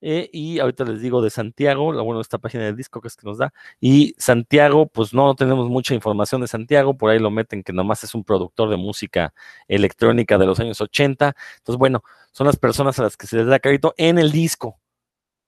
[0.01, 3.15] eh, y ahorita les digo de Santiago, la bueno, esta página del disco que es
[3.15, 7.31] que nos da, y Santiago, pues no, tenemos mucha información de Santiago, por ahí lo
[7.31, 9.33] meten que nomás es un productor de música
[9.67, 13.47] electrónica de los años 80, entonces bueno, son las personas a las que se les
[13.47, 14.79] da crédito en el disco.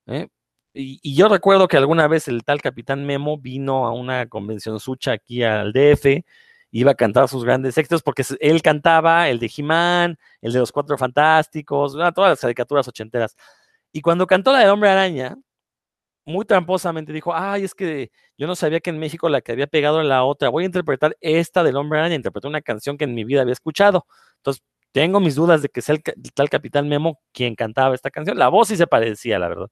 [0.07, 0.28] ¿eh?
[0.73, 5.14] Y, yo recuerdo que alguna vez el tal Capitán Memo vino a una convención sucha
[5.14, 6.23] aquí al DF,
[6.72, 10.72] iba a cantar sus grandes éxitos, porque él cantaba el de He-Man, el de los
[10.72, 13.36] Cuatro Fantásticos, todas las caricaturas ochenteras.
[13.91, 15.38] Y cuando cantó la de Hombre Araña,
[16.26, 19.68] muy tramposamente dijo, ay, es que yo no sabía que en México la que había
[19.68, 23.05] pegado en la otra, voy a interpretar esta del Hombre Araña, interpretó una canción que
[23.05, 24.05] en mi vida había escuchado.
[24.38, 26.03] Entonces, tengo mis dudas de que sea el,
[26.34, 28.38] tal Capitán Memo quien cantaba esta canción.
[28.38, 29.68] La voz sí se parecía, la verdad.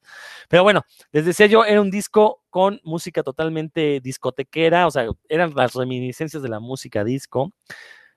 [0.48, 0.82] Pero bueno,
[1.12, 6.42] les decía yo, era un disco con música totalmente discotequera, o sea, eran las reminiscencias
[6.42, 7.52] de la música disco.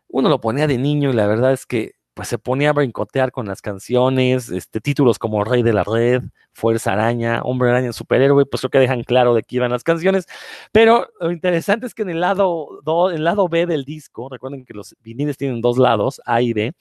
[0.08, 3.32] Uno lo ponía de niño y la verdad es que pues se ponía a brincotear
[3.32, 6.24] con las canciones, este, títulos como Rey de la Red,
[6.54, 10.28] Fuerza Araña, Hombre Araña, Superhéroe, pues creo que dejan claro de qué iban las canciones.
[10.72, 12.82] Pero lo interesante es que en el lado,
[13.12, 16.74] el lado B del disco, recuerden que los viniles tienen dos lados, A y B,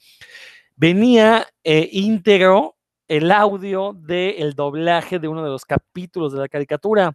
[0.75, 2.75] venía eh, íntegro
[3.07, 7.13] el audio del doblaje de uno de los capítulos de la caricatura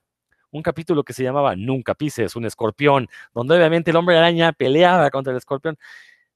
[0.51, 5.11] un capítulo que se llamaba Nunca pises un escorpión, donde obviamente el hombre araña peleaba
[5.11, 5.77] contra el escorpión.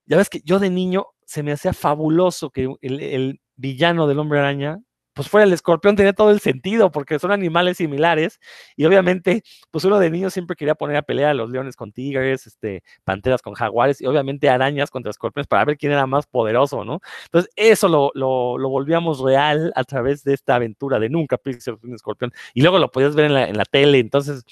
[0.07, 4.41] Ya ves que yo de niño se me hacía fabuloso que el, villano del hombre
[4.41, 4.79] araña
[5.15, 8.39] pues fuera el escorpión, tenía todo el sentido, porque son animales similares,
[8.77, 11.93] y obviamente, pues uno de niños siempre quería poner a pelear a los leones con
[11.93, 16.27] tigres, este, panteras con jaguares, y obviamente arañas contra escorpiones para ver quién era más
[16.27, 17.01] poderoso, ¿no?
[17.25, 21.95] Entonces, eso lo, lo, volvíamos real a través de esta aventura de nunca pises un
[21.95, 24.45] escorpión, y luego lo podías ver en la, en la tele, entonces,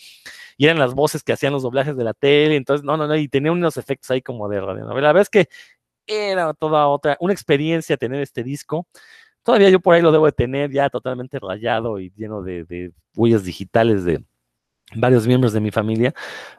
[0.57, 3.17] y eran las voces que hacían los doblajes de la tele, entonces, no, no, no,
[3.17, 5.09] y tenía unos efectos ahí como de radionovela.
[5.09, 5.49] La verdad es que
[6.07, 8.87] era toda otra, una experiencia tener este disco.
[9.43, 13.45] Todavía yo por ahí lo debo de tener ya totalmente rayado y lleno de, huellas
[13.45, 14.25] digitales de
[14.95, 16.13] varios miembros de mi familia.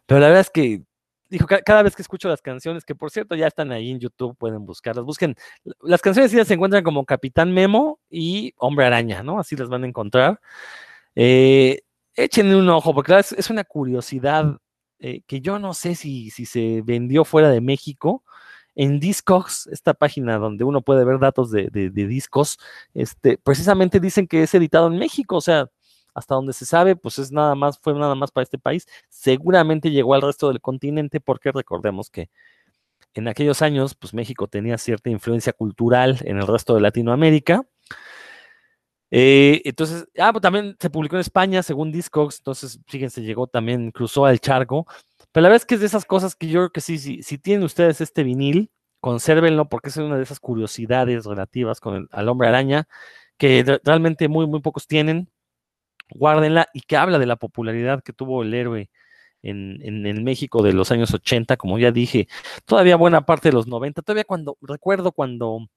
[0.05, 0.83] Pero la verdad es que
[1.29, 4.35] dijo, cada vez que escucho las canciones, que por cierto ya están ahí en YouTube,
[4.37, 5.35] pueden buscarlas, busquen,
[5.81, 9.39] las canciones ya se encuentran como Capitán Memo y Hombre Araña, ¿no?
[9.39, 10.39] Así las van a encontrar.
[11.15, 11.81] Eh,
[12.15, 14.57] échenle un ojo, porque es, una curiosidad
[14.99, 18.23] eh, que yo no sé si se vendió fuera de México
[18.76, 22.57] en Discogs, esta página donde uno puede ver datos de, discos,
[22.93, 25.69] este, precisamente dicen que es editado en México, o sea,
[26.14, 28.88] hasta donde se sabe, pues es nada más, fue nada más para este país.
[29.10, 32.30] Seguramente llegó al resto del continente porque recordemos que
[33.14, 37.65] en aquellos años, pues México tenía cierta influencia cultural en el resto de Latinoamérica.
[39.14, 43.91] Eh, entonces, ah, pues también se publicó en España, según Discogs, entonces, fíjense, llegó también,
[43.91, 44.88] cruzó al charco.
[45.31, 47.23] Pero la verdad es que es de esas cosas que yo creo que sí, sí,
[47.23, 52.07] si tienen ustedes este vinil, consérvenlo porque es una de esas curiosidades relativas con el,
[52.11, 52.87] al hombre araña
[53.37, 55.29] que realmente muy, muy pocos tienen.
[56.13, 58.89] Guárdenla y que habla de la popularidad que tuvo el héroe
[59.43, 62.27] en, en, México de los años 80, como ya dije,
[62.65, 65.67] todavía buena parte de los 90, todavía cuando, recuerdo cuando,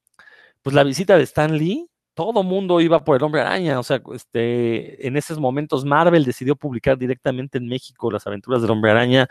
[0.62, 4.00] pues la visita de Stan Lee, todo mundo iba por el hombre araña, o sea,
[4.14, 9.28] este, en esos momentos Marvel decidió publicar directamente en México las aventuras del hombre araña,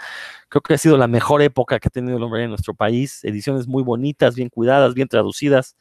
[0.49, 2.73] creo que ha sido la mejor época que ha tenido el hombre araña en nuestro
[2.75, 5.77] país, ediciones muy bonitas, bien cuidadas, bien traducidas,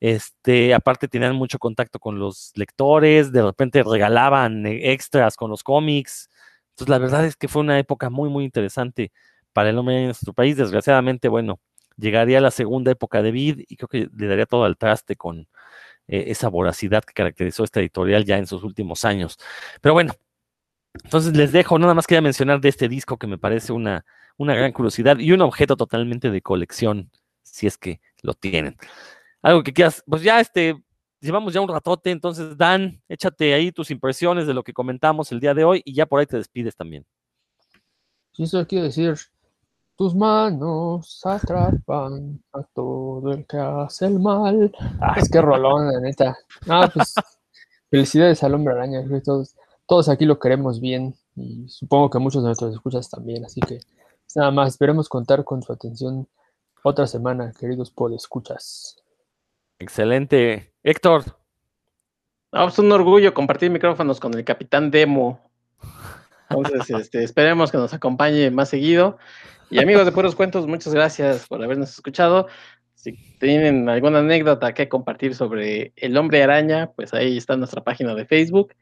[0.00, 5.62] este, aparte tenían mucho contacto con los lectores, de repente regalaban eh, extras con los
[5.64, 6.30] cómics,
[6.70, 9.12] entonces la verdad es que fue una época muy, muy interesante
[9.52, 11.60] para el hombre araña en nuestro país, desgraciadamente, bueno,
[11.96, 15.48] llegaría la segunda época de Vid y creo que le daría todo al traste con
[16.08, 19.38] eh, esa voracidad que caracterizó esta editorial ya en sus últimos años.
[19.80, 20.14] Pero bueno,
[21.04, 24.04] entonces les dejo, nada más quería mencionar de este disco que me parece una,
[24.36, 27.10] una gran curiosidad y un objeto totalmente de colección,
[27.42, 28.76] si es que lo tienen.
[29.42, 30.82] Algo que quieras, pues ya este,
[31.20, 35.40] llevamos ya un ratote, entonces Dan, échate ahí tus impresiones de lo que comentamos el
[35.40, 37.06] día de hoy y ya por ahí te despides también.
[38.32, 39.16] Sí, eso quiero decir,
[40.00, 44.72] tus manos atrapan a todo el que hace el mal.
[44.98, 46.38] Ah, es que rolón, la neta.
[46.70, 47.12] Ah, pues
[47.90, 49.04] felicidades al hombre araña.
[49.22, 49.54] Todos,
[49.86, 53.44] todos aquí lo queremos bien y supongo que muchos de nuestros escuchas también.
[53.44, 53.80] Así que
[54.34, 56.26] nada más, esperemos contar con su atención
[56.82, 58.96] otra semana, queridos escuchas.
[59.78, 60.72] Excelente.
[60.82, 61.24] Héctor.
[62.52, 65.40] No, es pues, un orgullo compartir micrófonos con el capitán Demo.
[66.48, 69.18] Entonces, este, esperemos que nos acompañe más seguido.
[69.70, 72.48] Y amigos de Puros Cuentos, muchas gracias por habernos escuchado.
[72.94, 78.16] Si tienen alguna anécdota que compartir sobre el hombre araña, pues ahí está nuestra página
[78.16, 78.74] de Facebook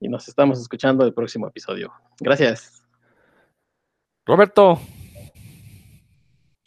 [0.00, 1.94] y nos estamos escuchando el próximo episodio.
[2.20, 2.84] Gracias.
[4.26, 4.78] Roberto.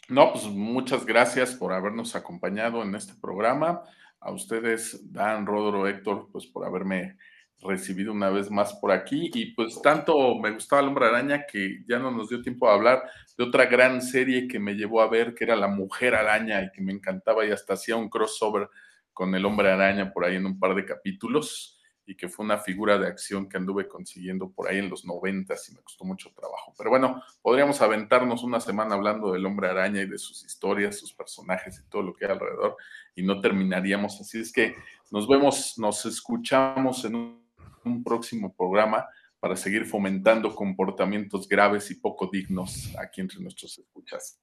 [0.08, 3.82] No, pues muchas gracias por habernos acompañado en este programa.
[4.18, 7.16] A ustedes, Dan, Rodro, Héctor, pues por haberme
[7.60, 11.82] recibido una vez más por aquí y pues tanto me gustaba el hombre araña que
[11.88, 13.02] ya no nos dio tiempo a hablar
[13.36, 16.70] de otra gran serie que me llevó a ver que era La Mujer Araña y
[16.70, 18.68] que me encantaba y hasta hacía un crossover
[19.12, 22.58] con el hombre araña por ahí en un par de capítulos y que fue una
[22.58, 26.32] figura de acción que anduve consiguiendo por ahí en los noventas y me costó mucho
[26.32, 26.72] trabajo.
[26.78, 31.12] Pero bueno, podríamos aventarnos una semana hablando del hombre araña y de sus historias, sus
[31.12, 32.76] personajes y todo lo que hay alrededor
[33.14, 34.20] y no terminaríamos.
[34.20, 34.76] Así es que
[35.10, 37.47] nos vemos, nos escuchamos en un
[37.88, 39.06] un próximo programa
[39.40, 44.40] para seguir fomentando comportamientos graves y poco dignos aquí entre nuestros escuchas.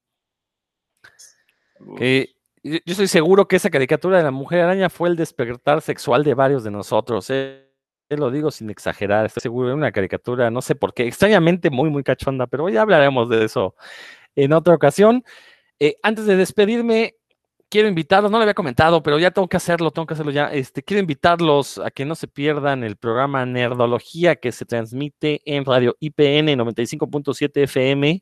[2.63, 6.33] yo estoy seguro que esa caricatura de la mujer araña fue el despertar sexual de
[6.33, 7.29] varios de nosotros.
[7.29, 7.69] ¿eh?
[8.09, 11.89] Lo digo sin exagerar, estoy seguro de una caricatura, no sé por qué, extrañamente muy,
[11.89, 13.75] muy cachonda, pero ya hablaremos de eso
[14.35, 15.23] en otra ocasión.
[15.79, 17.15] Eh, antes de despedirme,
[17.69, 20.51] quiero invitarlos, no lo había comentado, pero ya tengo que hacerlo, tengo que hacerlo ya.
[20.51, 25.65] Este, quiero invitarlos a que no se pierdan el programa Nerdología que se transmite en
[25.65, 28.21] Radio IPN 95.7 FM.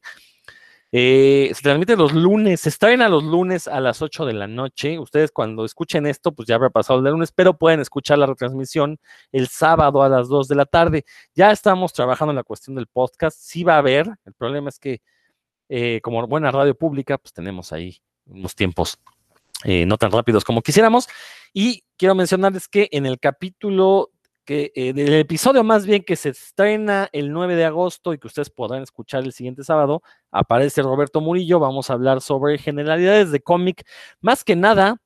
[0.94, 5.00] Se transmite los lunes, se estrena los lunes a las 8 de la noche.
[5.00, 9.00] Ustedes cuando escuchen esto, pues ya habrá pasado el lunes, pero pueden escuchar la retransmisión
[9.32, 11.04] el sábado a las 2 de la tarde.
[11.34, 14.78] Ya estamos trabajando en la cuestión del podcast, sí va a haber, el problema es
[14.78, 15.02] que
[15.70, 17.98] eh, como buena radio pública, pues tenemos ahí
[18.28, 19.00] unos tiempos
[19.64, 21.08] eh, no tan rápidos como quisiéramos.
[21.54, 24.12] Y quiero mencionarles que en el capítulo,
[24.46, 28.28] que, eh, del episodio más bien que se estrena el 9 de agosto y que
[28.28, 31.60] ustedes podrán escuchar el siguiente sábado, aparece Roberto Murillo.
[31.60, 33.86] Vamos a hablar sobre generalidades de cómic,
[34.22, 34.98] más que nada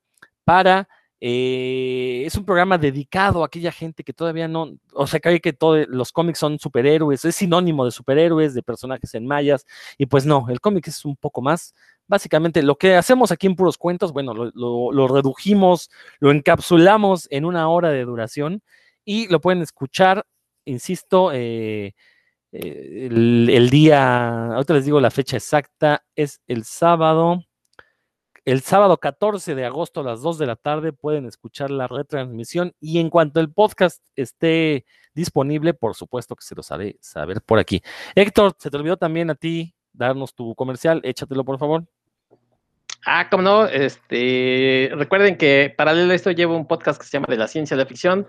[0.43, 0.87] para...
[1.19, 5.51] Eh, es un programa dedicado a aquella gente que todavía no, o sea, cree que
[5.51, 9.65] todos los cómics son superhéroes, es sinónimo de superhéroes, de personajes en mayas,
[9.97, 11.73] y pues no, el cómic es un poco más,
[12.07, 15.89] básicamente lo que hacemos aquí en puros cuentos, bueno, lo, redujimos,
[16.19, 18.61] lo encapsulamos en una hora de duración
[19.03, 20.23] y lo pueden escuchar,
[20.65, 21.95] insisto, eh,
[22.51, 27.46] eh, el, día, ahorita les digo la fecha exacta, es el sábado.
[28.47, 32.71] El sábado 14 de agosto a las 2 de la tarde pueden escuchar la retransmisión
[32.79, 37.59] y en cuanto el podcast esté disponible, por supuesto que se lo sabe saber por
[37.59, 37.81] aquí.
[38.15, 41.83] Héctor, se te olvidó también a ti darnos tu comercial, échatelo por favor.
[43.05, 47.27] Ah, como no, este, recuerden que paralelo a esto llevo un podcast que se llama
[47.29, 48.27] De la Ciencia de la Ficción.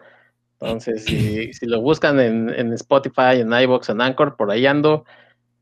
[0.61, 5.05] Entonces, si, si lo buscan en, en, Spotify, en iBox, en Anchor, por ahí ando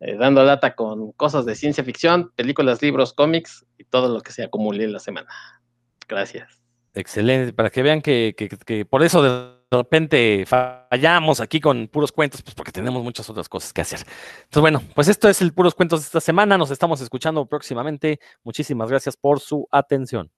[0.00, 4.32] eh, dando lata con cosas de ciencia ficción, películas, libros, cómics y todo lo que
[4.32, 5.28] se acumule en la semana.
[6.08, 6.60] Gracias.
[6.94, 12.10] Excelente, para que vean que, que, que por eso de repente fallamos aquí con puros
[12.10, 14.00] cuentos, pues porque tenemos muchas otras cosas que hacer.
[14.44, 16.56] Entonces, bueno, pues esto es el puros cuentos de esta semana.
[16.56, 18.20] Nos estamos escuchando próximamente.
[18.44, 20.30] Muchísimas gracias por su atención.